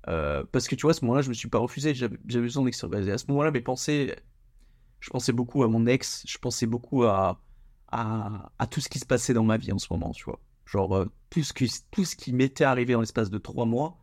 euh, 0.07 0.43
parce 0.51 0.67
que 0.67 0.75
tu 0.75 0.83
vois, 0.83 0.91
à 0.91 0.93
ce 0.93 1.03
moment-là, 1.05 1.21
je 1.21 1.29
me 1.29 1.33
suis 1.33 1.49
pas 1.49 1.57
refusé, 1.59 1.93
j'avais 1.95 2.17
besoin 2.25 2.63
d'extérioriser. 2.63 3.11
À 3.11 3.17
ce 3.17 3.25
moment-là, 3.29 3.51
mes 3.51 3.61
pensées, 3.61 4.15
je 4.99 5.09
pensais 5.09 5.33
beaucoup 5.33 5.63
à 5.63 5.67
mon 5.67 5.85
ex, 5.87 6.23
je 6.27 6.37
pensais 6.37 6.67
beaucoup 6.67 7.03
à 7.03 7.41
à, 7.89 8.67
tout 8.69 8.81
ce 8.81 8.89
qui 8.89 8.99
se 8.99 9.05
passait 9.05 9.33
dans 9.33 9.43
ma 9.43 9.57
vie 9.57 9.71
en 9.71 9.77
ce 9.77 9.87
moment, 9.91 10.11
tu 10.11 10.25
vois. 10.25 10.39
Genre, 10.65 10.95
euh, 10.95 11.05
tout 11.29 11.43
ce 11.43 11.53
qui, 11.53 11.71
tout 11.91 12.03
ce 12.03 12.15
qui 12.15 12.33
m'était 12.33 12.65
arrivé 12.65 12.95
en 12.95 12.99
l'espace 12.99 13.29
de 13.29 13.37
trois 13.37 13.65
mois, 13.65 13.97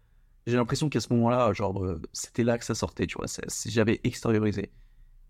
j'ai 0.46 0.56
l'impression 0.56 0.88
qu'à 0.88 1.00
ce 1.00 1.12
moment-là, 1.12 1.52
genre, 1.52 1.82
euh, 1.84 2.00
c'était 2.12 2.44
là 2.44 2.58
que 2.58 2.64
ça 2.64 2.74
sortait, 2.74 3.06
tu 3.06 3.16
vois. 3.16 3.26
J'avais 3.66 4.00
extériorisé. 4.04 4.70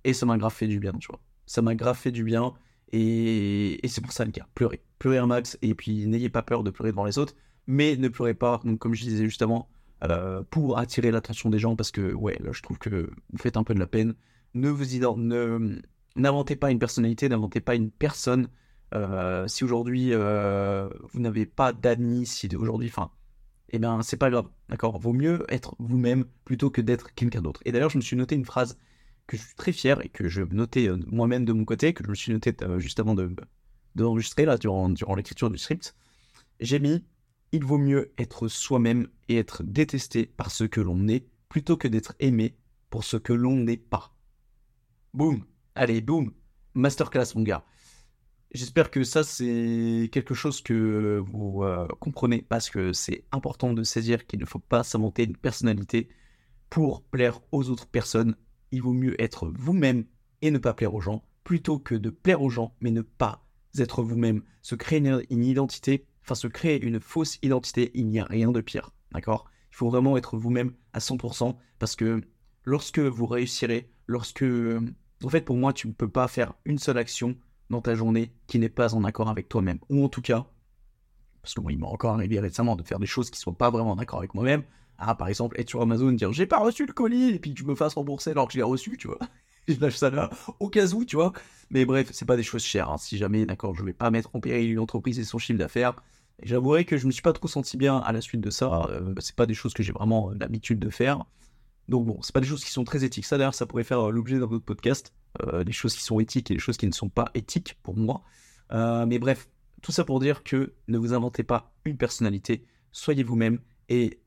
Et 0.05 0.13
ça 0.13 0.27
m'a 0.27 0.37
grave 0.37 0.53
fait 0.53 0.67
du 0.67 0.79
bien, 0.79 0.93
tu 0.93 1.09
vois. 1.09 1.21
Ça 1.47 1.63
m'a 1.63 1.75
grave 1.75 1.97
fait 1.97 2.11
du 2.11 2.25
bien. 2.25 2.55
Et, 2.93 3.81
c'est 3.87 4.01
pour 4.01 4.13
ça 4.13 4.25
le 4.25 4.33
cas. 4.33 4.47
Pleurez. 4.55 4.83
Pleurez 4.99 5.19
un 5.19 5.27
max. 5.27 5.59
Et 5.63 5.75
puis, 5.75 6.07
n'ayez 6.07 6.29
pas 6.29 6.43
peur 6.43 6.63
de 6.63 6.71
pleurer 6.71 6.91
devant 6.91 7.05
les 7.05 7.19
autres. 7.19 7.35
Mais 7.67 7.97
ne 7.97 8.09
pleurez 8.09 8.35
pas, 8.35 8.61
comme 8.79 8.95
je 8.95 9.03
disais 9.03 9.25
juste 9.25 9.43
avant, 9.43 9.69
euh, 10.05 10.43
pour 10.51 10.79
attirer 10.79 11.11
l'attention 11.11 11.49
des 11.49 11.59
gens. 11.59 11.77
Parce 11.77 11.91
que, 11.91 12.13
ouais, 12.13 12.37
là, 12.41 12.53
je 12.53 12.63
trouve 12.63 12.79
que 12.79 13.11
vous 13.33 13.39
faites 13.39 13.57
un 13.57 13.65
peu 13.65 13.75
de 13.75 13.81
la 13.81 13.87
peine. 13.87 14.15
Ne 14.55 14.69
vous 14.69 14.85
ne, 14.85 15.81
N'inventez 16.17 16.57
pas 16.57 16.71
une 16.71 16.79
personnalité, 16.79 17.29
n'inventez 17.29 17.61
pas 17.61 17.75
une 17.75 17.91
personne. 17.91 18.49
Euh, 18.95 19.49
si 19.49 19.65
aujourd'hui 19.65 20.11
euh, 20.13 20.89
vous 21.13 21.21
n'avez 21.21 21.47
pas 21.47 21.73
d'amis, 21.73 22.27
si 22.27 22.49
aujourd'hui, 22.55 22.89
enfin, 22.89 23.11
eh 23.71 23.79
bien, 23.79 24.03
c'est 24.03 24.17
pas 24.17 24.31
grave, 24.31 24.49
d'accord? 24.69 24.99
Vaut 24.99 25.13
mieux 25.13 25.45
être 25.49 25.75
vous-même 25.79 26.25
plutôt 26.45 26.71
que 26.71 26.81
d'être 26.81 27.13
quelqu'un 27.15 27.43
d'autre. 27.43 27.61
Et 27.65 27.73
d'ailleurs, 27.73 27.91
je 27.91 27.99
me 27.99 28.03
suis 28.03 28.17
noté 28.17 28.37
une 28.37 28.45
phrase 28.45 28.79
que 29.27 29.37
je 29.37 29.43
suis 29.43 29.55
très 29.57 29.73
fier 29.73 30.05
et 30.05 30.09
que 30.09 30.29
je 30.29 30.43
notais 30.43 30.89
euh, 30.89 30.99
moi-même 31.07 31.45
de 31.45 31.53
mon 31.53 31.65
côté, 31.65 31.95
que 31.95 32.05
je 32.05 32.11
me 32.11 32.15
suis 32.15 32.33
noté 32.33 32.55
juste 32.79 33.01
avant 33.01 33.15
de 33.15 33.35
d'enregistrer 33.97 34.45
là 34.45 34.59
durant, 34.59 34.89
durant 34.91 35.15
l'écriture 35.15 35.51
du 35.51 35.59
script. 35.59 35.95
J'ai 36.61 36.81
mis 36.81 37.05
il 37.55 37.65
vaut 37.65 37.79
mieux 37.79 38.13
être 38.19 38.49
soi-même 38.49 39.07
et 39.29 39.39
être 39.39 39.63
détesté 39.63 40.27
par 40.27 40.51
ce 40.51 40.65
que 40.65 40.81
l'on 40.81 41.07
est 41.07 41.25
plutôt 41.49 41.77
que 41.77 41.87
d'être 41.87 42.17
aimé 42.19 42.57
pour 42.91 43.05
ce 43.05 43.17
que 43.17 43.33
l'on 43.33 43.55
n'est 43.55 43.77
pas. 43.77 44.13
Boum 45.13 45.45
Allez, 45.77 46.01
boum, 46.01 46.33
masterclass, 46.75 47.35
mon 47.35 47.43
gars. 47.43 47.65
J'espère 48.53 48.93
que 48.93 49.03
ça, 49.03 49.25
c'est 49.25 50.09
quelque 50.13 50.33
chose 50.33 50.63
que 50.63 51.21
vous 51.27 51.65
euh, 51.65 51.89
comprenez 51.99 52.43
parce 52.43 52.71
que 52.71 52.93
c'est 52.93 53.25
important 53.33 53.73
de 53.73 53.83
saisir 53.83 54.25
qu'il 54.27 54.39
ne 54.39 54.45
faut 54.45 54.61
pas 54.61 54.85
s'inventer 54.85 55.25
une 55.25 55.37
personnalité 55.37 56.09
pour 56.71 57.03
plaire 57.03 57.41
aux 57.51 57.71
autres 57.71 57.89
personnes. 57.89 58.37
Il 58.71 58.83
vaut 58.83 58.93
mieux 58.93 59.21
être 59.21 59.49
vous-même 59.53 60.05
et 60.43 60.53
ne 60.53 60.59
pas 60.59 60.75
plaire 60.75 60.95
aux 60.95 61.01
gens 61.01 61.25
plutôt 61.43 61.81
que 61.81 61.97
de 61.97 62.11
plaire 62.11 62.43
aux 62.43 62.51
gens 62.51 62.77
mais 62.81 62.93
ne 62.93 63.03
pas 63.03 63.45
être 63.77 64.05
vous-même. 64.05 64.45
Se 64.63 64.77
créer 64.77 65.01
une, 65.01 65.45
identité, 65.45 66.07
enfin 66.23 66.37
se 66.37 66.47
créer 66.47 66.81
une 66.81 67.01
fausse 67.01 67.41
identité, 67.43 67.91
il 67.95 68.07
n'y 68.07 68.21
a 68.21 68.25
rien 68.25 68.53
de 68.53 68.61
pire. 68.61 68.93
D'accord? 69.11 69.51
Il 69.73 69.77
faut 69.77 69.91
vraiment 69.91 70.17
être 70.17 70.37
vous-même 70.37 70.73
à 70.93 71.01
100% 71.01 71.57
parce 71.81 71.97
que 71.97 72.21
lorsque 72.63 73.01
vous 73.01 73.27
réussirez, 73.27 73.91
lorsque 74.07 74.45
en 75.23 75.29
fait, 75.29 75.43
pour 75.43 75.57
moi, 75.57 75.73
tu 75.73 75.87
ne 75.87 75.93
peux 75.93 76.09
pas 76.09 76.29
faire 76.29 76.55
une 76.65 76.79
seule 76.79 76.99
action 76.99 77.37
dans 77.71 77.81
ta 77.81 77.95
journée 77.95 78.33
qui 78.47 78.59
n'est 78.59 78.69
pas 78.69 78.95
en 78.95 79.05
accord 79.05 79.29
avec 79.29 79.49
toi-même. 79.49 79.79
Ou 79.89 80.05
en 80.05 80.09
tout 80.09 80.23
cas, 80.23 80.47
parce 81.43 81.55
que 81.55 81.61
moi, 81.61 81.73
il 81.73 81.79
m'a 81.79 81.87
encore 81.87 82.15
arrivé 82.15 82.41
récemment 82.41 82.77
de 82.77 82.83
faire 82.83 82.99
des 82.99 83.07
choses 83.07 83.31
qui 83.31 83.39
ne 83.39 83.43
sont 83.43 83.55
pas 83.55 83.71
vraiment 83.71 83.93
en 83.93 83.99
accord 83.99 84.19
avec 84.19 84.35
moi-même. 84.35 84.63
Ah, 84.99 85.15
par 85.15 85.29
exemple, 85.29 85.61
être 85.61 85.69
sur 85.69 85.83
Amazon, 85.83 86.13
dire 86.13 86.33
j'ai 86.33 86.47
pas 86.47 86.59
reçu 86.59 86.87
le 86.87 86.93
colis, 86.93 87.35
et 87.35 87.39
puis 87.39 87.53
tu 87.53 87.65
me 87.65 87.75
fasses 87.75 87.95
rembourser 87.95 88.31
alors 88.31 88.47
que 88.47 88.55
je 88.55 88.59
l'ai 88.59 88.63
reçu, 88.63 88.97
tu 88.97 89.09
vois. 89.09 89.19
je 89.69 89.79
lâche 89.81 89.97
ça 89.97 90.11
là, 90.11 90.31
au 90.61 90.69
cas 90.69 90.87
où, 90.89 91.05
tu 91.05 91.17
vois. 91.17 91.33
Mais 91.71 91.85
bref, 91.85 92.09
c'est 92.13 92.25
pas 92.25 92.37
des 92.37 92.43
choses 92.43 92.63
chères. 92.63 92.91
Hein. 92.91 92.99
Si 92.99 93.19
jamais, 93.19 93.47
d'accord, 93.47 93.75
je 93.75 93.85
vais 93.85 93.93
pas 93.93 94.11
mettre 94.11 94.31
en 94.35 94.41
péril 94.41 94.73
une 94.73 94.79
entreprise 94.79 95.19
et 95.19 95.25
son 95.25 95.39
chiffre 95.39 95.59
d'affaires. 95.59 95.95
J'avouerai 96.43 96.85
que 96.85 96.97
je 96.97 97.07
me 97.07 97.13
suis 97.13 97.23
pas 97.23 97.33
trop 97.33 97.49
senti 97.49 97.77
bien 97.77 97.99
à 97.99 98.13
la 98.13 98.21
suite 98.21 98.41
de 98.41 98.51
ça. 98.51 98.87
Euh, 98.91 99.15
c'est 99.19 99.37
pas 99.37 99.47
des 99.47 99.55
choses 99.55 99.75
que 99.75 99.83
j'ai 99.83 99.93
vraiment 99.93 100.31
euh, 100.31 100.35
l'habitude 100.39 100.79
de 100.79 100.91
faire. 100.91 101.25
Donc 101.89 102.07
bon, 102.07 102.19
c'est 102.23 102.33
pas 102.33 102.41
des 102.41 102.47
choses 102.47 102.65
qui 102.65 102.71
sont 102.71 102.85
très 102.85 103.05
éthiques. 103.05 103.27
Ça 103.27 103.37
d'ailleurs, 103.37 103.55
ça 103.55 103.67
pourrait 103.67 103.85
faire 103.85 104.09
euh, 104.09 104.11
l'objet 104.11 104.39
d'un 104.39 104.45
autre 104.45 104.59
podcast. 104.59 105.13
Euh, 105.43 105.65
des 105.65 105.73
choses 105.73 105.95
qui 105.95 106.03
sont 106.03 106.21
éthiques 106.21 106.51
et 106.51 106.55
des 106.55 106.61
choses 106.61 106.77
qui 106.77 106.87
ne 106.87 106.93
sont 106.93 107.09
pas 107.09 107.31
éthiques 107.35 107.77
pour 107.83 107.97
moi. 107.97 108.23
Euh, 108.73 109.05
mais 109.07 109.19
bref, 109.19 109.49
tout 109.83 109.93
ça 109.93 110.05
pour 110.05 110.21
dire 110.21 110.43
que 110.45 110.75
ne 110.89 110.97
vous 110.97 111.13
inventez 111.13 111.43
pas 111.43 111.73
une 111.85 111.97
personnalité, 111.97 112.65
soyez 112.93 113.23
vous-même 113.23 113.59
et 113.89 114.21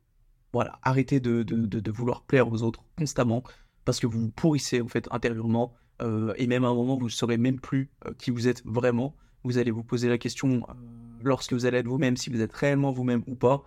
voilà, 0.54 0.80
arrêtez 0.84 1.20
de, 1.20 1.92
vouloir 1.92 2.24
plaire 2.24 2.52
aux 2.52 2.62
autres 2.62 2.84
constamment 2.98 3.44
parce 3.86 4.00
que 4.00 4.08
vous 4.08 4.20
vous 4.20 4.30
pourrissez 4.30 4.82
en 4.82 4.88
fait 4.88 5.08
intérieurement 5.12 5.74
et 6.36 6.46
même 6.46 6.64
à 6.64 6.68
un 6.68 6.76
moment 6.76 6.98
vous 6.98 7.06
ne 7.06 7.10
saurez 7.10 7.38
même 7.38 7.60
plus 7.60 7.90
qui 8.20 8.32
vous 8.32 8.48
êtes 8.48 8.64
vraiment. 8.66 9.16
Vous 9.44 9.58
allez 9.58 9.72
vous 9.72 9.84
poser 9.84 10.10
la 10.10 10.18
question 10.18 10.62
lorsque 11.24 11.54
vous 11.54 11.66
allez 11.66 11.80
être 11.80 11.88
vous-même 11.88 12.18
si 12.18 12.30
vous 12.30 12.42
êtes 12.42 12.54
réellement 12.54 12.92
vous-même 12.92 13.24
ou 13.28 13.36
pas. 13.36 13.64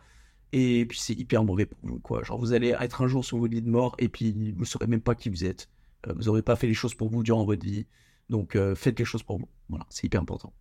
Et 0.52 0.84
puis 0.86 0.98
c'est 0.98 1.14
hyper 1.14 1.44
mauvais 1.44 1.66
pour 1.66 1.78
vous, 1.82 1.98
quoi. 2.00 2.22
Genre 2.24 2.38
vous 2.38 2.52
allez 2.52 2.74
être 2.80 3.02
un 3.02 3.06
jour 3.06 3.24
sur 3.24 3.38
votre 3.38 3.52
lit 3.52 3.62
de 3.62 3.70
mort 3.70 3.94
et 3.98 4.08
puis 4.08 4.32
vous 4.52 4.60
ne 4.60 4.64
saurez 4.64 4.86
même 4.86 5.00
pas 5.00 5.14
qui 5.14 5.28
vous 5.28 5.44
êtes. 5.44 5.68
Euh, 6.08 6.12
vous 6.14 6.24
n'aurez 6.24 6.42
pas 6.42 6.56
fait 6.56 6.66
les 6.66 6.74
choses 6.74 6.94
pour 6.94 7.08
vous 7.08 7.22
durant 7.22 7.44
votre 7.44 7.64
vie. 7.64 7.86
Donc 8.28 8.56
euh, 8.56 8.74
faites 8.74 8.96
quelque 8.96 9.06
chose 9.06 9.22
pour 9.22 9.38
vous. 9.38 9.48
Voilà, 9.68 9.86
c'est 9.90 10.06
hyper 10.06 10.20
important. 10.20 10.52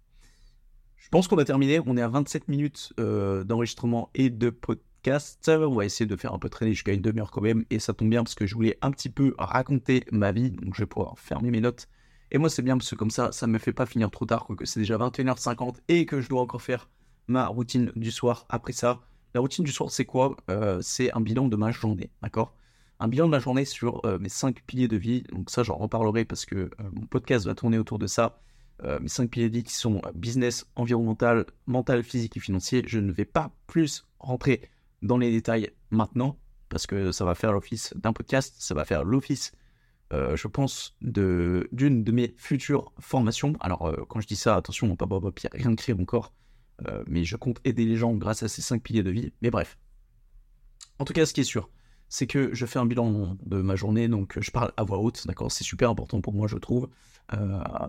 Je 0.97 1.10
pense 1.10 1.28
qu'on 1.28 1.38
a 1.38 1.45
terminé. 1.45 1.80
On 1.86 1.97
est 1.97 2.02
à 2.02 2.08
27 2.08 2.47
minutes 2.47 2.93
euh, 2.99 3.43
d'enregistrement 3.43 4.10
et 4.13 4.30
de 4.30 4.49
podcast. 4.49 5.49
On 5.49 5.75
va 5.75 5.86
essayer 5.86 6.06
de 6.06 6.15
faire 6.15 6.34
un 6.34 6.39
peu 6.39 6.49
traîner 6.49 6.73
jusqu'à 6.73 6.91
une 6.91 7.02
demi-heure 7.02 7.32
quand 7.32 7.41
même. 7.41 7.65
Et 7.69 7.80
ça 7.80 7.93
tombe 7.93 8.10
bien 8.10 8.23
parce 8.23 8.36
que 8.36 8.45
je 8.45 8.54
voulais 8.54 8.78
un 8.82 8.91
petit 8.91 9.10
peu 9.10 9.34
raconter 9.38 10.04
ma 10.12 10.32
vie. 10.32 10.52
Donc 10.52 10.75
je 10.75 10.84
vais 10.84 10.88
pouvoir 10.88 11.17
fermer 11.17 11.52
mes 11.52 11.62
notes. 11.62 11.88
Et 12.32 12.38
moi 12.38 12.49
c'est 12.49 12.62
bien 12.62 12.78
parce 12.78 12.89
que 12.91 12.95
comme 12.95 13.10
ça, 13.10 13.32
ça 13.32 13.47
me 13.47 13.58
fait 13.58 13.73
pas 13.73 13.86
finir 13.86 14.12
trop 14.12 14.25
tard. 14.25 14.45
que 14.56 14.65
c'est 14.65 14.82
déjà 14.82 14.97
21h50 14.97 15.78
et 15.88 16.06
que 16.06 16.21
je 16.21 16.30
dois 16.30 16.41
encore 16.41 16.62
faire 16.62 16.89
ma 17.28 17.47
routine 17.47 17.91
du 17.95 18.12
soir 18.12 18.45
après 18.49 18.73
ça. 18.73 18.99
La 19.36 19.42
routine 19.42 19.63
du 19.63 19.72
soir, 19.72 19.92
c'est 19.92 20.06
quoi? 20.06 20.36
Euh, 20.50 20.80
C'est 20.82 21.12
un 21.13 21.22
bilan 21.22 21.48
de 21.48 21.56
ma 21.56 21.72
journée, 21.72 22.10
d'accord? 22.24 22.56
Un 23.00 23.08
bilan 23.08 23.28
de 23.28 23.32
ma 23.32 23.39
journée 23.39 23.63
sur 23.63 24.04
euh, 24.06 24.18
mes 24.18 24.30
cinq 24.30 24.63
piliers 24.65 24.88
de 24.88 24.98
vie. 24.98 25.22
Donc 25.32 25.52
ça, 25.52 25.62
j'en 25.62 25.76
reparlerai 25.76 26.26
parce 26.26 26.46
que 26.46 26.56
euh, 26.56 26.70
mon 26.94 27.06
podcast 27.06 27.46
va 27.46 27.54
tourner 27.54 27.78
autour 27.78 28.00
de 28.00 28.08
ça. 28.08 28.42
mes 29.02 29.10
cinq 29.10 29.30
piliers 29.30 29.50
de 29.50 29.58
vie 29.58 29.63
qui 29.63 29.76
sont 29.76 30.02
business, 30.15 30.65
environnemental, 30.76 31.46
mental, 31.68 32.02
physique 32.02 32.38
et 32.38 32.39
financier. 32.39 32.84
Je 32.88 33.00
ne 33.00 33.12
vais 33.12 33.26
pas 33.26 33.52
plus 33.68 34.08
rentrer 34.20 34.62
dans 35.02 35.18
les 35.18 35.32
détails 35.32 35.70
maintenant 35.92 36.38
parce 36.70 36.88
que 36.88 37.12
ça 37.12 37.26
va 37.26 37.36
faire 37.36 37.52
l'office 37.52 37.94
d'un 37.96 38.13
podcast, 38.13 38.56
ça 38.58 38.74
va 38.74 38.86
faire 38.86 39.04
l'office 39.04 39.52
je 40.12 40.48
pense, 40.48 40.96
d'une 41.02 42.04
de 42.04 42.12
mes 42.12 42.34
futures 42.38 42.92
formations. 43.00 43.54
Alors, 43.60 43.94
quand 44.08 44.22
je 44.22 44.28
dis 44.28 44.38
ça, 44.38 44.56
attention, 44.56 44.96
pas 44.96 45.06
Bob 45.06 45.30
Pierre, 45.32 45.52
rien 45.54 45.70
de 45.72 45.76
créé 45.76 45.94
encore, 45.94 46.34
euh, 46.88 47.04
mais 47.08 47.24
je 47.24 47.36
compte 47.36 47.60
aider 47.63 47.86
les 47.86 47.96
gens 47.96 48.13
grâce 48.13 48.44
à 48.44 48.48
ces 48.48 48.62
cinq 48.62 48.82
piliers 48.82 49.04
de 49.04 49.12
vie. 49.12 49.34
Mais 49.42 49.50
bref. 49.50 49.78
En 51.00 51.06
tout 51.06 51.13
cas, 51.13 51.26
ce 51.26 51.34
qui 51.34 51.42
est 51.42 51.46
sûr, 51.46 51.70
c'est 52.08 52.28
que 52.28 52.54
je 52.54 52.65
fais 52.65 52.80
un 52.80 52.86
bilan 52.86 53.38
de 53.46 53.62
ma 53.62 53.76
journée, 53.76 54.08
donc 54.08 54.38
je 54.39 54.52
parle 54.52 54.74
à 54.78 54.84
voix 54.84 55.00
haute, 55.00 55.26
d'accord 55.28 55.52
C'est 55.52 55.63
super 55.63 55.89
important 55.89 56.22
pour 56.22 56.34
moi, 56.34 56.48
je 56.48 56.58
trouve. 56.58 56.89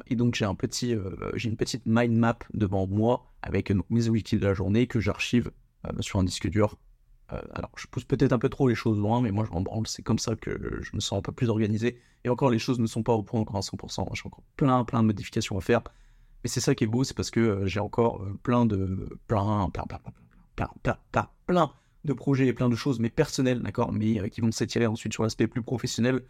et 0.07 0.17
donc, 0.17 0.35
j'ai 0.35 0.45
un 0.45 0.55
petit, 0.55 0.95
une 1.43 1.57
petite 1.57 1.83
mind 1.87 2.17
map 2.17 2.39
devant 2.55 2.87
moi 2.87 3.33
avec 3.43 3.73
mes 3.89 4.09
objectifs 4.09 4.39
de 4.39 4.47
la 4.47 4.55
journée 4.55 4.87
que 4.87 5.01
j'archive 5.01 5.51
sur 6.01 6.21
un 6.21 6.25
disque 6.25 6.49
dur 6.49 6.77
euh, 7.33 7.41
alors, 7.55 7.71
je 7.77 7.87
pousse 7.87 8.05
peut-être 8.05 8.33
un 8.33 8.39
peu 8.39 8.49
trop 8.49 8.69
les 8.69 8.75
choses 8.75 8.99
loin, 8.99 9.21
mais 9.21 9.31
moi, 9.31 9.45
je 9.45 9.51
m'en 9.51 9.61
branle. 9.61 9.87
C'est 9.87 10.03
comme 10.03 10.19
ça 10.19 10.37
que 10.37 10.81
je 10.83 10.91
me 10.95 11.01
sens 11.01 11.19
un 11.19 11.23
peu 11.23 11.33
plus 11.33 11.49
organisé. 11.49 12.01
Et 12.25 12.29
encore, 12.29 12.51
les 12.51 12.59
choses 12.59 12.79
ne 12.79 12.87
sont 12.87 13.03
pas 13.03 13.13
au 13.13 13.23
point 13.23 13.41
encore 13.41 13.57
à 13.57 13.61
100%. 13.61 14.09
J'ai 14.15 14.23
encore 14.27 14.45
plein, 14.57 14.85
plein 14.85 15.03
de 15.03 15.07
modifications 15.07 15.57
à 15.57 15.61
faire. 15.61 15.83
Mais 16.43 16.51
c'est 16.51 16.61
ça 16.61 16.75
qui 16.75 16.85
est 16.85 16.87
beau, 16.87 17.05
c'est 17.05 17.15
parce 17.15 17.31
que 17.31 17.41
euh, 17.41 17.67
j'ai 17.67 17.81
encore 17.81 18.23
euh, 18.23 18.39
plein 18.43 18.67
de, 18.67 19.09
plein, 19.27 19.69
plein, 19.71 19.85
plein, 19.85 19.99
plein, 20.57 20.71
plein, 20.83 20.97
plein, 21.13 21.29
plein 21.47 21.73
de 22.05 22.13
projets 22.13 22.47
et 22.47 22.53
plein 22.53 22.69
de 22.69 22.77
choses, 22.77 22.99
mais 22.99 23.11
personnelles, 23.11 23.61
d'accord, 23.61 23.93
mais 23.93 24.31
qui 24.31 24.41
vont 24.41 24.51
s'étirer 24.51 24.87
ensuite 24.87 25.13
sur 25.13 25.23
l'aspect 25.23 25.47
plus 25.47 25.63
professionnel. 25.63 26.23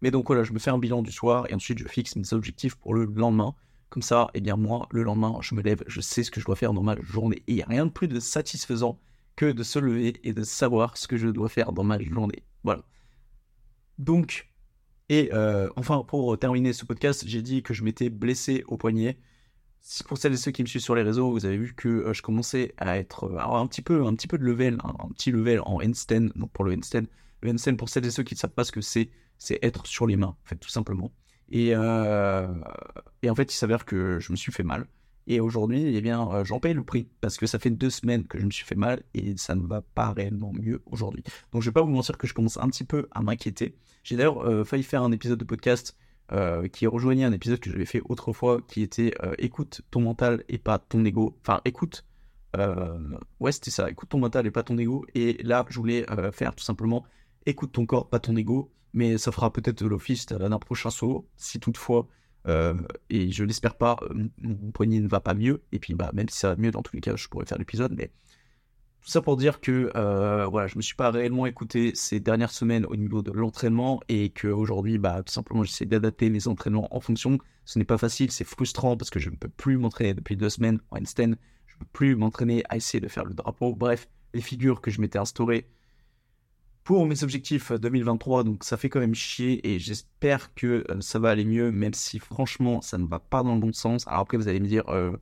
Mais 0.00 0.10
donc 0.10 0.26
voilà, 0.28 0.44
je 0.44 0.52
me 0.52 0.58
fais 0.58 0.70
un 0.70 0.78
bilan 0.78 1.02
du 1.02 1.12
soir 1.12 1.46
et 1.50 1.54
ensuite 1.54 1.78
je 1.78 1.88
fixe 1.88 2.16
mes 2.16 2.32
objectifs 2.32 2.76
pour 2.76 2.94
le 2.94 3.04
lendemain. 3.04 3.54
Comme 3.90 4.02
ça, 4.02 4.28
eh 4.34 4.40
bien 4.40 4.56
moi, 4.56 4.86
le 4.90 5.02
lendemain, 5.02 5.38
je 5.40 5.54
me 5.54 5.62
lève, 5.62 5.82
je 5.86 6.00
sais 6.00 6.22
ce 6.22 6.30
que 6.30 6.40
je 6.40 6.46
dois 6.46 6.56
faire 6.56 6.72
dans 6.72 6.82
ma 6.82 7.00
journée. 7.00 7.42
Et 7.46 7.52
il 7.52 7.54
n'y 7.56 7.62
a 7.62 7.66
rien 7.66 7.86
de 7.86 7.90
plus 7.90 8.08
de 8.08 8.20
satisfaisant 8.20 8.98
que 9.34 9.50
de 9.50 9.62
se 9.62 9.78
lever 9.78 10.20
et 10.24 10.32
de 10.32 10.42
savoir 10.42 10.96
ce 10.96 11.08
que 11.08 11.16
je 11.16 11.28
dois 11.28 11.48
faire 11.48 11.72
dans 11.72 11.84
ma 11.84 11.98
journée. 12.00 12.42
Voilà. 12.64 12.82
Donc, 13.98 14.48
et 15.08 15.30
euh, 15.32 15.68
enfin, 15.76 16.04
pour 16.06 16.38
terminer 16.38 16.72
ce 16.72 16.84
podcast, 16.84 17.24
j'ai 17.26 17.40
dit 17.40 17.62
que 17.62 17.72
je 17.72 17.82
m'étais 17.82 18.10
blessé 18.10 18.64
au 18.68 18.76
poignet. 18.76 19.18
Pour 20.06 20.18
celles 20.18 20.34
et 20.34 20.36
ceux 20.36 20.50
qui 20.50 20.62
me 20.62 20.66
suivent 20.66 20.82
sur 20.82 20.94
les 20.94 21.02
réseaux, 21.02 21.30
vous 21.30 21.46
avez 21.46 21.56
vu 21.56 21.74
que 21.74 21.88
euh, 21.88 22.12
je 22.12 22.22
commençais 22.22 22.74
à 22.76 22.98
être 22.98 23.24
euh, 23.24 23.38
un 23.38 23.66
petit 23.66 23.82
peu, 23.82 24.06
un 24.06 24.14
petit 24.14 24.26
peu 24.26 24.38
de 24.38 24.44
level, 24.44 24.78
un, 24.84 25.08
petit 25.08 25.30
level 25.30 25.60
en 25.60 25.82
handstand. 25.82 26.28
Donc 26.36 26.50
pour 26.52 26.64
le 26.64 26.74
handstand, 26.74 27.04
le 27.42 27.50
handstand 27.50 27.76
pour 27.76 27.88
celles 27.88 28.06
et 28.06 28.10
ceux 28.10 28.22
qui 28.22 28.34
ne 28.34 28.38
savent 28.38 28.50
pas 28.50 28.64
ce 28.64 28.72
que 28.72 28.80
c'est, 28.80 29.10
c'est 29.38 29.58
être 29.62 29.86
sur 29.86 30.06
les 30.06 30.16
mains, 30.16 30.36
en 30.42 30.44
fait, 30.44 30.56
tout 30.56 30.68
simplement. 30.70 31.12
Et, 31.50 31.68
et 31.68 31.74
en 33.30 33.34
fait, 33.34 33.52
il 33.52 33.56
s'avère 33.56 33.86
que 33.86 34.18
je 34.20 34.32
me 34.32 34.36
suis 34.36 34.52
fait 34.52 34.62
mal. 34.62 34.86
Et 35.30 35.40
aujourd'hui, 35.40 35.94
eh 35.94 36.00
bien, 36.00 36.26
euh, 36.32 36.42
j'en 36.42 36.58
paye 36.58 36.72
le 36.72 36.82
prix 36.82 37.06
parce 37.20 37.36
que 37.36 37.46
ça 37.46 37.58
fait 37.58 37.68
deux 37.68 37.90
semaines 37.90 38.26
que 38.26 38.38
je 38.40 38.46
me 38.46 38.50
suis 38.50 38.64
fait 38.64 38.74
mal 38.74 39.02
et 39.12 39.36
ça 39.36 39.54
ne 39.54 39.66
va 39.66 39.82
pas 39.82 40.10
réellement 40.10 40.52
mieux 40.54 40.80
aujourd'hui. 40.86 41.22
Donc, 41.52 41.60
je 41.60 41.68
vais 41.68 41.74
pas 41.74 41.82
vous 41.82 41.90
mentir 41.90 42.16
que 42.16 42.26
je 42.26 42.32
commence 42.32 42.56
un 42.56 42.66
petit 42.70 42.84
peu 42.84 43.08
à 43.10 43.20
m'inquiéter. 43.20 43.76
J'ai 44.04 44.16
d'ailleurs 44.16 44.40
euh, 44.48 44.64
failli 44.64 44.82
faire 44.82 45.02
un 45.02 45.12
épisode 45.12 45.38
de 45.38 45.44
podcast 45.44 45.98
euh, 46.32 46.68
qui 46.68 46.86
rejoignait 46.86 47.24
un 47.24 47.32
épisode 47.32 47.60
que 47.60 47.70
j'avais 47.70 47.86
fait 47.86 48.02
autrefois 48.04 48.60
qui 48.66 48.82
était 48.82 49.12
écoute 49.38 49.82
ton 49.90 50.00
mental 50.00 50.44
et 50.48 50.58
pas 50.58 50.78
ton 50.78 51.04
ego. 51.04 51.36
Enfin, 51.42 51.60
écoute. 51.64 52.04
ouais, 53.40 53.52
c'était 53.52 53.70
ça. 53.70 53.90
Écoute 53.90 54.08
ton 54.08 54.18
mental 54.18 54.46
et 54.46 54.50
pas 54.50 54.62
ton 54.62 54.78
ego. 54.78 55.04
Et 55.14 55.40
là, 55.42 55.64
je 55.68 55.78
voulais 55.78 56.06
faire 56.32 56.54
tout 56.54 56.64
simplement 56.64 57.04
écoute 57.46 57.72
ton 57.72 57.86
corps, 57.86 58.08
pas 58.08 58.18
ton 58.18 58.36
ego. 58.36 58.70
Mais 58.94 59.18
ça 59.18 59.32
fera 59.32 59.52
peut-être 59.52 59.82
l'office 59.84 60.26
d'un 60.26 60.58
prochain 60.58 60.90
saut 60.90 61.28
si 61.36 61.60
toutefois 61.60 62.08
euh, 62.46 62.74
et 63.10 63.30
je 63.30 63.44
l'espère 63.44 63.76
pas, 63.76 63.96
euh, 64.02 64.28
mon 64.38 64.70
poignet 64.70 65.00
ne 65.00 65.08
va 65.08 65.20
pas 65.20 65.34
mieux. 65.34 65.62
Et 65.72 65.78
puis, 65.78 65.94
bah, 65.94 66.10
même 66.14 66.28
si 66.28 66.38
ça 66.38 66.50
va 66.50 66.56
mieux, 66.56 66.70
dans 66.70 66.82
tous 66.82 66.94
les 66.94 67.00
cas, 67.00 67.16
je 67.16 67.28
pourrais 67.28 67.46
faire 67.46 67.58
l'épisode. 67.58 67.94
Mais 67.96 68.10
tout 69.02 69.10
ça 69.10 69.22
pour 69.22 69.36
dire 69.36 69.60
que 69.60 69.90
euh, 69.94 70.46
voilà, 70.46 70.66
je 70.66 70.76
me 70.76 70.82
suis 70.82 70.94
pas 70.94 71.10
réellement 71.10 71.46
écouté 71.46 71.92
ces 71.94 72.20
dernières 72.20 72.50
semaines 72.50 72.84
au 72.86 72.96
niveau 72.96 73.22
de 73.22 73.30
l'entraînement 73.30 74.00
et 74.08 74.30
qu'aujourd'hui, 74.30 74.98
bah, 74.98 75.22
tout 75.24 75.32
simplement, 75.32 75.62
j'essaie 75.62 75.86
d'adapter 75.86 76.30
mes 76.30 76.46
entraînements 76.48 76.94
en 76.94 77.00
fonction. 77.00 77.38
Ce 77.64 77.78
n'est 77.78 77.84
pas 77.84 77.98
facile, 77.98 78.30
c'est 78.30 78.44
frustrant 78.44 78.96
parce 78.96 79.10
que 79.10 79.20
je 79.20 79.30
ne 79.30 79.36
peux 79.36 79.48
plus 79.48 79.78
m'entraîner 79.78 80.14
depuis 80.14 80.36
deux 80.36 80.50
semaines 80.50 80.80
en 80.90 80.98
handstand. 80.98 81.34
Je 81.66 81.74
ne 81.74 81.78
peux 81.80 81.90
plus 81.92 82.16
m'entraîner 82.16 82.62
à 82.68 82.76
essayer 82.76 83.00
de 83.00 83.08
faire 83.08 83.24
le 83.24 83.34
drapeau. 83.34 83.74
Bref, 83.74 84.08
les 84.34 84.40
figures 84.40 84.80
que 84.80 84.90
je 84.90 85.00
m'étais 85.00 85.18
instaurées 85.18 85.68
pour 86.88 87.04
mes 87.04 87.22
objectifs 87.22 87.70
2023. 87.70 88.44
Donc 88.44 88.64
ça 88.64 88.78
fait 88.78 88.88
quand 88.88 89.00
même 89.00 89.14
chier 89.14 89.66
et 89.68 89.78
j'espère 89.78 90.54
que 90.54 90.86
euh, 90.90 91.00
ça 91.00 91.18
va 91.18 91.28
aller 91.28 91.44
mieux, 91.44 91.70
même 91.70 91.92
si 91.92 92.18
franchement 92.18 92.80
ça 92.80 92.96
ne 92.96 93.06
va 93.06 93.18
pas 93.18 93.42
dans 93.42 93.54
le 93.54 93.60
bon 93.60 93.74
sens. 93.74 94.06
Alors 94.06 94.20
après 94.20 94.38
vous 94.38 94.48
allez 94.48 94.58
me 94.58 94.66
dire, 94.66 94.88
euh, 94.88 95.12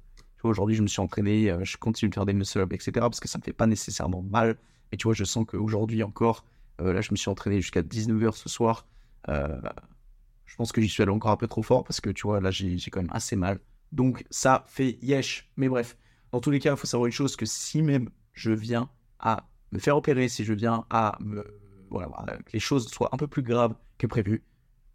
aujourd'hui 0.49 0.77
je 0.77 0.83
me 0.83 0.87
suis 0.87 1.01
entraîné, 1.01 1.51
euh, 1.51 1.65
je 1.65 1.77
continue 1.77 2.09
de 2.09 2.15
faire 2.15 2.27
des 2.27 2.33
muscle-up, 2.33 2.73
etc. 2.73 2.93
Parce 2.95 3.21
que 3.21 3.29
ça 3.29 3.39
ne 3.39 3.43
me 3.43 3.45
fait 3.45 3.53
pas 3.53 3.67
nécessairement 3.67 4.23
mal. 4.23 4.57
Mais 4.91 4.99
tu 4.99 5.05
vois, 5.05 5.15
je 5.15 5.25
sens 5.25 5.45
qu'aujourd'hui 5.47 6.03
encore, 6.03 6.45
là 6.79 7.01
je 7.01 7.11
me 7.11 7.17
suis 7.17 7.29
entraîné 7.31 7.61
jusqu'à 7.61 7.83
19h 7.83 8.35
ce 8.35 8.49
soir. 8.49 8.87
je 9.27 10.57
pense 10.57 10.73
que 10.73 10.81
j'y 10.81 10.89
suis 10.89 11.03
allé 11.03 11.11
encore 11.11 11.33
un 11.33 11.37
peu 11.37 11.49
trop 11.49 11.63
fort 11.63 11.83
parce 11.85 12.01
que 12.01 12.11
tu 12.11 12.23
vois, 12.23 12.41
là 12.41 12.51
j'ai 12.51 12.79
quand 12.91 13.01
même 13.01 13.11
assez 13.13 13.35
mal. 13.35 13.59
Donc 13.93 14.25
ça 14.31 14.65
fait 14.69 14.99
yesh. 15.03 15.51
Mais 15.57 15.69
bref, 15.69 15.97
dans 16.33 16.41
tous 16.41 16.51
les 16.51 16.61
cas, 16.61 16.73
il 16.73 16.77
faut 16.77 16.87
savoir 16.87 17.07
une 17.07 17.13
chose 17.13 17.37
que 17.37 17.47
si 17.47 17.83
même 17.83 18.11
je 18.33 18.53
viens 18.53 18.91
à 19.19 19.49
me 19.73 19.79
faire 19.79 19.97
opérer, 19.97 20.29
si 20.29 20.45
je 20.45 20.53
viens 20.53 20.85
à 20.91 21.17
me, 21.21 21.45
voilà, 21.91 22.09
que 22.45 22.53
les 22.53 22.61
choses 22.61 22.89
soient 22.89 23.09
un 23.13 23.17
peu 23.17 23.27
plus 23.27 23.43
graves 23.43 23.75
que 23.99 24.07
prévu, 24.07 24.43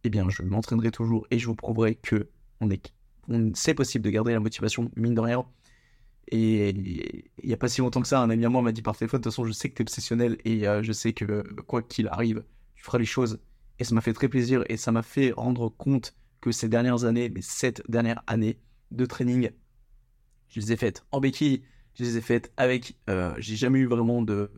eh 0.03 0.09
bien, 0.09 0.29
je 0.29 0.43
m'entraînerai 0.43 0.91
toujours 0.91 1.27
et 1.31 1.39
je 1.39 1.47
vous 1.47 1.55
prouverai 1.55 1.95
que 1.95 2.29
on 2.59 2.69
est, 2.69 2.93
c'est 3.53 3.73
possible 3.73 4.03
de 4.03 4.09
garder 4.09 4.33
la 4.33 4.39
motivation, 4.39 4.91
mine 4.95 5.13
de 5.13 5.21
rien. 5.21 5.45
Et 6.27 6.69
il 6.69 7.47
n'y 7.47 7.53
a 7.53 7.57
pas 7.57 7.67
si 7.67 7.81
longtemps 7.81 8.01
que 8.01 8.07
ça, 8.07 8.21
un 8.21 8.29
ami 8.29 8.45
à 8.45 8.49
moi 8.49 8.61
m'a 8.61 8.71
dit 8.71 8.81
par 8.81 8.95
téléphone, 8.95 9.19
de 9.19 9.23
toute 9.23 9.33
façon, 9.33 9.45
je 9.45 9.51
sais 9.51 9.69
que 9.69 9.75
tu 9.75 9.81
es 9.81 9.83
obsessionnel 9.83 10.37
et 10.45 10.67
euh, 10.67 10.81
je 10.81 10.91
sais 10.91 11.13
que 11.13 11.43
quoi 11.63 11.81
qu'il 11.81 12.07
arrive, 12.07 12.43
tu 12.75 12.83
feras 12.83 12.97
les 12.97 13.05
choses. 13.05 13.39
Et 13.79 13.83
ça 13.83 13.95
m'a 13.95 14.01
fait 14.01 14.13
très 14.13 14.27
plaisir 14.27 14.63
et 14.69 14.77
ça 14.77 14.91
m'a 14.91 15.01
fait 15.01 15.31
rendre 15.31 15.69
compte 15.69 16.15
que 16.39 16.51
ces 16.51 16.69
dernières 16.69 17.03
années, 17.03 17.29
les 17.29 17.41
sept 17.41 17.83
dernières 17.89 18.23
années 18.27 18.59
de 18.91 19.05
training, 19.05 19.51
je 20.49 20.59
les 20.59 20.71
ai 20.71 20.77
faites 20.77 21.03
en 21.11 21.19
béquille, 21.19 21.63
je 21.95 22.03
les 22.03 22.17
ai 22.17 22.21
faites 22.21 22.51
avec. 22.57 22.97
Euh, 23.09 23.33
j'ai 23.37 23.55
jamais 23.55 23.79
eu 23.79 23.87
vraiment 23.87 24.21
de 24.21 24.51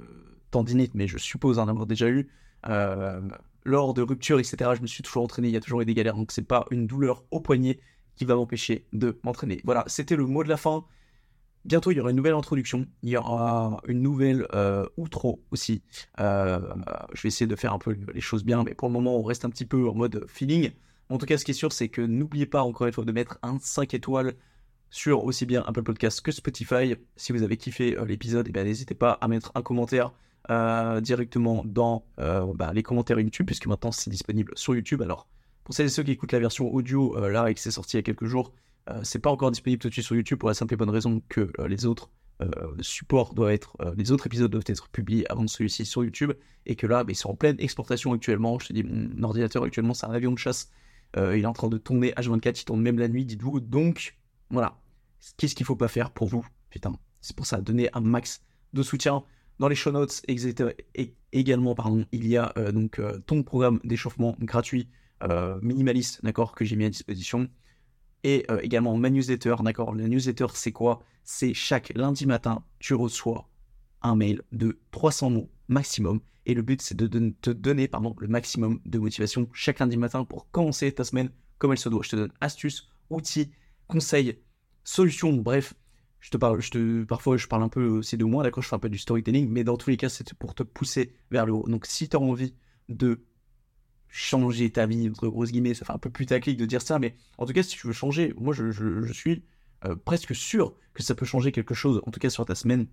tendinite, 0.52 0.93
mais 0.93 1.08
je 1.08 1.17
suppose 1.17 1.60
en 1.60 1.67
avoir 1.67 1.86
déjà 1.86 2.10
eu. 2.10 2.30
Euh, 2.67 3.21
lors 3.65 3.93
de 3.93 4.02
rupture, 4.02 4.39
etc., 4.39 4.71
je 4.76 4.82
me 4.82 4.88
suis 4.88 5.04
toujours 5.04 5.23
entraîné, 5.23 5.47
il 5.47 5.54
y 5.54 5.58
a 5.58 5.62
toujours 5.62 5.82
eu 5.82 5.86
des 5.86 5.93
galères, 5.93 6.15
donc 6.15 6.32
c'est 6.32 6.47
pas 6.47 6.65
une 6.69 6.86
douleur 6.86 7.23
au 7.32 7.39
poignet 7.39 7.80
qui 8.15 8.26
va 8.26 8.36
m'empêcher 8.36 8.86
de 8.93 9.19
m'entraîner. 9.23 9.62
Voilà, 9.63 9.84
c'était 9.88 10.15
le 10.15 10.26
mot 10.26 10.43
de 10.43 10.49
la 10.49 10.58
fin. 10.58 10.86
Bientôt, 11.65 11.91
il 11.91 11.97
y 11.97 12.02
aura 12.02 12.10
une 12.10 12.17
nouvelle 12.17 12.34
introduction, 12.34 12.86
il 13.04 13.10
y 13.10 13.17
aura 13.17 13.80
une 13.88 14.02
nouvelle 14.02 14.45
euh, 14.54 14.86
outro 14.97 15.41
aussi. 15.52 15.82
Euh, 16.19 16.60
je 17.13 17.21
vais 17.21 17.30
essayer 17.30 17.47
de 17.47 17.56
faire 17.56 17.71
un 17.71 17.80
peu 17.80 17.95
les 18.13 18.19
choses 18.19 18.43
bien, 18.43 18.63
mais 18.63 18.73
pour 18.73 18.89
le 18.89 18.93
moment, 18.93 19.17
on 19.17 19.23
reste 19.23 19.45
un 19.45 19.49
petit 19.49 19.65
peu 19.65 19.88
en 19.88 19.95
mode 19.95 20.26
feeling. 20.28 20.71
En 21.08 21.17
tout 21.17 21.26
cas, 21.26 21.38
ce 21.38 21.45
qui 21.45 21.52
est 21.52 21.54
sûr, 21.54 21.71
c'est 21.71 21.88
que 21.88 22.02
n'oubliez 22.02 22.45
pas 22.45 22.63
encore 22.63 22.88
une 22.88 22.93
fois 22.93 23.06
de 23.06 23.12
mettre 23.13 23.39
un 23.43 23.60
5 23.60 23.93
étoiles 23.93 24.34
sur 24.89 25.23
aussi 25.23 25.45
bien 25.45 25.63
Apple 25.65 25.84
Podcast 25.84 26.19
que 26.19 26.32
Spotify. 26.32 26.95
Si 27.15 27.32
vous 27.32 27.43
avez 27.43 27.56
kiffé 27.56 27.97
euh, 27.97 28.06
l'épisode, 28.06 28.49
eh 28.54 28.63
n'hésitez 28.63 28.93
pas 28.93 29.12
à 29.21 29.28
mettre 29.30 29.52
un 29.56 29.62
commentaire 29.62 30.12
directement 31.02 31.63
dans 31.65 32.06
bah, 32.17 32.73
les 32.73 32.84
commentaires 32.84 33.17
YouTube, 33.17 33.45
puisque 33.45 33.67
maintenant 33.67 33.93
c'est 33.93 34.10
disponible 34.10 34.52
sur 34.58 34.76
YouTube. 34.76 35.02
Alors, 35.02 35.30
pour 35.63 35.73
celles 35.73 35.88
et 35.88 35.89
ceux 35.89 36.04
qui 36.04 36.12
écoutent 36.12 36.32
la 36.32 36.39
version 36.39 36.73
audio 36.73 37.17
là 37.30 37.49
et 37.49 37.54
que 37.54 37.60
c'est 37.60 37.71
sorti 37.71 37.95
il 37.95 37.99
y 37.99 37.99
a 37.99 38.04
quelques 38.04 38.26
jours, 38.26 38.54
c'est 39.04 39.19
pas 39.19 39.30
encore 39.30 39.49
disponible 39.52 39.82
tout 39.82 39.88
de 39.88 39.93
suite 39.93 40.06
sur 40.06 40.15
YouTube 40.15 40.38
pour 40.38 40.49
la 40.49 40.56
simple 40.56 40.73
et 40.73 40.78
bonne 40.78 40.89
raison 40.89 41.21
que 41.30 41.52
les 41.67 41.86
autres 41.86 42.10
supports 42.82 43.34
doivent 43.34 43.52
être, 43.52 43.78
les 43.95 44.12
autres 44.12 44.28
épisodes 44.28 44.52
doivent 44.52 44.65
être 44.67 44.89
publiés 44.89 45.30
avant 45.32 45.47
celui-ci 45.47 45.86
sur 45.86 46.04
YouTube 46.04 46.34
et 46.65 46.76
que 46.76 46.86
là, 46.86 47.04
bah, 47.04 47.12
ils 47.13 47.15
sont 47.15 47.30
en 47.30 47.36
pleine 47.36 47.56
exportation 47.60 48.12
actuellement. 48.12 48.60
Je 48.60 48.67
te 48.67 48.73
dis, 48.73 48.84
mon 48.84 49.23
ordinateur 49.23 49.63
actuellement, 49.63 49.93
c'est 49.93 50.06
un 50.06 50.12
avion 50.12 50.32
de 50.34 50.38
chasse. 50.38 50.69
il 51.15 51.39
est 51.39 51.45
en 51.45 51.54
train 51.54 51.69
de 51.69 51.78
tourner 51.78 52.12
H24, 52.12 52.62
il 52.62 52.65
tourne 52.65 52.82
même 52.82 52.99
la 52.99 53.08
nuit, 53.08 53.23
dites-vous. 53.23 53.62
Donc, 53.62 54.17
voilà, 54.49 54.78
Qu'est-ce 55.38 55.56
qu'il 55.56 55.65
faut 55.65 55.76
pas 55.76 55.88
faire 55.88 56.12
pour 56.12 56.28
vous? 56.28 56.45
Putain, 56.69 56.93
c'est 57.21 57.36
pour 57.36 57.45
ça, 57.45 57.62
donner 57.62 57.89
un 57.93 58.02
max 58.02 58.43
de 58.73 58.84
soutien. 58.84 59.23
Dans 59.60 59.67
les 59.67 59.76
show 59.76 59.91
notes 59.91 60.21
et 60.28 61.13
également, 61.32 61.76
pardon, 61.76 62.06
il 62.12 62.28
y 62.28 62.38
a 62.38 62.52
euh, 62.58 62.71
donc 62.71 62.99
euh, 62.99 63.19
ton 63.26 63.43
programme 63.43 63.80
d'échauffement 63.84 64.36
gratuit 64.39 64.89
euh, 64.89 65.02
minimaliste, 65.62 66.23
d'accord, 66.23 66.53
que 66.53 66.65
j'ai 66.65 66.75
mis 66.75 66.86
à 66.86 66.89
disposition. 66.89 67.49
Et 68.23 68.45
également 68.62 68.95
ma 68.97 69.09
newsletter, 69.09 69.55
d'accord. 69.62 69.93
La 69.95 70.07
newsletter, 70.07 70.47
c'est 70.53 70.71
quoi? 70.71 71.03
C'est 71.23 71.53
chaque 71.53 71.91
lundi 71.95 72.25
matin, 72.25 72.63
tu 72.79 72.93
reçois 72.93 73.49
un 74.01 74.15
mail 74.15 74.41
de 74.51 74.79
300 74.91 75.29
mots 75.29 75.49
maximum. 75.67 76.19
Et 76.45 76.53
le 76.53 76.62
but, 76.62 76.81
c'est 76.81 76.95
de 76.95 77.07
te 77.41 77.49
donner 77.49 77.88
pardon, 77.88 78.15
le 78.19 78.27
maximum 78.27 78.81
de 78.86 78.99
motivation 78.99 79.47
chaque 79.53 79.79
lundi 79.79 79.97
matin 79.97 80.25
pour 80.25 80.51
commencer 80.51 80.91
ta 80.91 81.03
semaine 81.03 81.31
comme 81.57 81.71
elle 81.71 81.77
se 81.77 81.89
doit. 81.89 82.03
Je 82.03 82.09
te 82.09 82.15
donne 82.17 82.31
astuces, 82.41 82.89
outils, 83.09 83.52
conseils, 83.87 84.39
solution, 84.83 85.33
bref, 85.33 85.73
je 86.19 86.29
te 86.29 86.37
parle, 86.37 86.62
je 86.62 86.71
te, 86.71 87.04
parfois 87.06 87.37
je 87.37 87.48
parle 87.48 87.63
un 87.63 87.69
peu 87.69 87.85
aussi 87.85 88.17
de 88.17 88.25
moi, 88.25 88.43
d'accord, 88.43 88.63
je 88.63 88.67
fais 88.67 88.75
un 88.75 88.79
peu 88.79 88.89
du 88.89 88.98
storytelling, 88.98 89.50
mais 89.50 89.63
dans 89.63 89.77
tous 89.77 89.89
les 89.89 89.98
cas, 89.98 90.10
c'est 90.10 90.33
pour 90.33 90.56
te 90.56 90.63
pousser 90.63 91.13
vers 91.31 91.45
le 91.45 91.54
haut. 91.54 91.65
Donc 91.67 91.85
si 91.85 92.10
tu 92.10 92.17
as 92.17 92.19
envie 92.19 92.54
de 92.89 93.23
changer 94.15 94.69
ta 94.71 94.85
vie, 94.85 95.09
entre 95.09 95.27
grosses 95.27 95.51
guillemets, 95.51 95.73
ça 95.73 95.85
fait 95.85 95.93
un 95.93 95.97
peu 95.97 96.09
putaclic 96.09 96.57
de 96.57 96.65
dire 96.65 96.81
ça, 96.81 96.99
mais 96.99 97.15
en 97.37 97.45
tout 97.45 97.53
cas, 97.53 97.63
si 97.63 97.75
tu 97.75 97.87
veux 97.87 97.93
changer, 97.93 98.33
moi 98.37 98.53
je, 98.53 99.11
suis 99.11 99.43
euh, 99.85 99.95
presque 99.95 100.35
sûr 100.35 100.75
que 100.93 101.01
ça 101.01 101.15
peut 101.15 101.25
changer 101.25 101.51
quelque 101.51 101.73
chose, 101.73 102.01
en 102.05 102.11
tout 102.11 102.19
cas 102.19 102.29
sur 102.29 102.45
ta 102.45 102.55
semaine, 102.55 102.87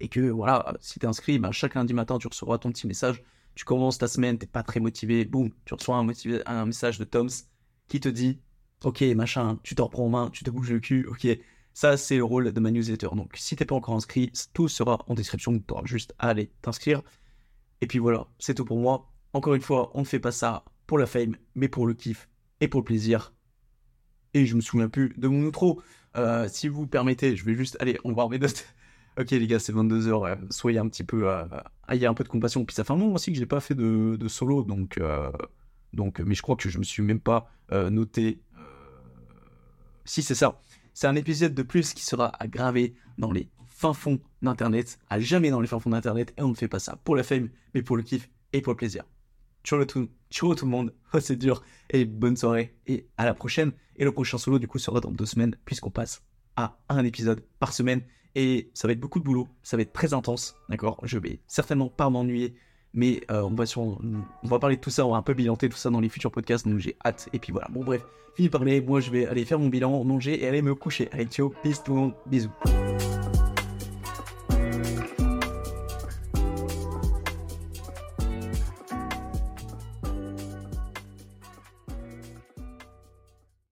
et 0.00 0.08
que 0.08 0.20
voilà, 0.20 0.74
si 0.80 0.98
tu 0.98 1.04
es 1.04 1.08
inscrit, 1.08 1.38
ben, 1.38 1.52
chaque 1.52 1.74
lundi 1.74 1.92
matin, 1.92 2.18
tu 2.18 2.26
recevras 2.26 2.58
ton 2.58 2.70
petit 2.70 2.86
message 2.86 3.22
tu 3.54 3.64
commences 3.64 3.98
ta 3.98 4.08
semaine, 4.08 4.38
t'es 4.38 4.46
pas 4.46 4.62
très 4.62 4.80
motivé, 4.80 5.24
boum, 5.24 5.50
tu 5.64 5.74
reçois 5.74 5.96
un, 5.96 6.06
un 6.46 6.66
message 6.66 6.98
de 6.98 7.04
Toms 7.04 7.28
qui 7.88 8.00
te 8.00 8.08
dit 8.08 8.40
Ok, 8.84 9.02
machin, 9.14 9.58
tu 9.62 9.74
te 9.74 9.82
reprends 9.82 10.06
en 10.06 10.08
main, 10.08 10.30
tu 10.30 10.44
te 10.44 10.50
bouges 10.50 10.70
le 10.70 10.80
cul, 10.80 11.06
ok. 11.06 11.26
Ça, 11.74 11.96
c'est 11.96 12.16
le 12.16 12.24
rôle 12.24 12.52
de 12.52 12.60
ma 12.60 12.70
newsletter. 12.70 13.08
Donc, 13.14 13.32
si 13.36 13.54
t'es 13.54 13.64
pas 13.64 13.74
encore 13.74 13.94
inscrit, 13.94 14.32
tout 14.54 14.68
sera 14.68 15.04
en 15.06 15.14
description. 15.14 15.58
Tu 15.58 15.64
auras 15.68 15.84
juste 15.84 16.14
à 16.18 16.28
aller 16.28 16.50
t'inscrire. 16.62 17.02
Et 17.80 17.86
puis 17.86 17.98
voilà, 17.98 18.26
c'est 18.38 18.54
tout 18.54 18.64
pour 18.64 18.78
moi. 18.78 19.12
Encore 19.32 19.54
une 19.54 19.62
fois, 19.62 19.90
on 19.94 20.00
ne 20.00 20.04
fait 20.04 20.18
pas 20.18 20.32
ça 20.32 20.64
pour 20.86 20.98
la 20.98 21.06
fame, 21.06 21.36
mais 21.54 21.68
pour 21.68 21.86
le 21.86 21.94
kiff 21.94 22.28
et 22.60 22.68
pour 22.68 22.80
le 22.80 22.84
plaisir. 22.84 23.32
Et 24.34 24.46
je 24.46 24.56
me 24.56 24.60
souviens 24.60 24.88
plus 24.88 25.14
de 25.16 25.28
mon 25.28 25.46
outro. 25.46 25.80
Euh, 26.16 26.48
si 26.48 26.68
vous 26.68 26.86
permettez, 26.86 27.36
je 27.36 27.44
vais 27.44 27.54
juste 27.54 27.76
aller, 27.80 27.98
on 28.04 28.12
va 28.12 28.28
mes 28.28 28.38
notes. 28.38 28.66
ok 29.20 29.30
les 29.30 29.46
gars, 29.46 29.58
c'est 29.58 29.72
22h, 29.72 30.50
soyez 30.50 30.78
un 30.78 30.88
petit 30.88 31.04
peu, 31.04 31.28
euh, 31.28 31.44
ayez 31.88 32.06
un 32.06 32.14
peu 32.14 32.24
de 32.24 32.28
compassion. 32.28 32.64
Puis 32.64 32.74
ça 32.74 32.84
fait 32.84 32.92
un 32.92 32.96
moment 32.96 33.14
aussi 33.14 33.32
que 33.32 33.38
j'ai 33.38 33.46
pas 33.46 33.60
fait 33.60 33.74
de, 33.74 34.28
solo, 34.28 34.62
donc, 34.62 34.98
euh, 34.98 35.30
donc, 35.92 36.20
mais 36.20 36.34
je 36.34 36.42
crois 36.42 36.56
que 36.56 36.68
je 36.68 36.78
me 36.78 36.84
suis 36.84 37.02
même 37.02 37.20
pas 37.20 37.50
noté. 37.70 38.40
Si 40.04 40.22
c'est 40.22 40.34
ça, 40.34 40.60
c'est 40.92 41.06
un 41.06 41.14
épisode 41.14 41.54
de 41.54 41.62
plus 41.62 41.94
qui 41.94 42.04
sera 42.04 42.32
gravé 42.46 42.94
dans 43.16 43.30
les 43.30 43.48
fins 43.68 43.94
fonds 43.94 44.18
d'internet, 44.42 44.98
à 45.08 45.20
jamais 45.20 45.50
dans 45.50 45.60
les 45.60 45.68
fins 45.68 45.78
fonds 45.78 45.90
d'internet, 45.90 46.34
et 46.36 46.42
on 46.42 46.48
ne 46.48 46.54
fait 46.54 46.68
pas 46.68 46.80
ça 46.80 46.96
pour 47.04 47.14
la 47.14 47.22
fame, 47.22 47.48
mais 47.74 47.82
pour 47.82 47.96
le 47.96 48.02
kiff 48.02 48.28
et 48.52 48.60
pour 48.60 48.72
le 48.72 48.76
plaisir. 48.76 49.04
Ciao 49.62 49.84
tout, 49.84 50.08
ciao 50.30 50.54
tout 50.54 50.64
le 50.64 50.70
monde, 50.70 50.94
oh, 51.12 51.18
c'est 51.20 51.36
dur, 51.36 51.62
et 51.90 52.04
bonne 52.04 52.36
soirée, 52.36 52.74
et 52.86 53.06
à 53.16 53.24
la 53.24 53.34
prochaine. 53.34 53.72
Et 53.96 54.04
le 54.04 54.12
prochain 54.12 54.38
solo, 54.38 54.58
du 54.58 54.66
coup, 54.66 54.78
sera 54.78 55.00
dans 55.00 55.10
deux 55.10 55.26
semaines, 55.26 55.56
puisqu'on 55.64 55.90
passe 55.90 56.22
à 56.56 56.78
un 56.88 57.04
épisode 57.04 57.44
par 57.58 57.72
semaine. 57.72 58.02
Et 58.34 58.70
ça 58.74 58.86
va 58.88 58.92
être 58.92 59.00
beaucoup 59.00 59.18
de 59.18 59.24
boulot, 59.24 59.48
ça 59.62 59.76
va 59.76 59.82
être 59.82 59.92
très 59.92 60.14
intense, 60.14 60.54
d'accord? 60.68 60.98
Je 61.02 61.18
vais 61.18 61.40
certainement 61.48 61.88
pas 61.88 62.08
m'ennuyer, 62.08 62.54
mais 62.94 63.22
euh, 63.30 63.42
on, 63.42 63.54
va 63.54 63.66
sur, 63.66 63.82
on 63.82 64.24
va 64.44 64.58
parler 64.58 64.76
de 64.76 64.80
tout 64.80 64.90
ça, 64.90 65.04
on 65.04 65.10
va 65.10 65.16
un 65.16 65.22
peu 65.22 65.34
bilanter 65.34 65.68
tout 65.68 65.76
ça 65.76 65.90
dans 65.90 66.00
les 66.00 66.08
futurs 66.08 66.30
podcasts, 66.30 66.66
donc 66.66 66.78
j'ai 66.78 66.96
hâte. 67.04 67.28
Et 67.32 67.38
puis 67.38 67.52
voilà, 67.52 67.68
bon 67.70 67.82
bref, 67.82 68.06
fini 68.36 68.48
de 68.48 68.52
parler, 68.52 68.80
moi 68.80 69.00
je 69.00 69.10
vais 69.10 69.26
aller 69.26 69.44
faire 69.44 69.58
mon 69.58 69.68
bilan, 69.68 70.04
manger 70.04 70.42
et 70.42 70.46
aller 70.46 70.62
me 70.62 70.74
coucher. 70.74 71.08
Allez, 71.12 71.26
ciao, 71.26 71.52
peace 71.62 71.82
tout 71.84 71.94
le 71.94 72.00
monde, 72.00 72.14
bisous. 72.26 72.50